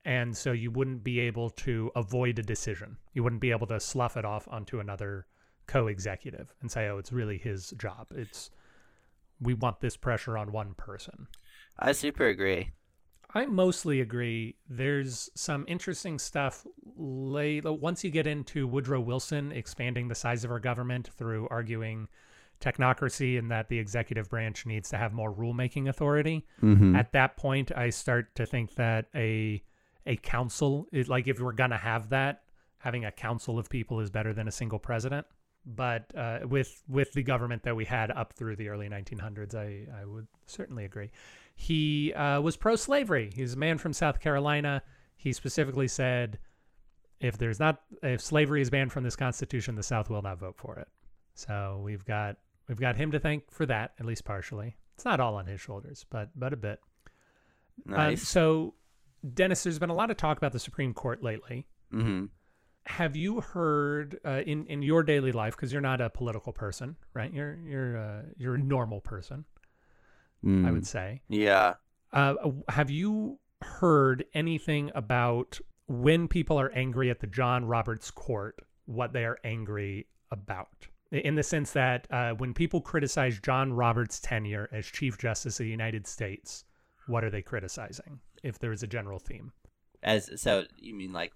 and 0.04 0.36
so 0.36 0.52
you 0.52 0.70
wouldn't 0.70 1.02
be 1.02 1.18
able 1.18 1.50
to 1.50 1.90
avoid 1.96 2.38
a 2.38 2.42
decision. 2.42 2.96
You 3.12 3.22
wouldn't 3.22 3.40
be 3.40 3.50
able 3.50 3.66
to 3.68 3.80
slough 3.80 4.16
it 4.16 4.24
off 4.24 4.46
onto 4.48 4.78
another 4.78 5.26
co-executive 5.66 6.54
and 6.60 6.70
say, 6.70 6.88
"Oh, 6.88 6.98
it's 6.98 7.12
really 7.12 7.38
his 7.38 7.70
job." 7.70 8.08
It's 8.14 8.50
we 9.40 9.54
want 9.54 9.80
this 9.80 9.96
pressure 9.96 10.36
on 10.36 10.52
one 10.52 10.74
person. 10.74 11.26
I 11.78 11.92
super 11.92 12.26
agree. 12.26 12.72
I 13.34 13.46
mostly 13.46 14.00
agree. 14.00 14.56
There's 14.68 15.30
some 15.34 15.64
interesting 15.68 16.18
stuff 16.18 16.66
late 16.96 17.64
once 17.64 18.02
you 18.02 18.10
get 18.10 18.26
into 18.26 18.66
Woodrow 18.66 19.00
Wilson 19.00 19.52
expanding 19.52 20.08
the 20.08 20.14
size 20.14 20.44
of 20.44 20.50
our 20.50 20.58
government 20.58 21.10
through 21.16 21.46
arguing 21.48 22.08
technocracy 22.60 23.38
and 23.38 23.50
that 23.50 23.68
the 23.68 23.78
executive 23.78 24.28
branch 24.28 24.66
needs 24.66 24.90
to 24.90 24.96
have 24.96 25.12
more 25.12 25.32
rulemaking 25.32 25.88
authority. 25.88 26.44
Mm-hmm. 26.62 26.94
At 26.96 27.12
that 27.12 27.36
point, 27.36 27.72
I 27.74 27.90
start 27.90 28.34
to 28.34 28.46
think 28.46 28.74
that 28.74 29.06
a 29.14 29.62
a 30.06 30.16
council 30.16 30.86
is 30.92 31.08
like 31.08 31.28
if 31.28 31.40
we're 31.40 31.52
gonna 31.52 31.76
have 31.76 32.10
that, 32.10 32.42
having 32.78 33.04
a 33.04 33.12
council 33.12 33.58
of 33.58 33.68
people 33.68 34.00
is 34.00 34.10
better 34.10 34.32
than 34.32 34.48
a 34.48 34.52
single 34.52 34.78
president. 34.78 35.26
But 35.64 36.10
uh, 36.16 36.40
with 36.44 36.82
with 36.88 37.12
the 37.12 37.22
government 37.22 37.62
that 37.62 37.76
we 37.76 37.84
had 37.84 38.10
up 38.10 38.32
through 38.32 38.56
the 38.56 38.68
early 38.68 38.88
1900s, 38.88 39.54
I 39.54 39.86
I 40.00 40.04
would 40.04 40.26
certainly 40.46 40.84
agree. 40.84 41.10
He 41.60 42.14
uh, 42.14 42.40
was 42.40 42.56
pro-slavery. 42.56 43.30
He's 43.34 43.52
a 43.52 43.58
man 43.58 43.76
from 43.76 43.92
South 43.92 44.18
Carolina. 44.18 44.82
He 45.16 45.34
specifically 45.34 45.88
said, 45.88 46.38
if 47.20 47.36
there's 47.36 47.60
not 47.60 47.82
if 48.02 48.22
slavery 48.22 48.62
is 48.62 48.70
banned 48.70 48.92
from 48.92 49.04
this 49.04 49.14
constitution, 49.14 49.74
the 49.74 49.82
South 49.82 50.08
will 50.08 50.22
not 50.22 50.38
vote 50.38 50.56
for 50.56 50.76
it. 50.76 50.88
So 51.34 51.82
we've 51.84 52.04
got 52.04 52.36
we've 52.66 52.80
got 52.80 52.96
him 52.96 53.12
to 53.12 53.20
thank 53.20 53.50
for 53.50 53.66
that, 53.66 53.92
at 54.00 54.06
least 54.06 54.24
partially. 54.24 54.74
It's 54.94 55.04
not 55.04 55.20
all 55.20 55.34
on 55.34 55.44
his 55.44 55.60
shoulders, 55.60 56.06
but 56.08 56.30
but 56.34 56.54
a 56.54 56.56
bit. 56.56 56.80
Uh, 57.86 57.96
nice. 57.96 58.26
so, 58.26 58.72
Dennis, 59.34 59.62
there's 59.62 59.78
been 59.78 59.90
a 59.90 59.94
lot 59.94 60.10
of 60.10 60.16
talk 60.16 60.38
about 60.38 60.52
the 60.52 60.58
Supreme 60.58 60.94
Court 60.94 61.22
lately. 61.22 61.66
mm-hmm. 61.92 62.24
Have 62.86 63.16
you 63.16 63.42
heard 63.42 64.18
uh, 64.24 64.40
in 64.46 64.64
in 64.64 64.80
your 64.80 65.02
daily 65.02 65.32
life 65.32 65.56
because 65.56 65.72
you're 65.74 65.82
not 65.82 66.00
a 66.00 66.08
political 66.08 66.54
person, 66.54 66.96
right? 67.12 67.30
You're 67.30 67.58
you're 67.66 67.98
uh, 67.98 68.22
you're 68.38 68.54
a 68.54 68.58
normal 68.58 69.02
person, 69.02 69.44
I 70.44 70.70
would 70.70 70.86
say. 70.86 71.20
Mm. 71.30 71.38
Yeah. 71.38 71.74
Uh, 72.12 72.34
have 72.68 72.90
you 72.90 73.38
heard 73.62 74.24
anything 74.34 74.90
about 74.94 75.58
when 75.86 76.28
people 76.28 76.58
are 76.58 76.70
angry 76.72 77.10
at 77.10 77.20
the 77.20 77.26
John 77.26 77.64
Roberts 77.64 78.10
Court, 78.10 78.56
what 78.86 79.12
they 79.12 79.24
are 79.24 79.38
angry 79.44 80.06
about? 80.30 80.88
In 81.12 81.34
the 81.34 81.42
sense 81.42 81.72
that 81.72 82.06
uh, 82.10 82.34
when 82.34 82.54
people 82.54 82.80
criticize 82.80 83.38
John 83.40 83.72
Roberts' 83.72 84.20
tenure 84.20 84.68
as 84.72 84.86
Chief 84.86 85.18
Justice 85.18 85.58
of 85.58 85.64
the 85.64 85.70
United 85.70 86.06
States, 86.06 86.64
what 87.06 87.24
are 87.24 87.30
they 87.30 87.42
criticizing? 87.42 88.20
If 88.42 88.58
there 88.60 88.72
is 88.72 88.82
a 88.82 88.86
general 88.86 89.18
theme. 89.18 89.52
As 90.02 90.30
so, 90.40 90.64
you 90.78 90.94
mean 90.94 91.12
like, 91.12 91.32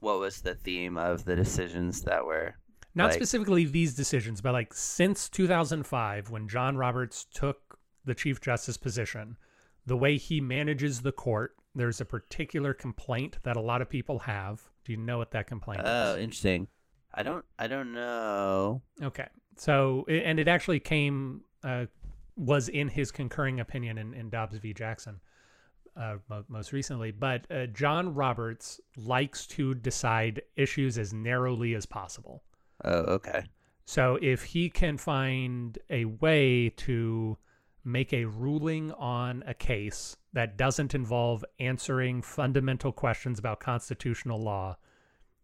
what 0.00 0.20
was 0.20 0.40
the 0.40 0.54
theme 0.54 0.96
of 0.96 1.24
the 1.24 1.36
decisions 1.36 2.02
that 2.02 2.24
were? 2.24 2.54
Not 2.94 3.06
Like- 3.06 3.14
specifically 3.14 3.64
these 3.66 3.94
decisions, 3.94 4.40
but 4.40 4.52
like 4.52 4.72
since 4.72 5.28
2005, 5.28 6.30
when 6.30 6.48
John 6.48 6.76
Roberts 6.76 7.26
took 7.34 7.67
the 8.08 8.14
Chief 8.14 8.40
Justice 8.40 8.76
position, 8.76 9.36
the 9.86 9.96
way 9.96 10.16
he 10.16 10.40
manages 10.40 11.02
the 11.02 11.12
court, 11.12 11.54
there's 11.74 12.00
a 12.00 12.04
particular 12.04 12.74
complaint 12.74 13.38
that 13.44 13.56
a 13.56 13.60
lot 13.60 13.80
of 13.80 13.88
people 13.88 14.18
have. 14.20 14.62
Do 14.84 14.92
you 14.92 14.98
know 14.98 15.18
what 15.18 15.30
that 15.30 15.46
complaint 15.46 15.82
Oh, 15.84 16.14
is? 16.14 16.24
interesting. 16.24 16.66
I 17.14 17.22
don't. 17.22 17.44
I 17.58 17.68
don't 17.68 17.92
know. 17.92 18.82
Okay. 19.02 19.28
So, 19.56 20.04
and 20.08 20.38
it 20.40 20.48
actually 20.48 20.80
came, 20.80 21.42
uh, 21.62 21.86
was 22.36 22.68
in 22.68 22.88
his 22.88 23.10
concurring 23.10 23.60
opinion 23.60 23.98
in, 23.98 24.14
in 24.14 24.30
Dobbs 24.30 24.58
v. 24.58 24.72
Jackson 24.72 25.20
uh, 25.96 26.16
mo 26.28 26.44
most 26.48 26.72
recently. 26.72 27.10
But 27.10 27.50
uh, 27.50 27.66
John 27.66 28.14
Roberts 28.14 28.80
likes 28.96 29.46
to 29.48 29.74
decide 29.74 30.42
issues 30.56 30.96
as 30.98 31.12
narrowly 31.12 31.74
as 31.74 31.86
possible. 31.86 32.42
Oh, 32.84 33.00
okay. 33.16 33.42
So 33.84 34.18
if 34.20 34.44
he 34.44 34.68
can 34.70 34.96
find 34.98 35.78
a 35.90 36.04
way 36.04 36.70
to 36.76 37.36
make 37.88 38.12
a 38.12 38.24
ruling 38.26 38.92
on 38.92 39.42
a 39.46 39.54
case 39.54 40.16
that 40.32 40.56
doesn't 40.56 40.94
involve 40.94 41.44
answering 41.58 42.22
fundamental 42.22 42.92
questions 42.92 43.38
about 43.38 43.60
constitutional 43.60 44.40
law, 44.40 44.76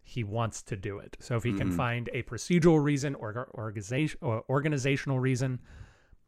he 0.03 0.23
wants 0.23 0.63
to 0.63 0.77
do 0.77 0.99
it. 0.99 1.17
So 1.21 1.37
if 1.37 1.43
he 1.43 1.55
can 1.55 1.71
Mhm. 1.71 1.77
find 1.77 2.11
a 2.13 2.23
procedural 2.25 2.83
reason 2.83 3.15
or 3.15 3.49
organization 3.55 4.19
or 4.21 4.45
organizational 4.51 5.19
reason, 5.19 5.61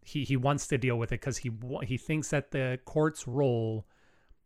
he 0.03 0.25
he 0.25 0.37
wants 0.37 0.67
to 0.69 0.79
deal 0.79 0.99
with 0.99 1.13
it 1.13 1.21
because 1.21 1.39
he 1.39 1.51
he 1.85 1.99
thinks 1.99 2.31
that 2.31 2.51
the 2.53 2.81
court's 2.85 3.27
role 3.29 3.87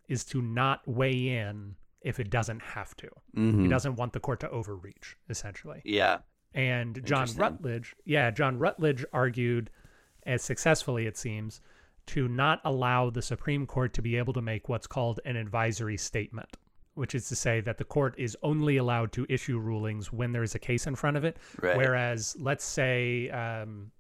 is 0.09 0.25
to 0.25 0.43
not 0.43 0.87
weigh 0.89 1.29
in 1.29 1.77
if 2.01 2.19
it 2.19 2.31
doesn't 2.31 2.61
have 2.61 2.97
to. 2.97 3.09
Mm-hmm. 3.37 3.63
He 3.63 3.69
doesn't 3.69 3.95
want 3.97 4.13
the 4.13 4.21
court 4.21 4.41
to 4.41 4.51
overreach, 4.51 5.17
essentially. 5.29 5.83
Yeah. 5.85 6.19
And 6.53 7.05
John 7.07 7.29
Rutledge, 7.37 7.95
yeah, 8.05 8.31
John 8.33 8.59
Rutledge 8.59 9.05
argued, 9.13 9.71
as 10.27 10.43
successfully 10.43 11.07
it 11.07 11.17
seems, 11.17 11.61
to 12.07 12.29
not 12.29 12.61
allow 12.65 13.11
the 13.11 13.23
Supreme 13.23 13.67
Court 13.67 13.93
to 13.95 14.03
be 14.03 14.17
able 14.17 14.33
to 14.33 14.43
make 14.43 14.69
what's 14.69 14.87
called 14.87 15.21
an 15.25 15.37
advisory 15.37 15.97
statement, 15.97 16.57
which 16.95 17.15
is 17.15 17.29
to 17.29 17.37
say 17.37 17.61
that 17.61 17.79
the 17.79 17.85
court 17.85 18.15
is 18.19 18.37
only 18.43 18.79
allowed 18.79 19.13
to 19.13 19.27
issue 19.29 19.59
rulings 19.59 20.13
when 20.13 20.33
there 20.33 20.43
is 20.43 20.55
a 20.55 20.59
case 20.59 20.87
in 20.87 20.95
front 20.95 21.17
of 21.17 21.25
it. 21.25 21.37
Right. 21.61 21.77
Whereas, 21.77 22.37
let's 22.41 22.65
say, 22.65 23.31
um, 23.31 23.93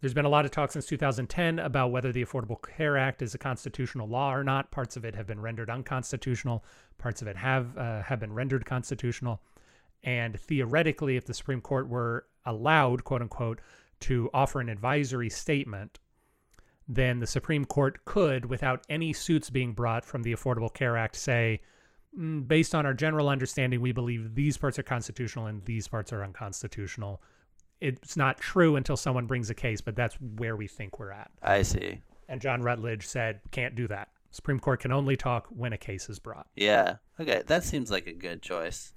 there's 0.00 0.14
been 0.14 0.24
a 0.24 0.30
lot 0.30 0.44
of 0.44 0.50
talk 0.50 0.72
since 0.72 0.86
2010 0.86 1.58
about 1.58 1.90
whether 1.90 2.12
the 2.12 2.24
Affordable 2.24 2.60
Care 2.62 2.96
Act 2.96 3.20
is 3.20 3.34
a 3.34 3.38
constitutional 3.38 4.08
law 4.08 4.32
or 4.34 4.42
not. 4.42 4.70
Parts 4.70 4.96
of 4.96 5.04
it 5.04 5.14
have 5.14 5.26
been 5.26 5.40
rendered 5.40 5.68
unconstitutional. 5.68 6.64
Parts 6.98 7.20
of 7.20 7.28
it 7.28 7.36
have 7.36 7.76
uh, 7.76 8.02
have 8.02 8.20
been 8.20 8.32
rendered 8.32 8.64
constitutional. 8.64 9.42
And 10.02 10.40
theoretically, 10.40 11.16
if 11.16 11.26
the 11.26 11.34
Supreme 11.34 11.60
Court 11.60 11.88
were 11.88 12.26
allowed, 12.46 13.04
quote 13.04 13.20
unquote, 13.20 13.60
to 14.00 14.30
offer 14.32 14.60
an 14.60 14.68
advisory 14.68 15.30
statement, 15.30 15.98
then 16.88 17.20
the 17.20 17.26
Supreme 17.26 17.64
Court 17.64 18.04
could, 18.04 18.46
without 18.46 18.84
any 18.88 19.12
suits 19.12 19.50
being 19.50 19.72
brought 19.72 20.04
from 20.04 20.22
the 20.22 20.34
Affordable 20.34 20.72
Care 20.72 20.96
Act, 20.96 21.14
say, 21.16 21.60
"Mm, 22.18 22.48
based 22.48 22.74
on 22.74 22.84
our 22.84 22.94
general 22.94 23.28
understanding, 23.28 23.80
we 23.80 23.92
believe 23.92 24.34
these 24.34 24.56
parts 24.56 24.78
are 24.78 24.82
constitutional 24.82 25.46
and 25.46 25.64
these 25.64 25.86
parts 25.86 26.12
are 26.12 26.24
unconstitutional. 26.24 27.22
It's 27.80 28.16
not 28.16 28.38
true 28.38 28.76
until 28.76 28.96
someone 28.96 29.26
brings 29.26 29.48
a 29.50 29.54
case, 29.54 29.80
but 29.80 29.96
that's 29.96 30.16
where 30.20 30.56
we 30.56 30.66
think 30.66 30.98
we're 30.98 31.12
at. 31.12 31.30
I 31.42 31.62
see. 31.62 32.02
And 32.28 32.40
John 32.40 32.62
Rutledge 32.62 33.06
said, 33.06 33.40
can't 33.52 33.74
do 33.74 33.88
that. 33.88 34.08
Supreme 34.30 34.60
Court 34.60 34.80
can 34.80 34.92
only 34.92 35.16
talk 35.16 35.46
when 35.48 35.72
a 35.72 35.78
case 35.78 36.08
is 36.08 36.18
brought. 36.18 36.46
Yeah. 36.54 36.96
Okay. 37.18 37.42
That 37.46 37.64
seems 37.64 37.90
like 37.90 38.06
a 38.06 38.12
good 38.12 38.42
choice. 38.42 38.92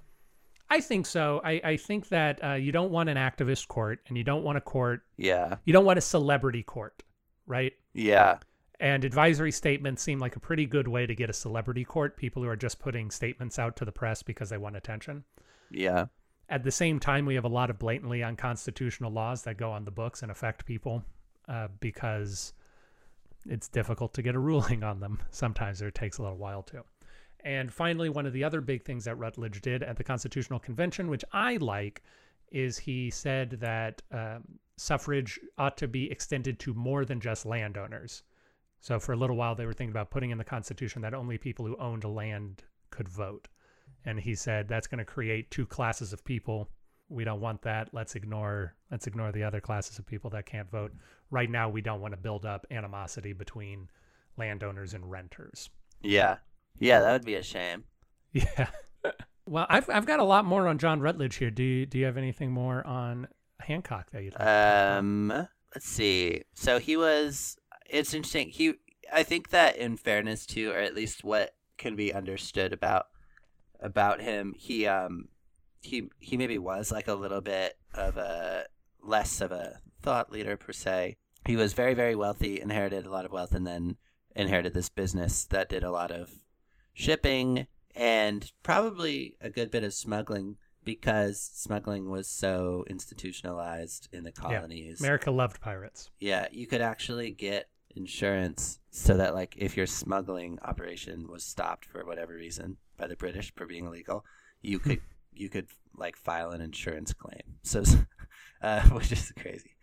I 0.70 0.80
think 0.80 1.06
so. 1.06 1.40
I, 1.44 1.60
I 1.62 1.76
think 1.76 2.08
that 2.08 2.42
uh, 2.42 2.52
you 2.54 2.72
don't 2.72 2.90
want 2.90 3.08
an 3.08 3.16
activist 3.16 3.68
court 3.68 4.00
and 4.08 4.16
you 4.16 4.24
don't 4.24 4.42
want 4.42 4.58
a 4.58 4.60
court, 4.60 5.02
Yeah. 5.16 5.56
you 5.64 5.72
don't 5.72 5.84
want 5.84 5.98
a 5.98 6.02
celebrity 6.02 6.62
court, 6.62 7.02
right? 7.46 7.72
Yeah. 7.92 8.38
And 8.80 9.04
advisory 9.04 9.52
statements 9.52 10.02
seem 10.02 10.18
like 10.18 10.36
a 10.36 10.40
pretty 10.40 10.66
good 10.66 10.88
way 10.88 11.06
to 11.06 11.14
get 11.14 11.30
a 11.30 11.34
celebrity 11.34 11.84
court, 11.84 12.16
people 12.16 12.42
who 12.42 12.48
are 12.48 12.56
just 12.56 12.80
putting 12.80 13.10
statements 13.10 13.58
out 13.58 13.76
to 13.76 13.84
the 13.84 13.92
press 13.92 14.22
because 14.22 14.50
they 14.50 14.58
want 14.58 14.76
attention. 14.76 15.24
Yeah. 15.70 16.06
At 16.48 16.64
the 16.64 16.70
same 16.70 16.98
time, 16.98 17.24
we 17.24 17.36
have 17.36 17.44
a 17.44 17.48
lot 17.48 17.70
of 17.70 17.78
blatantly 17.78 18.22
unconstitutional 18.22 19.12
laws 19.12 19.42
that 19.42 19.56
go 19.56 19.70
on 19.70 19.84
the 19.84 19.90
books 19.90 20.22
and 20.22 20.30
affect 20.32 20.66
people 20.66 21.04
uh, 21.48 21.68
because 21.80 22.52
it's 23.46 23.68
difficult 23.68 24.12
to 24.14 24.22
get 24.22 24.34
a 24.34 24.38
ruling 24.50 24.82
on 24.82 25.00
them 25.00 25.20
sometimes, 25.30 25.80
or 25.80 25.88
it 25.88 25.94
takes 25.94 26.18
a 26.18 26.22
little 26.22 26.36
while 26.38 26.62
to. 26.64 26.82
And 27.44 27.72
finally, 27.72 28.08
one 28.08 28.26
of 28.26 28.32
the 28.32 28.42
other 28.42 28.60
big 28.60 28.84
things 28.84 29.04
that 29.04 29.16
Rutledge 29.18 29.60
did 29.60 29.82
at 29.82 29.96
the 29.96 30.04
Constitutional 30.04 30.58
Convention, 30.58 31.08
which 31.08 31.24
I 31.32 31.56
like, 31.58 32.02
is 32.50 32.78
he 32.78 33.10
said 33.10 33.50
that 33.60 34.02
um, 34.10 34.44
suffrage 34.76 35.38
ought 35.58 35.76
to 35.76 35.86
be 35.86 36.10
extended 36.10 36.58
to 36.60 36.72
more 36.74 37.04
than 37.04 37.20
just 37.20 37.44
landowners. 37.44 38.22
So 38.80 38.98
for 38.98 39.12
a 39.12 39.16
little 39.16 39.36
while, 39.36 39.54
they 39.54 39.66
were 39.66 39.72
thinking 39.72 39.92
about 39.92 40.10
putting 40.10 40.30
in 40.30 40.38
the 40.38 40.44
Constitution 40.44 41.02
that 41.02 41.14
only 41.14 41.38
people 41.38 41.66
who 41.66 41.76
owned 41.76 42.04
land 42.04 42.62
could 42.90 43.08
vote. 43.08 43.48
and 44.04 44.20
he 44.20 44.34
said 44.34 44.68
that's 44.68 44.86
going 44.86 44.98
to 44.98 45.04
create 45.04 45.50
two 45.50 45.66
classes 45.66 46.12
of 46.12 46.24
people. 46.24 46.70
We 47.08 47.24
don't 47.24 47.40
want 47.40 47.62
that. 47.62 47.92
Let's 47.92 48.14
ignore 48.14 48.74
let's 48.90 49.06
ignore 49.06 49.32
the 49.32 49.42
other 49.42 49.60
classes 49.60 49.98
of 49.98 50.06
people 50.06 50.30
that 50.30 50.46
can't 50.46 50.70
vote. 50.70 50.92
Right 51.30 51.50
now, 51.50 51.68
we 51.68 51.80
don't 51.80 52.00
want 52.00 52.12
to 52.14 52.20
build 52.20 52.44
up 52.46 52.66
animosity 52.70 53.32
between 53.32 53.88
landowners 54.36 54.94
and 54.94 55.10
renters. 55.10 55.70
Yeah. 56.02 56.36
Yeah, 56.78 57.00
that 57.00 57.12
would 57.12 57.24
be 57.24 57.34
a 57.34 57.42
shame. 57.42 57.84
Yeah. 58.32 58.66
well, 59.46 59.66
I've 59.68 59.88
I've 59.88 60.06
got 60.06 60.18
a 60.18 60.24
lot 60.24 60.44
more 60.44 60.66
on 60.66 60.78
John 60.78 61.00
Rutledge 61.00 61.36
here. 61.36 61.52
Do 61.52 61.62
you 61.62 61.86
do 61.86 61.98
you 61.98 62.04
have 62.06 62.16
anything 62.16 62.50
more 62.50 62.84
on 62.84 63.28
Hancock 63.60 64.10
that 64.10 64.24
you'd 64.24 64.32
like 64.32 64.40
to 64.40 64.44
talk 64.44 64.54
about? 64.54 64.98
Um, 64.98 65.28
let's 65.74 65.86
see. 65.86 66.42
So 66.54 66.80
he 66.80 66.96
was. 66.96 67.56
It's 67.88 68.12
interesting. 68.12 68.48
He. 68.48 68.74
I 69.12 69.22
think 69.22 69.50
that 69.50 69.76
in 69.76 69.96
fairness 69.96 70.46
to, 70.46 70.72
or 70.72 70.78
at 70.78 70.96
least 70.96 71.22
what 71.22 71.54
can 71.78 71.94
be 71.94 72.12
understood 72.12 72.72
about 72.72 73.06
about 73.78 74.20
him, 74.20 74.54
he 74.56 74.86
um 74.88 75.28
he 75.80 76.08
he 76.18 76.36
maybe 76.36 76.58
was 76.58 76.90
like 76.90 77.06
a 77.06 77.14
little 77.14 77.40
bit 77.40 77.74
of 77.92 78.16
a 78.16 78.64
less 79.00 79.40
of 79.40 79.52
a 79.52 79.78
thought 80.02 80.32
leader 80.32 80.56
per 80.56 80.72
se. 80.72 81.18
He 81.46 81.54
was 81.54 81.72
very 81.72 81.94
very 81.94 82.16
wealthy, 82.16 82.60
inherited 82.60 83.06
a 83.06 83.10
lot 83.10 83.26
of 83.26 83.30
wealth, 83.32 83.52
and 83.52 83.64
then 83.64 83.96
inherited 84.34 84.74
this 84.74 84.88
business 84.88 85.44
that 85.44 85.68
did 85.68 85.84
a 85.84 85.92
lot 85.92 86.10
of 86.10 86.30
shipping 86.94 87.66
and 87.94 88.50
probably 88.62 89.36
a 89.40 89.50
good 89.50 89.70
bit 89.70 89.84
of 89.84 89.92
smuggling 89.92 90.56
because 90.84 91.50
smuggling 91.54 92.10
was 92.10 92.28
so 92.28 92.84
institutionalized 92.88 94.08
in 94.12 94.24
the 94.24 94.32
colonies. 94.32 95.00
America 95.00 95.30
loved 95.30 95.60
pirates. 95.60 96.10
Yeah, 96.20 96.48
you 96.52 96.66
could 96.66 96.80
actually 96.80 97.30
get 97.30 97.68
insurance 97.96 98.80
so 98.90 99.16
that 99.16 99.34
like 99.34 99.54
if 99.56 99.76
your 99.76 99.86
smuggling 99.86 100.58
operation 100.62 101.28
was 101.28 101.44
stopped 101.44 101.84
for 101.84 102.04
whatever 102.04 102.34
reason 102.34 102.76
by 102.96 103.06
the 103.06 103.16
British 103.16 103.52
for 103.54 103.66
being 103.66 103.86
illegal, 103.86 104.24
you 104.62 104.78
could 104.78 105.00
you 105.32 105.48
could 105.48 105.68
like 105.96 106.16
file 106.16 106.50
an 106.50 106.60
insurance 106.60 107.12
claim. 107.12 107.58
So 107.62 107.82
uh, 108.62 108.82
which 108.90 109.12
is 109.12 109.32
crazy. 109.38 109.76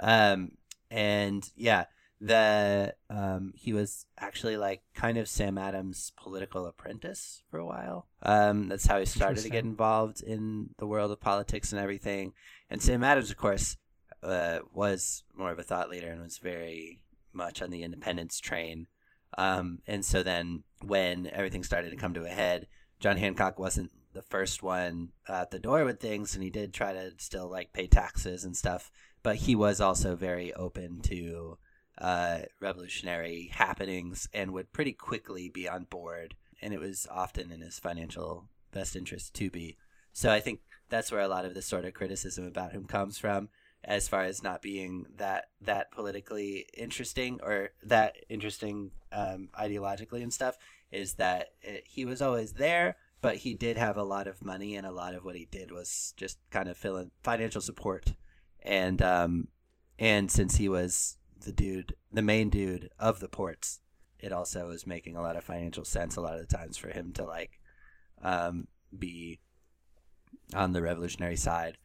Um 0.00 0.52
and 0.90 1.48
yeah, 1.56 1.86
the 2.24 2.94
um 3.10 3.52
he 3.54 3.74
was 3.74 4.06
actually 4.18 4.56
like 4.56 4.82
kind 4.94 5.18
of 5.18 5.28
Sam 5.28 5.58
Adams' 5.58 6.10
political 6.16 6.64
apprentice 6.66 7.42
for 7.50 7.58
a 7.58 7.66
while. 7.66 8.06
Um 8.22 8.68
that's 8.68 8.86
how 8.86 8.98
he 8.98 9.04
started 9.04 9.42
to 9.42 9.50
get 9.50 9.64
involved 9.64 10.22
in 10.22 10.70
the 10.78 10.86
world 10.86 11.10
of 11.10 11.20
politics 11.20 11.70
and 11.70 11.80
everything. 11.80 12.32
And 12.70 12.80
Sam 12.80 13.04
Adams 13.04 13.30
of 13.30 13.36
course 13.36 13.76
uh, 14.22 14.60
was 14.72 15.22
more 15.36 15.52
of 15.52 15.58
a 15.58 15.62
thought 15.62 15.90
leader 15.90 16.08
and 16.08 16.22
was 16.22 16.38
very 16.38 17.02
much 17.34 17.60
on 17.60 17.68
the 17.68 17.82
independence 17.82 18.40
train. 18.40 18.86
Um, 19.36 19.80
and 19.86 20.02
so 20.02 20.22
then 20.22 20.62
when 20.82 21.28
everything 21.30 21.62
started 21.62 21.90
to 21.90 21.96
come 21.96 22.14
to 22.14 22.24
a 22.24 22.28
head, 22.28 22.68
John 23.00 23.18
Hancock 23.18 23.58
wasn't 23.58 23.90
the 24.14 24.22
first 24.22 24.62
one 24.62 25.10
at 25.28 25.50
the 25.50 25.58
door 25.58 25.84
with 25.84 26.00
things, 26.00 26.34
and 26.34 26.42
he 26.42 26.48
did 26.48 26.72
try 26.72 26.94
to 26.94 27.12
still 27.18 27.50
like 27.50 27.74
pay 27.74 27.86
taxes 27.86 28.44
and 28.44 28.56
stuff. 28.56 28.90
But 29.22 29.36
he 29.36 29.54
was 29.54 29.80
also 29.80 30.16
very 30.16 30.54
open 30.54 31.00
to 31.02 31.58
uh, 31.98 32.40
revolutionary 32.60 33.50
happenings 33.54 34.28
and 34.32 34.52
would 34.52 34.72
pretty 34.72 34.92
quickly 34.92 35.48
be 35.48 35.68
on 35.68 35.84
board. 35.84 36.34
And 36.60 36.72
it 36.72 36.80
was 36.80 37.06
often 37.10 37.52
in 37.52 37.60
his 37.60 37.78
financial 37.78 38.48
best 38.72 38.96
interest 38.96 39.34
to 39.34 39.50
be. 39.50 39.76
So 40.12 40.30
I 40.30 40.40
think 40.40 40.60
that's 40.88 41.10
where 41.10 41.20
a 41.20 41.28
lot 41.28 41.44
of 41.44 41.54
the 41.54 41.62
sort 41.62 41.84
of 41.84 41.94
criticism 41.94 42.46
about 42.46 42.72
him 42.72 42.84
comes 42.84 43.18
from 43.18 43.48
as 43.84 44.08
far 44.08 44.22
as 44.22 44.42
not 44.42 44.62
being 44.62 45.06
that 45.16 45.46
that 45.60 45.90
politically 45.90 46.66
interesting 46.76 47.38
or 47.42 47.70
that 47.82 48.16
interesting 48.28 48.90
um, 49.12 49.48
ideologically 49.58 50.22
and 50.22 50.32
stuff 50.32 50.56
is 50.90 51.14
that 51.14 51.48
it, 51.60 51.84
he 51.86 52.04
was 52.04 52.22
always 52.22 52.54
there 52.54 52.96
but 53.20 53.36
he 53.36 53.54
did 53.54 53.76
have 53.76 53.96
a 53.96 54.02
lot 54.02 54.26
of 54.26 54.44
money 54.44 54.76
and 54.76 54.86
a 54.86 54.92
lot 54.92 55.14
of 55.14 55.24
what 55.24 55.36
he 55.36 55.46
did 55.50 55.70
was 55.70 56.14
just 56.16 56.38
kind 56.50 56.68
of 56.68 56.76
fill 56.76 56.96
in 56.96 57.10
financial 57.22 57.60
support 57.60 58.14
and 58.62 59.02
um 59.02 59.48
and 59.98 60.30
since 60.30 60.56
he 60.56 60.68
was 60.68 61.16
the 61.44 61.52
dude 61.52 61.94
the 62.12 62.22
main 62.22 62.50
dude 62.50 62.90
of 62.98 63.20
the 63.20 63.28
ports 63.28 63.80
it 64.18 64.32
also 64.32 64.68
was 64.68 64.86
making 64.86 65.16
a 65.16 65.22
lot 65.22 65.36
of 65.36 65.44
financial 65.44 65.84
sense 65.84 66.16
a 66.16 66.20
lot 66.20 66.34
of 66.34 66.40
the 66.40 66.56
times 66.56 66.76
for 66.76 66.88
him 66.88 67.12
to 67.12 67.24
like 67.24 67.60
um 68.22 68.66
be 68.98 69.40
on 70.54 70.72
the 70.72 70.82
revolutionary 70.82 71.36
side 71.36 71.78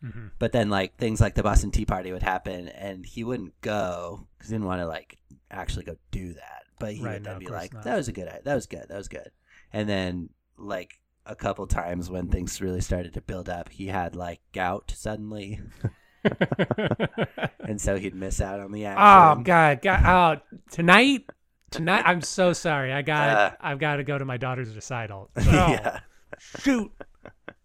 hmm 0.00 0.28
but 0.38 0.52
then 0.52 0.68
like 0.68 0.96
things 0.96 1.20
like 1.20 1.34
the 1.34 1.42
Boston 1.44 1.70
Tea 1.70 1.84
Party 1.86 2.10
would 2.12 2.24
happen, 2.24 2.66
and 2.68 3.06
he 3.06 3.22
wouldn't 3.22 3.60
go 3.60 4.26
because 4.36 4.50
he 4.50 4.54
didn't 4.56 4.66
want 4.66 4.80
to 4.80 4.86
like 4.86 5.18
actually 5.50 5.84
go 5.84 5.94
do 6.10 6.32
that. 6.34 6.64
But 6.80 6.94
he 6.94 7.04
Right, 7.04 7.12
would 7.14 7.24
then 7.24 7.34
of 7.34 7.38
be 7.40 7.46
like, 7.46 7.72
not. 7.72 7.84
"That 7.84 7.96
was 7.96 8.08
a 8.08 8.12
good, 8.12 8.28
that 8.42 8.54
was 8.54 8.66
good, 8.66 8.86
that 8.88 8.96
was 8.96 9.06
good." 9.08 9.30
And 9.72 9.88
then 9.88 10.30
like 10.58 10.98
a 11.24 11.36
couple 11.36 11.68
times 11.68 12.10
when 12.10 12.26
things 12.26 12.60
really 12.60 12.80
started 12.80 13.14
to 13.14 13.20
build 13.20 13.48
up, 13.48 13.68
he 13.68 13.86
had 13.86 14.16
like 14.16 14.40
gout 14.52 14.92
suddenly, 14.96 15.60
and 17.60 17.80
so 17.80 17.96
he'd 17.96 18.14
miss 18.14 18.40
out 18.40 18.60
on 18.60 18.72
the 18.72 18.84
action. 18.86 19.02
oh 19.40 19.42
God, 19.44 19.80
God, 19.82 20.40
oh, 20.44 20.56
tonight, 20.70 21.24
tonight. 21.70 22.02
I'm 22.06 22.22
so 22.22 22.52
sorry. 22.52 22.92
I 22.92 23.02
got, 23.02 23.28
Uh. 23.30 23.50
I've 23.60 23.78
got 23.78 23.96
to 23.96 24.04
go 24.04 24.16
to 24.18 24.24
my 24.24 24.36
daughter's 24.36 24.74
recital. 24.74 25.30
Oh, 25.36 25.42
yeah. 25.42 26.00
shoot. 26.38 26.90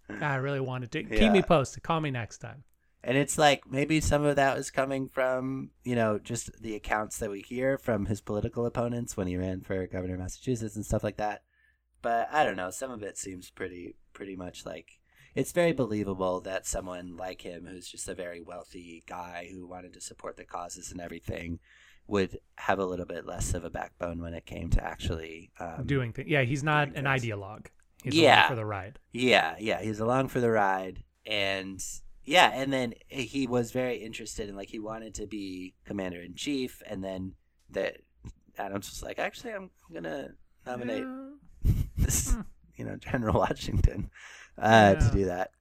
God, 0.10 0.22
I 0.24 0.36
really 0.36 0.60
wanted 0.60 0.91
to. 0.93 1.03
Keep 1.03 1.20
Yeah. 1.20 1.32
me 1.32 1.41
posted. 1.41 1.84
Call 1.84 1.99
me 2.01 2.12
next 2.12 2.39
time. 2.39 2.64
And 3.03 3.18
it's 3.18 3.38
like 3.38 3.70
maybe 3.70 4.01
some 4.01 4.24
of 4.26 4.36
that 4.36 4.58
was 4.58 4.70
coming 4.72 5.08
from, 5.08 5.70
you 5.84 5.95
know, 5.95 6.20
just 6.20 6.51
the 6.62 6.76
accounts 6.76 7.20
that 7.20 7.30
we 7.30 7.41
hear 7.41 7.78
from 7.78 8.08
his 8.08 8.20
political 8.22 8.66
opponents 8.66 9.16
when 9.16 9.28
he 9.28 9.38
ran 9.38 9.62
for 9.62 9.86
governor 9.88 10.16
of 10.16 10.20
Massachusetts 10.20 10.76
and 10.76 10.86
stuff 10.86 11.03
like 11.03 11.18
that. 11.18 11.43
But 12.01 12.28
I 12.32 12.43
don't 12.43 12.58
know, 12.58 12.70
some 12.70 12.91
of 12.91 13.03
it 13.03 13.18
seems 13.18 13.49
pretty 13.49 13.95
pretty 14.14 14.36
much 14.36 14.66
like 14.66 14.99
it's 15.38 15.52
very 15.52 15.72
believable 15.72 16.42
that 16.42 16.66
someone 16.66 17.16
like 17.16 17.42
him 17.42 17.66
who's 17.66 17.88
just 17.88 18.10
a 18.10 18.16
very 18.16 18.42
wealthy 18.42 19.04
guy 19.08 19.50
who 19.52 19.68
wanted 19.68 19.94
to 19.94 20.02
support 20.02 20.36
the 20.38 20.44
causes 20.46 20.92
and 20.92 21.00
everything 21.00 21.60
would 22.08 22.40
have 22.56 22.80
a 22.80 22.86
little 22.86 23.06
bit 23.06 23.26
less 23.26 23.54
of 23.54 23.64
a 23.66 23.70
backbone 23.70 24.22
when 24.22 24.34
it 24.34 24.46
came 24.46 24.70
to 24.70 24.84
actually 24.84 25.52
um, 25.60 25.84
Doing 25.86 26.14
things. 26.14 26.28
Yeah, 26.30 26.44
he's 26.44 26.64
not 26.64 26.88
an 26.96 27.04
things. 27.06 27.24
ideologue. 27.24 27.68
He's 28.04 28.16
Yeah. 28.16 28.40
along 28.42 28.50
for 28.50 28.56
the 28.56 28.66
ride. 28.66 29.00
Yeah, 29.12 29.56
yeah, 29.60 29.82
he's 29.82 30.00
along 30.00 30.30
for 30.30 30.40
the 30.40 30.50
ride, 30.52 31.04
and 31.26 31.84
yeah, 32.24 32.52
and 32.54 32.72
then 32.72 32.94
he 33.08 33.46
was 33.48 33.72
very 33.72 33.98
interested 33.98 34.48
in 34.50 34.56
like 34.56 34.70
he 34.70 34.80
wanted 34.80 35.14
to 35.16 35.28
be 35.28 35.74
commander 35.86 36.22
in 36.22 36.34
chief, 36.36 36.82
and 36.88 37.04
then 37.04 37.34
that 37.72 37.98
Adams 38.58 38.90
was 38.90 39.04
like, 39.04 39.20
actually, 39.20 39.54
I'm 39.54 39.70
gonna 39.94 40.30
nominate 40.66 41.06
this, 41.98 42.32
Hmm. 42.34 42.42
you 42.76 42.86
know, 42.86 42.96
General 42.96 43.40
Washington 43.46 44.10
uh, 44.58 44.95
to 44.95 45.12
do 45.12 45.26
that, 45.26 45.51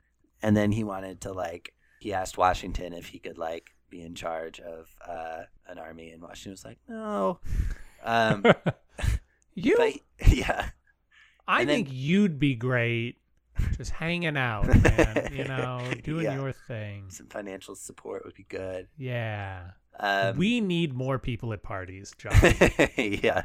and 0.42 0.56
then 0.56 0.72
he 0.72 0.84
wanted 0.84 1.20
to 1.22 1.32
like 1.32 1.72
he 2.00 2.12
asked 2.12 2.36
Washington 2.38 2.92
if 2.92 3.06
he 3.06 3.18
could 3.18 3.38
like 3.38 3.70
be 3.90 4.02
in 4.02 4.14
charge 4.14 4.60
of 4.60 4.94
uh, 5.06 5.42
an 5.68 5.78
army, 5.78 6.10
and 6.10 6.22
Washington 6.22 6.52
was 6.52 6.64
like, 6.64 6.78
no. 6.88 7.38
Um, 8.04 8.44
you, 9.54 9.74
but 9.76 9.94
yeah, 10.28 10.70
I 11.48 11.60
and 11.60 11.68
then- 11.70 11.76
think 11.84 11.88
you'd 11.92 12.38
be 12.38 12.54
great 12.54 13.16
just 13.78 13.90
hanging 13.92 14.36
out, 14.36 14.66
man. 14.82 15.30
You 15.32 15.44
know, 15.44 15.88
doing 16.04 16.24
Yeah. 16.24 16.34
your 16.36 16.52
thing. 16.52 17.06
some 17.10 17.26
financial 17.28 17.74
support 17.74 18.24
would 18.24 18.34
be 18.34 18.44
good. 18.48 18.86
Yeah. 18.98 19.70
Um, 19.98 20.36
we 20.36 20.60
need 20.60 20.92
more 20.92 21.18
people 21.18 21.54
at 21.54 21.62
parties, 21.62 22.14
John. 22.18 22.34
yeah, 22.98 23.44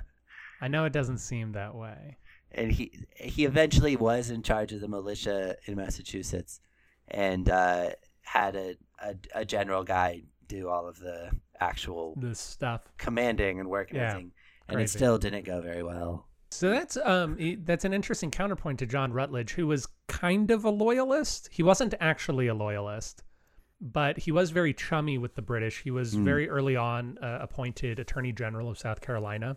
I 0.60 0.68
know 0.68 0.84
it 0.84 0.92
doesn't 0.92 1.20
seem 1.20 1.54
that 1.54 1.74
way. 1.76 2.18
And 2.54 2.72
he 2.72 2.92
he 3.16 3.46
eventually 3.46 3.96
was 3.96 4.30
in 4.30 4.44
charge 4.44 4.72
of 4.74 4.82
the 4.82 4.88
militia 4.88 5.56
in 5.66 5.76
Massachusetts, 5.76 6.60
and 7.08 7.50
uh, 7.50 7.92
had 8.22 8.56
a, 8.56 8.76
a 9.00 9.16
a 9.36 9.46
general 9.46 9.84
guy 9.84 10.24
do 10.48 10.68
all 10.70 10.88
of 10.88 11.00
the 11.00 11.32
actual 11.60 12.14
This 12.18 12.40
stuff. 12.40 12.82
commanding 12.98 13.60
and 13.60 13.70
and 13.72 13.88
Yeah, 13.94 14.20
and 14.68 14.82
it 14.82 14.90
still 14.90 15.18
didn't 15.18 15.46
go 15.46 15.62
very 15.62 15.84
well. 15.84 16.28
So 16.50 16.70
that's 16.70 16.98
um 16.98 17.38
that's 17.64 17.86
an 17.86 17.94
interesting 17.94 18.30
counterpoint 18.32 18.80
to 18.80 18.86
John 18.86 19.14
Rutledge, 19.14 19.52
who 19.54 19.68
was 19.68 19.88
kind 20.08 20.52
of 20.52 20.66
a 20.66 20.70
loyalist. 20.70 21.48
He 21.52 21.64
wasn't 21.64 21.94
actually 22.02 22.48
a 22.48 22.54
loyalist, 22.54 23.24
but 23.80 24.18
he 24.18 24.32
was 24.34 24.52
very 24.52 24.74
chummy 24.74 25.18
with 25.18 25.36
the 25.36 25.42
British. 25.42 25.84
He 25.84 25.92
was 25.92 26.14
Mm. 26.16 26.26
very 26.26 26.50
early 26.50 26.76
on 26.76 27.18
uh, 27.20 27.38
appointed 27.42 28.00
Attorney 28.00 28.34
General 28.34 28.70
of 28.70 28.78
South 28.78 29.00
Carolina, 29.00 29.56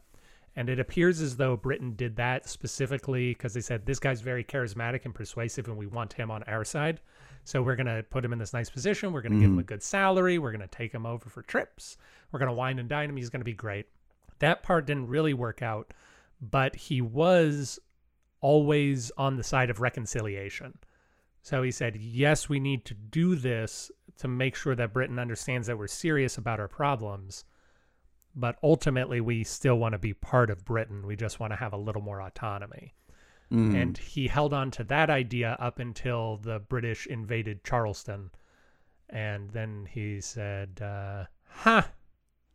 and 0.56 0.68
it 0.68 0.78
appears 0.78 1.20
as 1.20 1.36
though 1.36 1.56
Britain 1.56 1.94
did 1.96 2.16
that 2.16 2.48
specifically 2.48 3.30
because 3.30 3.54
they 3.54 3.60
said 3.60 3.84
this 3.84 3.98
guy's 3.98 4.20
very 4.20 4.44
charismatic 4.44 5.04
and 5.04 5.14
persuasive, 5.14 5.68
and 5.68 5.76
we 5.76 5.86
want 5.86 6.12
him 6.12 6.30
on 6.30 6.42
our 6.44 6.64
side. 6.64 7.00
So 7.44 7.62
we're 7.62 7.76
gonna 7.76 8.02
put 8.02 8.24
him 8.24 8.32
in 8.32 8.38
this 8.38 8.52
nice 8.52 8.70
position. 8.70 9.12
We're 9.12 9.22
gonna 9.22 9.36
give 9.36 9.44
him 9.44 9.58
a 9.58 9.62
mm-hmm. 9.62 9.66
good 9.66 9.82
salary. 9.82 10.38
We're 10.38 10.52
gonna 10.52 10.66
take 10.68 10.92
him 10.92 11.06
over 11.06 11.28
for 11.28 11.42
trips. 11.42 11.96
We're 12.32 12.38
gonna 12.38 12.54
wine 12.54 12.78
and 12.78 12.88
dine 12.88 13.10
him. 13.10 13.16
He's 13.16 13.30
gonna 13.30 13.44
be 13.44 13.52
great. 13.52 13.86
That 14.38 14.62
part 14.62 14.86
didn't 14.86 15.08
really 15.08 15.34
work 15.34 15.62
out 15.62 15.92
but 16.50 16.76
he 16.76 17.00
was 17.00 17.78
always 18.40 19.10
on 19.16 19.36
the 19.36 19.42
side 19.42 19.70
of 19.70 19.80
reconciliation. 19.80 20.76
So 21.42 21.62
he 21.62 21.70
said, 21.70 21.96
yes, 21.96 22.48
we 22.48 22.60
need 22.60 22.84
to 22.86 22.94
do 22.94 23.34
this 23.34 23.90
to 24.18 24.28
make 24.28 24.54
sure 24.54 24.74
that 24.74 24.92
Britain 24.92 25.18
understands 25.18 25.66
that 25.66 25.78
we're 25.78 25.86
serious 25.86 26.38
about 26.38 26.60
our 26.60 26.68
problems. 26.68 27.44
But 28.36 28.56
ultimately, 28.62 29.20
we 29.20 29.44
still 29.44 29.76
want 29.76 29.92
to 29.92 29.98
be 29.98 30.12
part 30.12 30.50
of 30.50 30.64
Britain. 30.64 31.06
We 31.06 31.14
just 31.16 31.38
want 31.38 31.52
to 31.52 31.56
have 31.56 31.72
a 31.72 31.76
little 31.76 32.02
more 32.02 32.20
autonomy. 32.20 32.94
Mm. 33.52 33.80
and 33.80 33.98
he 33.98 34.26
held 34.26 34.54
on 34.54 34.70
to 34.72 34.84
that 34.84 35.10
idea 35.10 35.54
up 35.60 35.78
until 35.78 36.38
the 36.38 36.60
British 36.60 37.06
invaded 37.06 37.62
Charleston, 37.62 38.30
and 39.10 39.50
then 39.50 39.86
he 39.88 40.20
said, 40.22 40.80
uh, 40.82 41.24
"Huh." 41.48 41.82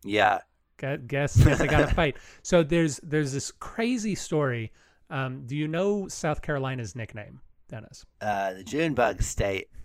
yeah. 0.04 0.40
Gu- 0.78 0.98
Guess 0.98 1.44
guess 1.44 1.62
I 1.62 1.68
got 1.68 1.88
to 1.90 1.96
fight. 1.96 2.18
So 2.42 2.64
there's 2.64 3.00
there's 3.04 3.32
this 3.34 3.52
crazy 3.52 4.16
story. 4.16 4.72
Um, 5.12 5.46
do 5.46 5.56
you 5.56 5.68
know 5.68 6.08
South 6.08 6.42
Carolina's 6.42 6.96
nickname, 6.96 7.40
Dennis? 7.70 8.06
Uh, 8.20 8.54
the 8.54 8.64
Junebug 8.64 9.22
State. 9.22 9.68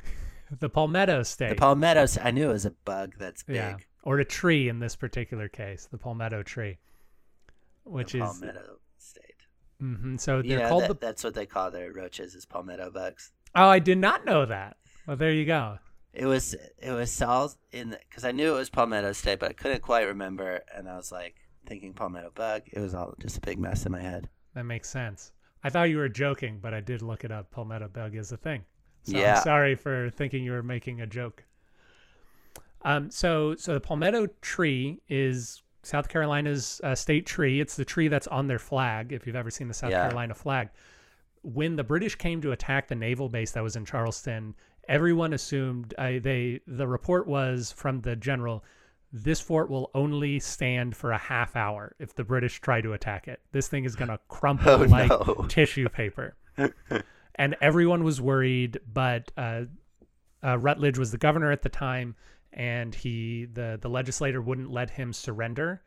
The 0.60 0.68
Palmetto 0.68 1.22
State. 1.22 1.48
The 1.50 1.54
palmettos. 1.56 2.16
I 2.22 2.30
knew 2.30 2.50
it 2.50 2.52
was 2.52 2.66
a 2.66 2.70
bug 2.84 3.14
that's 3.18 3.42
big. 3.42 3.56
yeah, 3.56 3.76
or 4.04 4.18
a 4.18 4.24
tree 4.24 4.68
in 4.68 4.78
this 4.78 4.94
particular 4.94 5.48
case, 5.48 5.88
the 5.90 5.98
Palmetto 5.98 6.42
tree, 6.42 6.78
which 7.84 8.12
the 8.12 8.18
is 8.18 8.24
palmetto 8.38 8.78
state. 8.98 9.46
mhm, 9.82 10.20
so 10.20 10.40
they're 10.42 10.60
know, 10.60 10.68
called 10.68 10.82
that, 10.84 11.00
the. 11.00 11.06
that's 11.06 11.24
what 11.24 11.34
they 11.34 11.46
call 11.46 11.70
their 11.70 11.92
roaches 11.92 12.34
is 12.34 12.44
palmetto 12.46 12.90
bugs. 12.90 13.32
Oh, 13.54 13.68
I 13.68 13.78
did 13.78 13.98
not 13.98 14.24
know 14.24 14.46
that. 14.46 14.76
Well, 15.06 15.16
there 15.16 15.32
you 15.32 15.44
go. 15.46 15.78
It 16.12 16.26
was 16.26 16.54
it 16.78 16.92
was 16.92 17.20
all 17.22 17.52
in 17.72 17.96
because 18.08 18.24
I 18.24 18.30
knew 18.32 18.54
it 18.54 18.58
was 18.58 18.70
palmetto 18.70 19.12
state, 19.12 19.40
but 19.40 19.50
I 19.50 19.54
couldn't 19.54 19.82
quite 19.82 20.06
remember, 20.06 20.60
and 20.74 20.88
I 20.88 20.96
was 20.96 21.10
like 21.10 21.34
thinking 21.66 21.92
palmetto 21.92 22.30
bug. 22.34 22.62
It 22.72 22.78
was 22.80 22.94
all 22.94 23.14
just 23.18 23.38
a 23.38 23.40
big 23.40 23.58
mess 23.58 23.84
in 23.84 23.92
my 23.92 24.00
head. 24.00 24.28
That 24.54 24.64
makes 24.64 24.88
sense. 24.88 25.32
I 25.64 25.70
thought 25.70 25.88
you 25.90 25.96
were 25.96 26.08
joking, 26.08 26.60
but 26.62 26.72
I 26.74 26.80
did 26.80 27.02
look 27.02 27.24
it 27.24 27.32
up. 27.32 27.50
Palmetto 27.50 27.88
bug 27.88 28.14
is 28.14 28.30
a 28.32 28.36
thing. 28.36 28.64
So 29.02 29.16
Yeah. 29.18 29.36
I'm 29.38 29.42
sorry 29.42 29.74
for 29.74 30.10
thinking 30.10 30.44
you 30.44 30.52
were 30.52 30.62
making 30.62 31.00
a 31.00 31.06
joke. 31.06 31.42
Um, 32.84 33.10
so 33.10 33.54
so 33.56 33.74
the 33.74 33.80
palmetto 33.80 34.26
tree 34.42 35.00
is 35.08 35.62
South 35.82 36.08
Carolina's 36.08 36.80
uh, 36.84 36.94
state 36.94 37.26
tree. 37.26 37.60
It's 37.60 37.76
the 37.76 37.84
tree 37.84 38.08
that's 38.08 38.26
on 38.28 38.46
their 38.46 38.58
flag. 38.58 39.12
If 39.12 39.26
you've 39.26 39.36
ever 39.36 39.50
seen 39.50 39.68
the 39.68 39.74
South 39.74 39.90
Yeah. 39.90 40.02
Carolina 40.02 40.34
flag, 40.34 40.68
when 41.42 41.76
the 41.76 41.84
British 41.84 42.14
came 42.16 42.40
to 42.42 42.52
attack 42.52 42.88
the 42.88 42.94
naval 42.94 43.28
base 43.28 43.52
that 43.52 43.62
was 43.62 43.76
in 43.76 43.84
Charleston, 43.84 44.54
everyone 44.88 45.32
assumed 45.32 45.94
uh, 45.98 46.12
they. 46.22 46.60
The 46.66 46.86
report 46.86 47.26
was 47.26 47.72
from 47.72 48.00
the 48.00 48.16
general. 48.16 48.64
This 49.16 49.40
fort 49.40 49.70
will 49.70 49.90
only 49.94 50.40
stand 50.40 50.96
for 50.96 51.12
a 51.12 51.18
half 51.18 51.54
hour 51.54 51.94
if 52.00 52.14
the 52.14 52.24
British 52.24 52.60
try 52.60 52.80
to 52.80 52.94
attack 52.94 53.28
it. 53.28 53.40
This 53.52 53.68
thing 53.68 53.84
is 53.84 53.94
going 53.94 54.08
to 54.08 54.18
crumple 54.28 54.70
Oh, 54.72 54.76
like 54.78 55.08
no. 55.08 55.46
tissue 55.48 55.88
paper. 55.88 56.34
and 57.36 57.56
everyone 57.60 58.02
was 58.04 58.20
worried, 58.20 58.80
but 58.92 59.30
uh, 59.36 59.62
uh, 60.42 60.58
Rutledge 60.58 60.98
was 60.98 61.12
the 61.12 61.18
governor 61.18 61.52
at 61.52 61.62
the 61.62 61.68
time, 61.68 62.16
and 62.54 62.94
he 62.94 63.46
the 63.52 63.78
the 63.80 63.88
legislator 63.88 64.40
wouldn't 64.40 64.70
let 64.70 64.90
him 64.90 65.12
surrender 65.12 65.82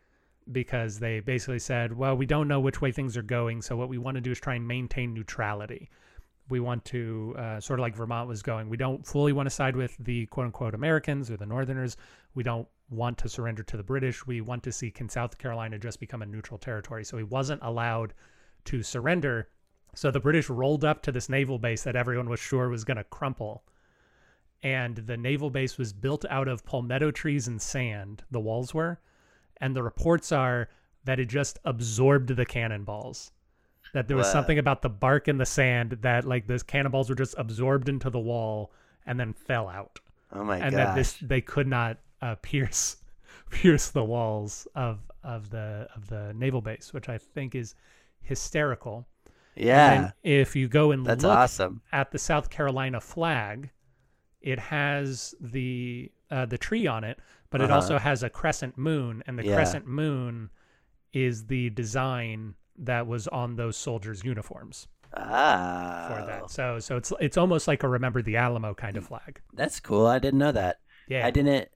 because 0.52 1.00
they 1.00 1.20
basically 1.20 1.60
said, 1.60 1.96
"Well, 1.96 2.16
we 2.16 2.26
don't 2.26 2.48
know 2.48 2.60
which 2.60 2.82
way 2.82 2.92
things 2.92 3.18
are 3.18 3.24
going, 3.24 3.62
so 3.62 3.76
what 3.76 3.90
we 3.90 3.98
want 3.98 4.16
to 4.16 4.22
do 4.22 4.32
is 4.32 4.40
try 4.40 4.56
and 4.56 4.68
maintain 4.68 5.14
neutrality. 5.14 5.90
We 6.50 6.60
want 6.60 6.86
to 6.86 7.36
uh, 7.38 7.60
sort 7.60 7.80
of 7.80 7.82
like 7.82 7.96
Vermont 7.96 8.30
was 8.30 8.42
going. 8.42 8.70
We 8.70 8.78
don't 8.78 9.06
fully 9.06 9.34
want 9.34 9.48
to 9.48 9.50
side 9.50 9.76
with 9.76 9.96
the 10.00 10.26
quote 10.28 10.46
unquote 10.46 10.76
Americans 10.76 11.30
or 11.32 11.38
the 11.38 11.46
Northerners. 11.46 11.98
We 12.36 12.44
don't 12.44 12.68
want 12.90 13.18
to 13.20 13.30
surrender 13.30 13.64
to 13.64 13.78
the 13.78 13.84
British. 13.84 14.26
We 14.26 14.42
want 14.42 14.64
to 14.64 14.72
see 14.72 14.92
can 14.92 15.10
South 15.10 15.38
Carolina 15.38 15.78
just 15.78 16.00
become 16.00 16.22
a 16.22 16.26
neutral 16.26 16.58
territory. 16.58 17.04
So 17.04 17.18
he 17.18 17.24
wasn't 17.24 17.62
allowed 17.64 18.14
to 18.66 18.84
surrender. 18.84 19.50
So 19.96 20.12
the 20.12 20.20
British 20.20 20.50
rolled 20.50 20.86
up 20.86 21.02
to 21.04 21.12
this 21.12 21.30
naval 21.30 21.60
base 21.60 21.84
that 21.84 21.96
everyone 21.96 22.30
was 22.30 22.40
sure 22.40 22.70
was 22.70 22.84
going 22.84 22.98
to 22.98 23.04
crumple. 23.06 23.64
And 24.64 24.96
the 24.98 25.18
naval 25.18 25.50
base 25.50 25.78
was 25.78 25.94
built 25.94 26.26
out 26.30 26.48
of 26.48 26.66
palmetto 26.66 27.12
trees 27.12 27.48
and 27.48 27.62
sand, 27.62 28.24
the 28.32 28.40
walls 28.40 28.74
were. 28.74 29.00
And 29.62 29.76
the 29.76 29.84
reports 29.84 30.32
are 30.32 30.70
that 31.06 31.20
it 31.20 31.26
just 31.26 31.60
absorbed 31.64 32.30
the 32.36 32.46
cannonballs. 32.46 33.32
That 33.94 34.08
there 34.08 34.18
was 34.18 34.28
Wow. 34.28 34.34
something 34.34 34.58
about 34.60 34.82
the 34.82 34.90
bark 34.90 35.28
and 35.28 35.40
the 35.40 35.46
sand 35.46 35.92
that, 36.02 36.26
like, 36.26 36.48
those 36.48 36.64
cannonballs 36.64 37.10
were 37.10 37.16
just 37.16 37.36
absorbed 37.38 37.88
into 37.88 38.10
the 38.10 38.20
wall 38.20 38.72
and 39.06 39.20
then 39.20 39.32
fell 39.34 39.70
out. 39.70 40.00
Oh 40.34 40.44
my 40.44 40.58
god. 40.58 40.66
and 40.68 40.76
gosh! 40.76 40.86
that 40.86 40.96
this 40.96 41.14
they 41.22 41.40
could 41.40 41.68
not 41.68 41.98
uh, 42.22 42.36
pierce 42.42 42.98
pierce 43.50 43.90
the 43.90 44.04
walls 44.04 44.68
of 44.76 45.00
of 45.24 45.50
the 45.52 45.88
of 45.96 46.08
the 46.10 46.34
naval 46.36 46.62
base, 46.62 46.92
which 46.94 47.08
I 47.08 47.18
think 47.18 47.56
is 47.56 47.76
hysterical. 48.22 49.08
yeah, 49.56 49.92
And 49.94 50.14
if 50.24 50.56
you 50.56 50.68
go 50.68 50.92
and 50.92 51.06
that's 51.06 51.24
look 51.24 51.38
awesome. 51.38 51.82
at 51.94 52.12
the 52.12 52.20
South 52.20 52.50
Carolina 52.50 53.00
flag, 53.00 53.70
it 54.42 54.60
has 54.60 55.36
the 55.42 56.12
uh, 56.32 56.46
the 56.46 56.58
tree 56.58 56.88
on 56.88 57.04
it, 57.04 57.20
but 57.50 57.62
it 57.62 57.72
Uh-huh. 57.72 57.76
also 57.76 57.98
has 57.98 58.24
a 58.24 58.30
crescent 58.30 58.78
moon, 58.78 59.24
and 59.28 59.38
the 59.40 59.44
Yeah. 59.44 59.56
crescent 59.56 59.88
moon 59.88 60.50
is 61.14 61.48
the 61.48 61.70
design 61.72 62.56
that 62.78 63.08
was 63.08 63.28
on 63.30 63.56
those 63.56 63.78
soldiers' 63.78 64.24
uniforms 64.24 64.88
Ah, 65.14 66.06
for 66.08 66.22
that. 66.26 66.50
So 66.50 66.80
so 66.80 66.98
it's 66.98 67.12
it's 67.20 67.38
almost 67.38 67.68
like 67.68 67.84
a 67.84 67.88
remember 67.90 68.22
the 68.22 68.38
Alamo 68.38 68.74
kind 68.74 68.98
of 68.98 69.06
flag. 69.06 69.42
that's 69.54 69.80
cool. 69.80 70.06
I 70.08 70.20
didn't 70.20 70.40
know 70.40 70.52
that. 70.52 70.80
Yeah. 71.08 71.26
I 71.26 71.32
didn't. 71.32 71.70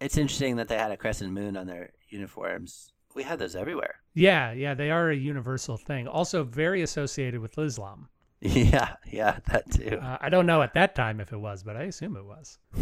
It's 0.00 0.16
interesting 0.16 0.56
that 0.56 0.68
they 0.68 0.78
had 0.78 0.90
a 0.90 0.96
crescent 0.96 1.32
moon 1.32 1.56
on 1.56 1.66
their 1.66 1.92
uniforms. 2.08 2.92
We 3.14 3.22
had 3.24 3.38
those 3.38 3.56
everywhere. 3.56 3.96
Yeah, 4.14 4.52
yeah, 4.52 4.74
they 4.74 4.90
are 4.90 5.10
a 5.10 5.16
universal 5.16 5.76
thing. 5.76 6.08
Also 6.08 6.42
very 6.44 6.82
associated 6.82 7.40
with 7.40 7.58
Islam. 7.58 8.08
Yeah, 8.40 8.96
yeah, 9.10 9.38
that 9.46 9.70
too. 9.70 9.98
Uh, 10.00 10.18
I 10.20 10.28
don't 10.28 10.46
know 10.46 10.60
at 10.62 10.74
that 10.74 10.94
time 10.94 11.20
if 11.20 11.32
it 11.32 11.38
was, 11.38 11.62
but 11.62 11.76
I 11.76 11.84
assume 11.84 12.16
it 12.16 12.24
was. 12.24 12.58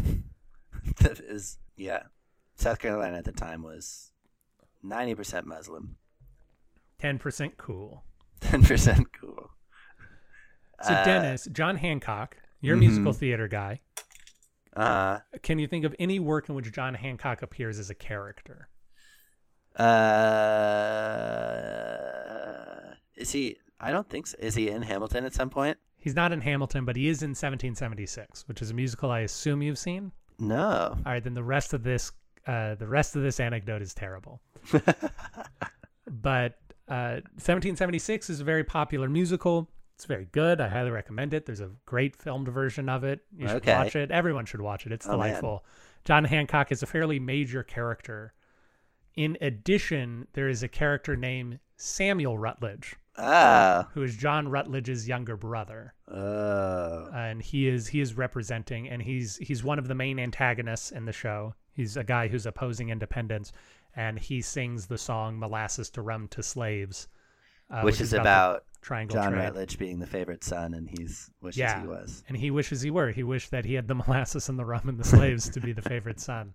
that 1.01 1.21
is, 1.21 1.59
yeah. 1.77 2.03
South 2.57 2.81
Carolina 2.81 3.19
at 3.19 3.25
the 3.25 3.33
time 3.33 3.63
was 3.63 4.11
ninety 4.83 5.15
percent 5.15 5.47
Muslim, 5.47 5.97
10% 7.01 7.57
cool. 7.57 8.03
ten 8.41 8.63
percent 8.65 9.13
cool. 9.13 9.51
So 10.83 10.93
Uh, 10.93 11.05
Dennis, 11.05 11.47
John 11.53 11.77
Hancock, 11.77 12.37
you're 12.61 12.75
a 12.75 12.79
musical 12.79 13.13
Mhm. 13.13 13.17
theater 13.19 13.49
guy. 13.49 13.81
Uh, 14.77 15.21
Can 15.43 15.61
you 15.61 15.69
think 15.69 15.85
of 15.85 15.95
any 16.01 16.19
work 16.19 16.49
in 16.49 16.57
which 16.57 16.71
John 16.73 16.95
Hancock 16.95 17.43
appears 17.43 17.79
as 17.79 17.91
a 17.91 17.95
character? 17.95 18.69
uh, 20.85 22.95
is 23.17 23.33
he? 23.33 23.57
I 23.85 23.91
don't 23.93 24.09
think 24.09 24.27
so. 24.27 24.37
Is 24.41 24.55
he 24.55 24.69
in 24.69 24.83
Hamilton 24.83 25.25
at 25.25 25.35
some 25.35 25.51
point? 25.51 25.79
He's 25.99 26.15
not 26.15 26.33
in 26.33 26.41
Hamilton, 26.41 26.85
but 26.85 26.97
he 26.97 27.09
is 27.09 27.23
in 27.23 27.31
1776, 27.31 28.47
which 28.49 28.61
is 28.63 28.71
a 28.71 28.75
musical 28.75 29.11
I 29.11 29.21
assume 29.21 29.63
you've 29.63 29.79
seen. 29.79 30.13
No. 30.39 30.97
All 30.97 31.13
right, 31.13 31.23
then 31.23 31.35
the 31.35 31.43
rest 31.45 31.73
of 31.73 31.83
this, 31.83 32.13
uh, 32.47 32.75
the 32.75 32.87
rest 32.89 33.17
of 33.17 33.23
this 33.23 33.41
anecdote 33.41 33.83
is 33.83 33.95
terrible. 33.95 34.41
But 36.07 36.59
uh, 36.89 37.25
1776 37.41 38.29
is 38.31 38.41
a 38.41 38.45
very 38.45 38.63
popular 38.65 39.09
musical. 39.09 39.71
It's 39.97 40.05
very 40.05 40.27
good. 40.33 40.61
I 40.61 40.69
highly 40.69 40.91
recommend 40.91 41.33
it. 41.33 41.47
There's 41.47 41.61
a 41.61 41.71
great 41.87 42.15
filmed 42.17 42.49
version 42.49 42.89
of 42.89 43.05
it. 43.05 43.21
You 43.37 43.49
should 43.49 43.57
Okay. 43.59 43.75
watch 43.75 43.97
it. 43.97 44.11
Everyone 44.11 44.45
should 44.45 44.61
watch 44.61 44.85
it. 44.87 44.93
It's 44.93 45.07
Oh, 45.07 45.17
man. 45.17 45.29
delightful. 45.29 45.65
John 46.05 46.25
Hancock 46.25 46.71
is 46.73 46.83
a 46.83 46.87
fairly 46.87 47.19
major 47.19 47.63
character. 47.63 48.35
In 49.15 49.39
addition, 49.41 50.27
there 50.35 50.49
is 50.49 50.63
a 50.63 50.69
character 50.69 51.17
named 51.17 51.59
Samuel 51.77 52.37
Rutledge, 52.37 52.97
ah. 53.19 53.89
who 53.95 54.03
is 54.03 54.17
John 54.17 54.49
Rutledge's 54.49 55.09
younger 55.09 55.37
brother. 55.37 55.95
Oh. 56.09 57.09
and 57.15 57.41
he 57.41 57.69
is 57.69 57.89
he 57.89 58.01
is 58.01 58.15
representing 58.15 58.89
and 58.89 59.03
he's 59.03 59.37
he's 59.39 59.65
one 59.65 59.79
of 59.79 59.89
the 59.89 59.95
main 59.95 60.19
antagonists 60.19 60.93
in 60.93 61.07
the 61.07 61.13
show 61.13 61.55
he's 61.73 61.97
a 61.97 62.05
guy 62.05 62.29
who's 62.29 62.45
opposing 62.47 62.91
independence 62.91 63.53
and 63.97 64.19
he 64.19 64.43
sings 64.43 64.87
the 64.87 64.99
song 64.99 65.39
molasses 65.39 65.89
to 65.91 66.03
rum 66.03 66.29
to 66.29 66.43
slaves 66.43 67.09
uh, 67.71 67.81
which, 67.81 68.01
is 68.01 68.11
the 68.11 68.21
about 68.21 68.65
triangle 68.83 69.17
John 69.17 69.33
trade. 69.33 69.45
Rutledge 69.45 69.79
being 69.79 69.99
the 69.99 70.07
favorite 70.07 70.45
son, 70.45 70.75
and 70.75 70.89
he's 70.89 71.31
wishes 71.41 71.59
yeah 71.59 71.81
he 71.81 71.87
was. 71.89 72.23
and 72.29 72.37
he 72.37 72.51
wishes 72.51 72.83
he 72.83 72.91
were 72.91 73.11
he 73.11 73.23
wished 73.23 73.51
that 73.51 73.65
he 73.65 73.75
had 73.75 73.89
the 73.89 73.95
molasses 74.07 74.49
and 74.51 74.59
the 74.59 74.65
rum 74.65 74.89
and 74.89 74.99
the 74.99 75.05
slaves 75.05 75.49
to 75.49 75.61
be 75.61 75.73
the 75.73 75.83
favorite 75.83 76.21
son 76.21 76.53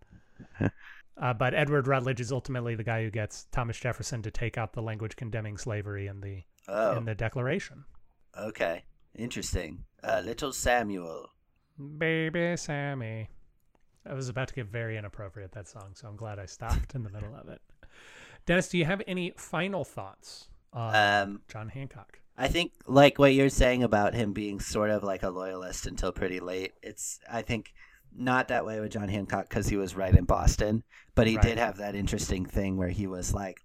uh, 1.20 1.34
but 1.34 1.53
edward 1.53 1.88
rutledge 1.88 2.20
is 2.22 2.32
ultimately 2.32 2.76
the 2.76 2.84
guy 2.84 3.03
who 3.03 3.09
gets 3.11 3.45
thomas 3.51 3.78
jefferson 3.78 4.22
to 4.22 4.32
take 4.32 4.57
out 4.57 4.74
the 4.74 4.82
language 4.82 5.15
condemning 5.15 5.57
slavery 5.57 6.07
in 6.07 6.22
the 6.22 6.41
Oh, 6.67 6.97
in 6.97 7.05
the 7.05 7.15
declaration 7.15 7.84
okay, 8.38 8.84
interesting. 9.15 9.84
Uh, 10.03 10.22
little 10.24 10.53
Samuel. 10.53 11.30
Baby 11.97 12.55
Sammy. 12.57 13.30
I 14.07 14.13
was 14.13 14.30
about 14.30 14.47
to 14.49 14.53
get 14.53 14.67
very 14.67 14.97
inappropriate 14.97 15.51
that 15.53 15.67
song, 15.67 15.91
so 15.93 16.07
I'm 16.07 16.15
glad 16.15 16.39
I 16.39 16.45
stopped 16.45 16.93
in 16.95 17.03
the 17.03 17.09
middle 17.09 17.36
of 17.36 17.49
it. 17.49 17.61
Dennis, 18.45 18.70
do 18.70 18.78
you 18.78 18.86
have 18.86 19.01
any 19.07 19.34
final 19.36 19.84
thoughts 19.84 20.47
on 20.74 20.95
Um, 20.95 21.41
John 21.47 21.70
Hancock? 21.70 22.20
I 22.38 22.47
think 22.47 22.72
like 22.86 23.20
what 23.20 23.34
you're 23.34 23.49
saying 23.49 23.84
about 23.84 24.13
him 24.13 24.32
being 24.32 24.59
sort 24.59 24.91
of 24.91 25.03
like 25.03 25.24
a 25.24 25.30
loyalist 25.30 25.86
until 25.88 26.11
pretty 26.11 26.39
late. 26.39 26.74
It's 26.82 27.20
I 27.30 27.41
think 27.41 27.74
not 28.16 28.47
that 28.49 28.66
way 28.66 28.80
with 28.80 28.91
John 28.91 29.10
Hancock 29.10 29.49
because 29.49 29.68
he 29.68 29.78
was 29.78 29.95
right 29.95 30.14
in 30.16 30.26
Boston, 30.26 30.84
but 31.16 31.28
he 31.28 31.36
Right. 31.36 31.43
did 31.43 31.57
have 31.57 31.78
that 31.78 31.95
interesting 31.95 32.45
thing 32.45 32.78
where 32.78 32.89
he 32.89 33.07
was 33.07 33.34
like 33.34 33.62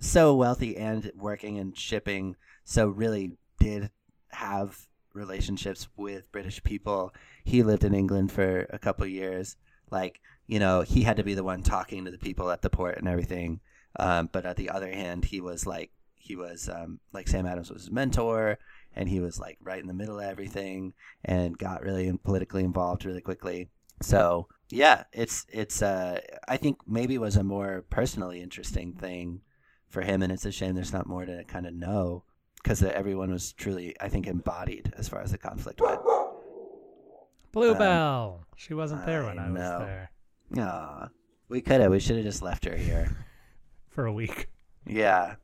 so 0.00 0.34
wealthy 0.34 0.76
and 0.76 1.10
working 1.16 1.56
in 1.56 1.72
shipping, 1.72 2.36
so 2.64 2.88
really 2.88 3.36
did 3.60 3.90
have 4.30 4.86
relationships 5.14 5.88
with 5.96 6.30
British 6.32 6.62
people. 6.62 7.14
He 7.44 7.62
lived 7.62 7.84
in 7.84 7.94
England 7.94 8.32
for 8.32 8.66
a 8.70 8.78
couple 8.78 9.06
years. 9.06 9.56
Like 9.90 10.20
you 10.46 10.58
know, 10.58 10.80
he 10.82 11.02
had 11.02 11.18
to 11.18 11.22
be 11.24 11.34
the 11.34 11.44
one 11.44 11.62
talking 11.62 12.04
to 12.04 12.10
the 12.10 12.18
people 12.18 12.50
at 12.50 12.62
the 12.62 12.70
port 12.70 12.98
and 12.98 13.06
everything. 13.08 13.60
Um, 13.98 14.28
but 14.32 14.46
at 14.46 14.56
the 14.56 14.70
other 14.70 14.90
hand, 14.90 15.26
he 15.26 15.40
was 15.40 15.66
like 15.66 15.90
he 16.14 16.36
was 16.36 16.68
um, 16.68 17.00
like 17.12 17.28
Sam 17.28 17.46
Adams 17.46 17.70
was 17.70 17.82
his 17.82 17.90
mentor, 17.90 18.58
and 18.94 19.08
he 19.08 19.20
was 19.20 19.38
like 19.38 19.58
right 19.62 19.80
in 19.80 19.86
the 19.86 19.94
middle 19.94 20.18
of 20.18 20.24
everything, 20.24 20.94
and 21.24 21.58
got 21.58 21.82
really 21.82 22.12
politically 22.24 22.64
involved 22.64 23.04
really 23.04 23.20
quickly. 23.20 23.68
So 24.02 24.48
yeah, 24.70 25.04
it's 25.12 25.46
it's 25.48 25.82
uh, 25.82 26.20
I 26.46 26.56
think 26.56 26.78
maybe 26.86 27.18
was 27.18 27.36
a 27.36 27.44
more 27.44 27.84
personally 27.90 28.42
interesting 28.42 28.92
thing 28.92 29.40
for 29.88 30.02
him, 30.02 30.22
and 30.22 30.32
it's 30.32 30.44
a 30.44 30.52
shame 30.52 30.74
there's 30.74 30.92
not 30.92 31.06
more 31.06 31.24
to 31.24 31.44
kind 31.44 31.66
of 31.66 31.74
know 31.74 32.24
because 32.62 32.82
everyone 32.82 33.30
was 33.30 33.52
truly, 33.52 33.94
I 34.00 34.08
think, 34.08 34.26
embodied 34.26 34.92
as 34.96 35.08
far 35.08 35.20
as 35.20 35.30
the 35.30 35.38
conflict 35.38 35.80
went. 35.80 36.00
Bluebell. 37.52 38.44
she 38.56 38.74
wasn't 38.74 39.06
there 39.06 39.24
when 39.24 39.38
I 39.38 39.46
I 39.46 39.50
was 39.50 39.60
there 39.60 40.10
Aw, 40.56 41.08
we 41.48 41.60
could 41.60 41.80
have. 41.80 41.90
We 41.90 42.00
should 42.00 42.16
have 42.16 42.24
just 42.24 42.42
left 42.42 42.64
her 42.64 42.76
here. 42.76 43.16
for 43.88 44.06
a 44.06 44.12
week. 44.12 44.48
Yeah, 44.86 45.34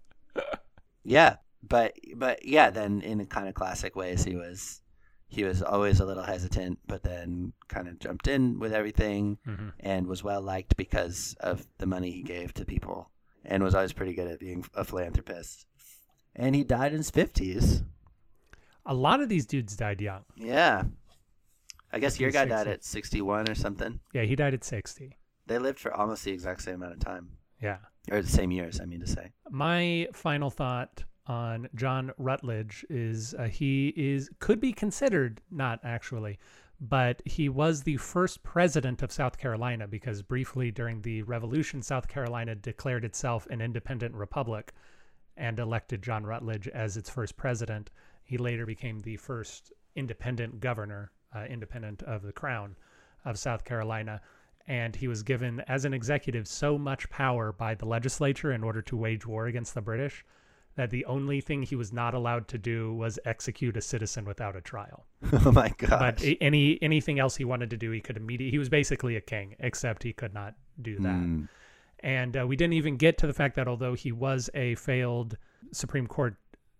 yeah, 1.02 1.36
but 1.68 1.94
but 2.16 2.44
yeah. 2.44 2.70
Then 2.70 3.00
in 3.00 3.20
a 3.20 3.26
kind 3.26 3.48
of 3.48 3.54
classic 3.54 3.96
ways, 3.96 4.24
he 4.24 4.36
was 4.36 4.80
he 5.26 5.44
was 5.44 5.62
always 5.62 6.00
a 6.00 6.04
little 6.06 6.22
hesitant, 6.24 6.78
but 6.86 7.02
then 7.02 7.52
kind 7.68 7.88
of 7.88 7.98
jumped 7.98 8.28
in 8.28 8.58
with 8.58 8.72
everything 8.72 9.38
hmm 9.44 9.70
and 9.80 10.06
was 10.06 10.22
well 10.22 10.40
liked 10.40 10.76
because 10.76 11.34
of 11.40 11.66
the 11.78 11.86
money 11.86 12.10
he 12.10 12.22
gave 12.22 12.54
to 12.54 12.64
people, 12.64 13.10
and 13.44 13.62
was 13.62 13.74
always 13.74 13.92
pretty 13.92 14.14
good 14.14 14.28
at 14.28 14.40
being 14.40 14.64
a 14.74 14.84
philanthropist. 14.84 15.66
And 16.36 16.54
he 16.54 16.64
died 16.64 16.92
in 16.92 16.98
his 16.98 17.10
fifties. 17.10 17.82
A 18.86 18.94
lot 18.94 19.20
of 19.20 19.28
these 19.28 19.46
dudes 19.46 19.76
died 19.76 20.00
young. 20.00 20.24
Yeah. 20.36 20.84
I 21.92 22.00
guess 22.00 22.18
your 22.18 22.32
guy 22.32 22.44
died 22.44 22.66
at 22.66 22.84
61 22.84 23.48
or 23.48 23.54
something. 23.54 24.00
Yeah, 24.12 24.22
he 24.22 24.34
died 24.34 24.52
at 24.52 24.64
60. 24.64 25.16
They 25.46 25.58
lived 25.58 25.78
for 25.78 25.94
almost 25.94 26.24
the 26.24 26.32
exact 26.32 26.62
same 26.62 26.74
amount 26.74 26.94
of 26.94 26.98
time. 26.98 27.28
Yeah. 27.62 27.78
Or 28.10 28.20
the 28.20 28.28
same 28.28 28.50
years, 28.50 28.80
I 28.80 28.84
mean 28.84 29.00
to 29.00 29.06
say. 29.06 29.30
My 29.48 30.08
final 30.12 30.50
thought 30.50 31.04
on 31.26 31.68
John 31.74 32.12
Rutledge 32.18 32.84
is 32.90 33.34
uh, 33.34 33.44
he 33.44 33.88
is 33.96 34.30
could 34.40 34.60
be 34.60 34.72
considered 34.72 35.40
not 35.50 35.80
actually, 35.82 36.38
but 36.80 37.22
he 37.24 37.48
was 37.48 37.82
the 37.82 37.96
first 37.96 38.42
president 38.42 39.02
of 39.02 39.12
South 39.12 39.38
Carolina 39.38 39.86
because 39.88 40.22
briefly 40.22 40.70
during 40.70 41.00
the 41.00 41.22
Revolution, 41.22 41.82
South 41.82 42.08
Carolina 42.08 42.54
declared 42.54 43.04
itself 43.04 43.46
an 43.48 43.60
independent 43.60 44.14
republic 44.14 44.72
and 45.36 45.58
elected 45.58 46.02
John 46.02 46.24
Rutledge 46.24 46.68
as 46.68 46.96
its 46.96 47.08
first 47.08 47.36
president. 47.36 47.90
He 48.22 48.36
later 48.36 48.66
became 48.66 49.00
the 49.00 49.16
first 49.16 49.72
independent 49.96 50.60
governor, 50.60 51.10
uh, 51.34 51.44
independent 51.44 52.02
of 52.02 52.22
the 52.22 52.32
crown 52.32 52.76
of 53.24 53.38
South 53.38 53.64
Carolina. 53.64 54.20
And 54.66 54.96
he 54.96 55.08
was 55.08 55.22
given, 55.22 55.60
as 55.68 55.84
an 55.84 55.92
executive, 55.92 56.48
so 56.48 56.78
much 56.78 57.08
power 57.10 57.52
by 57.52 57.74
the 57.74 57.86
legislature 57.86 58.52
in 58.52 58.62
order 58.64 58.80
to 58.82 58.96
wage 58.96 59.26
war 59.26 59.46
against 59.46 59.74
the 59.74 59.82
British 59.82 60.24
that 60.76 60.90
the 60.90 61.04
only 61.04 61.40
thing 61.40 61.62
he 61.62 61.76
was 61.76 61.92
not 61.92 62.14
allowed 62.14 62.48
to 62.48 62.58
do 62.58 62.92
was 62.94 63.18
execute 63.24 63.76
a 63.76 63.80
citizen 63.80 64.24
without 64.24 64.56
a 64.56 64.60
trial. 64.60 65.06
oh 65.44 65.52
my 65.52 65.72
god! 65.78 66.16
But 66.16 66.24
any 66.40 66.78
anything 66.82 67.18
else 67.18 67.36
he 67.36 67.44
wanted 67.44 67.70
to 67.70 67.76
do, 67.76 67.90
he 67.90 68.00
could 68.00 68.16
immediately. 68.16 68.50
He 68.50 68.58
was 68.58 68.68
basically 68.68 69.16
a 69.16 69.20
king, 69.20 69.54
except 69.60 70.02
he 70.02 70.12
could 70.12 70.34
not 70.34 70.54
do 70.82 70.96
that. 71.00 71.14
Mm. 71.14 71.48
And 72.00 72.36
uh, 72.36 72.46
we 72.46 72.56
didn't 72.56 72.74
even 72.74 72.96
get 72.96 73.16
to 73.18 73.26
the 73.26 73.32
fact 73.32 73.56
that 73.56 73.66
although 73.68 73.94
he 73.94 74.12
was 74.12 74.50
a 74.54 74.74
failed 74.74 75.36
Supreme 75.72 76.06
Court 76.06 76.36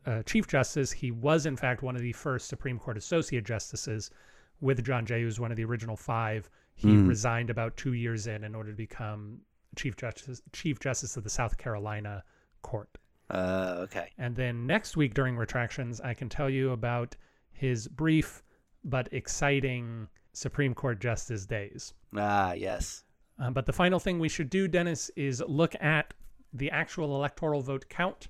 uh, 0.07 0.23
Chief 0.25 0.47
Justice, 0.47 0.93
he 0.93 1.11
was 1.11 1.47
in 1.47 1.57
fact 1.57 1.83
one 1.83 1.97
of 1.97 2.03
the 2.03 2.13
first 2.13 2.49
Supreme 2.49 2.79
Court 2.79 2.97
Associate 2.99 3.43
Justices 3.45 4.11
with 4.61 4.85
John 4.85 5.07
Jay, 5.07 5.21
who 5.21 5.27
was 5.27 5.41
one 5.41 5.51
of 5.51 5.57
the 5.57 5.65
original 5.65 5.97
five. 5.97 6.51
He 6.75 6.89
Mm. 6.89 7.09
resigned 7.09 7.51
about 7.51 7.77
two 7.77 7.93
years 7.93 8.27
in 8.27 8.43
in 8.45 8.55
order 8.55 8.71
to 8.73 8.77
become 8.77 9.41
Chief 9.77 9.97
Justice 9.97 10.43
Chief 10.53 10.79
Justice 10.81 11.17
of 11.17 11.23
the 11.25 11.31
South 11.31 11.57
Carolina 11.57 12.25
Court. 12.63 12.89
Uh, 13.35 13.77
okay. 13.81 14.11
And 14.19 14.37
then 14.37 14.67
next 14.67 14.97
week 14.97 15.15
during 15.15 15.37
retractions, 15.37 16.01
I 16.01 16.15
can 16.15 16.29
tell 16.29 16.49
you 16.49 16.71
about 16.71 17.17
his 17.53 17.89
brief 17.89 18.43
but 18.85 19.09
exciting 19.13 20.09
Supreme 20.33 20.75
Court 20.75 21.01
Justice 21.01 21.47
days. 21.47 21.95
Ah, 22.17 22.53
yes. 22.53 23.05
Uh, 23.41 23.51
but 23.51 23.67
the 23.67 23.73
final 23.73 23.99
thing 23.99 24.19
we 24.19 24.29
should 24.29 24.51
do, 24.51 24.69
Dennis, 24.69 25.11
is 25.17 25.43
look 25.49 25.75
at 25.81 26.15
the 26.53 26.71
actual 26.71 27.17
electoral 27.17 27.61
vote 27.61 27.87
count 27.89 28.29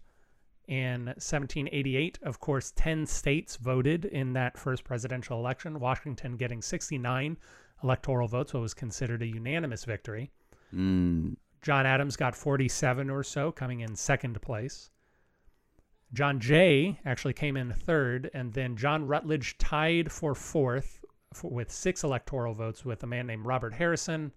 in 0.69 1.07
1788. 1.07 2.19
Of 2.23 2.41
course, 2.41 2.73
10 2.75 3.05
states 3.07 3.57
voted 3.57 4.07
in 4.07 4.33
that 4.33 4.57
first 4.57 4.85
presidential 4.85 5.39
election, 5.39 5.81
Washington 5.81 6.37
getting 6.37 6.63
69 6.63 7.37
electoral 7.83 8.29
votes, 8.29 8.55
what 8.55 8.61
was 8.61 8.73
considered 8.73 9.21
a 9.21 9.27
unanimous 9.27 9.85
victory. 9.85 10.31
Mm. 10.75 11.37
John 11.61 11.87
Adams 11.87 12.17
got 12.17 12.35
47 12.35 13.11
or 13.11 13.23
so, 13.23 13.53
coming 13.53 13.81
in 13.81 13.95
second 13.97 14.41
place. 14.41 14.91
John 16.15 16.39
Jay 16.39 17.01
actually 17.05 17.33
came 17.33 17.57
in 17.57 17.73
third, 17.73 18.31
and 18.33 18.53
then 18.53 18.77
John 18.77 19.09
Rutledge 19.09 19.59
tied 19.59 20.13
for 20.13 20.37
fourth 20.37 21.05
for, 21.33 21.51
with 21.51 21.73
six 21.73 22.05
electoral 22.05 22.55
votes 22.55 22.85
with 22.85 23.03
a 23.03 23.07
man 23.07 23.27
named 23.27 23.45
Robert 23.45 23.75
Harrison. 23.75 24.33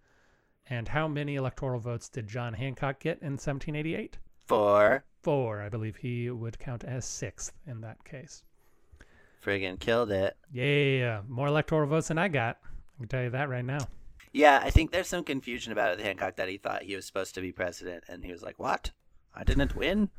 And 0.70 0.88
how 0.88 1.08
many 1.08 1.36
electoral 1.36 1.80
votes 1.80 2.10
did 2.10 2.28
John 2.28 2.54
Hancock 2.54 3.00
get 3.00 3.22
in 3.22 3.34
1788? 3.34 4.18
Four. 4.48 5.06
Four. 5.22 5.62
I 5.62 5.70
believe 5.70 5.96
he 5.98 6.32
would 6.32 6.58
count 6.58 6.84
as 6.84 7.06
sixth 7.06 7.54
in 7.68 7.82
that 7.82 8.04
case. 8.04 8.44
Friggin' 9.46 9.80
killed 9.80 10.12
it. 10.12 10.36
Yeah, 10.52 11.22
more 11.28 11.48
electoral 11.48 11.88
votes 11.88 12.08
than 12.08 12.18
I 12.18 12.28
got. 12.28 12.58
I 12.66 13.02
can 13.02 13.08
tell 13.08 13.24
you 13.24 13.30
that 13.30 13.50
right 13.50 13.64
now. 13.64 13.88
Yeah, 14.34 14.60
I 14.64 14.72
think 14.72 14.92
there's 14.92 15.08
some 15.08 15.24
confusion 15.24 15.72
about 15.72 15.94
it 15.94 16.04
Hancock 16.04 16.38
that 16.38 16.50
he 16.50 16.58
thought 16.58 16.82
he 16.82 16.96
was 16.96 17.06
supposed 17.06 17.36
to 17.36 17.42
be 17.42 17.52
president, 17.52 18.04
and 18.10 18.26
he 18.26 18.32
was 18.32 18.42
like, 18.42 18.58
"What? 18.58 18.92
I 19.34 19.44
didn't 19.44 19.76
win," 19.76 20.10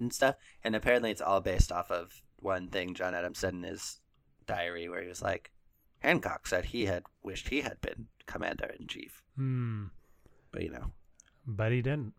and 0.00 0.12
stuff. 0.12 0.36
And 0.62 0.74
apparently, 0.76 1.10
it's 1.10 1.20
all 1.20 1.40
based 1.40 1.70
off 1.72 1.90
of 1.90 2.22
one 2.36 2.68
thing 2.68 2.94
John 2.94 3.14
Adams 3.14 3.38
said 3.38 3.54
in 3.54 3.62
his 3.62 4.00
diary, 4.46 4.88
where 4.88 5.02
he 5.02 5.08
was 5.08 5.22
like, 5.22 5.50
"Hancock 6.00 6.46
said 6.46 6.66
he 6.66 6.86
had 6.86 7.04
wished 7.22 7.48
he 7.48 7.60
had 7.62 7.80
been 7.80 8.06
commander 8.26 8.70
in 8.78 8.86
chief," 8.86 9.22
Hmm. 9.36 9.86
but 10.52 10.62
you 10.62 10.70
know, 10.70 10.92
But 11.46 11.72
he 11.72 11.82
didn't. 11.82 12.14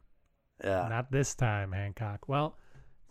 yeah, 0.64 0.88
Not 0.88 1.12
this 1.12 1.36
time, 1.36 1.72
Hancock. 1.72 2.28
Well, 2.28 2.58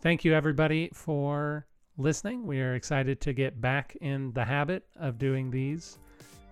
thank 0.01 0.23
you 0.25 0.33
everybody 0.33 0.89
for 0.93 1.67
listening. 1.97 2.45
We 2.45 2.59
are 2.61 2.75
excited 2.75 3.21
to 3.21 3.33
get 3.33 3.59
back 3.61 3.95
in 4.01 4.31
the 4.33 4.43
habit 4.45 4.85
of 4.97 5.17
doing 5.17 5.51
these 5.51 5.97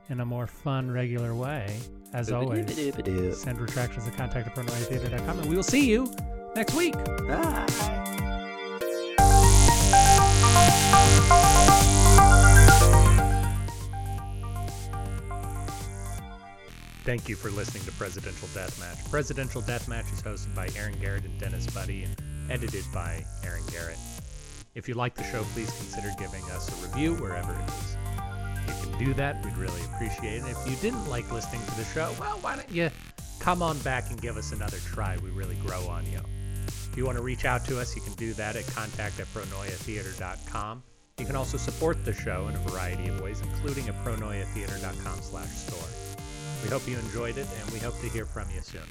in 0.10 0.20
a 0.20 0.26
more 0.26 0.48
fun, 0.48 0.92
regular 0.92 1.34
way. 1.36 1.80
As 2.14 2.32
always, 2.32 2.76
send 3.42 3.60
retractions 3.60 4.06
to 4.06 4.12
contact 4.12 4.48
at 4.48 4.56
and 5.40 5.50
we 5.50 5.56
will 5.56 5.64
see 5.64 5.90
you 5.90 6.14
next 6.56 6.74
week. 6.74 6.94
Bye. 7.28 7.94
Thank 17.06 17.28
you 17.28 17.36
for 17.36 17.52
listening 17.52 17.84
to 17.84 17.92
Presidential 17.92 18.48
Deathmatch. 18.50 19.10
Presidential 19.12 19.62
Deathmatch 19.62 20.12
is 20.14 20.22
hosted 20.22 20.56
by 20.56 20.70
Aaron 20.78 20.98
Garrett 21.02 21.26
and 21.26 21.38
Dennis 21.38 21.68
Buddy 21.68 22.04
and 22.04 22.16
edited 22.50 22.86
by 22.94 23.26
Aaron 23.44 23.64
Garrett. 23.72 23.98
If 24.74 24.88
you 24.88 24.94
like 24.94 25.14
the 25.14 25.24
show, 25.26 25.44
please 25.54 25.70
consider 25.72 26.14
giving 26.18 26.44
us 26.52 26.70
a 26.70 26.88
review 26.88 27.16
wherever 27.16 27.52
it 27.54 27.70
is. 27.70 27.98
You 28.68 28.90
can 28.90 29.06
do 29.06 29.14
that, 29.16 29.44
we'd 29.44 29.58
really 29.58 29.84
appreciate 29.94 30.44
it. 30.44 30.50
If 30.50 30.70
you 30.70 30.78
didn't 30.78 31.08
like 31.10 31.30
listening 31.32 31.62
to 31.66 31.76
the 31.76 31.84
show, 31.86 32.16
well, 32.20 32.38
why 32.40 32.56
don't 32.56 32.72
you 32.72 32.90
come 33.40 33.62
on 33.62 33.78
back 33.80 34.10
and 34.10 34.22
give 34.22 34.38
us 34.38 34.54
another 34.54 34.78
try? 34.78 35.18
We 35.18 35.30
really 35.32 35.56
grow 35.56 35.86
on 35.88 36.06
you. 36.10 36.22
If 36.94 36.98
you 36.98 37.06
want 37.08 37.18
to 37.18 37.24
reach 37.24 37.46
out 37.46 37.66
to 37.66 37.80
us, 37.80 37.96
you 37.96 38.04
can 38.04 38.14
do 38.14 38.34
that 38.34 38.56
at 38.56 38.68
contact 38.68 39.20
at 39.20 39.26
pronoiatheater.com. 39.34 40.84
You 41.18 41.26
can 41.26 41.36
also 41.36 41.58
support 41.58 42.06
the 42.06 42.14
show 42.14 42.48
in 42.50 42.56
a 42.56 42.60
variety 42.60 43.08
of 43.08 43.20
ways, 43.20 43.42
including 43.42 43.90
at 43.90 43.96
pronoiatheater.com 44.06 45.22
slash 45.24 45.50
store. 45.50 45.90
We 46.62 46.70
hope 46.70 46.88
you 46.88 46.96
enjoyed 47.00 47.40
it, 47.40 47.48
and 47.60 47.72
we 47.72 47.80
hope 47.80 48.00
to 48.02 48.10
hear 48.10 48.28
from 48.28 48.48
you 48.54 48.62
soon. 48.62 48.84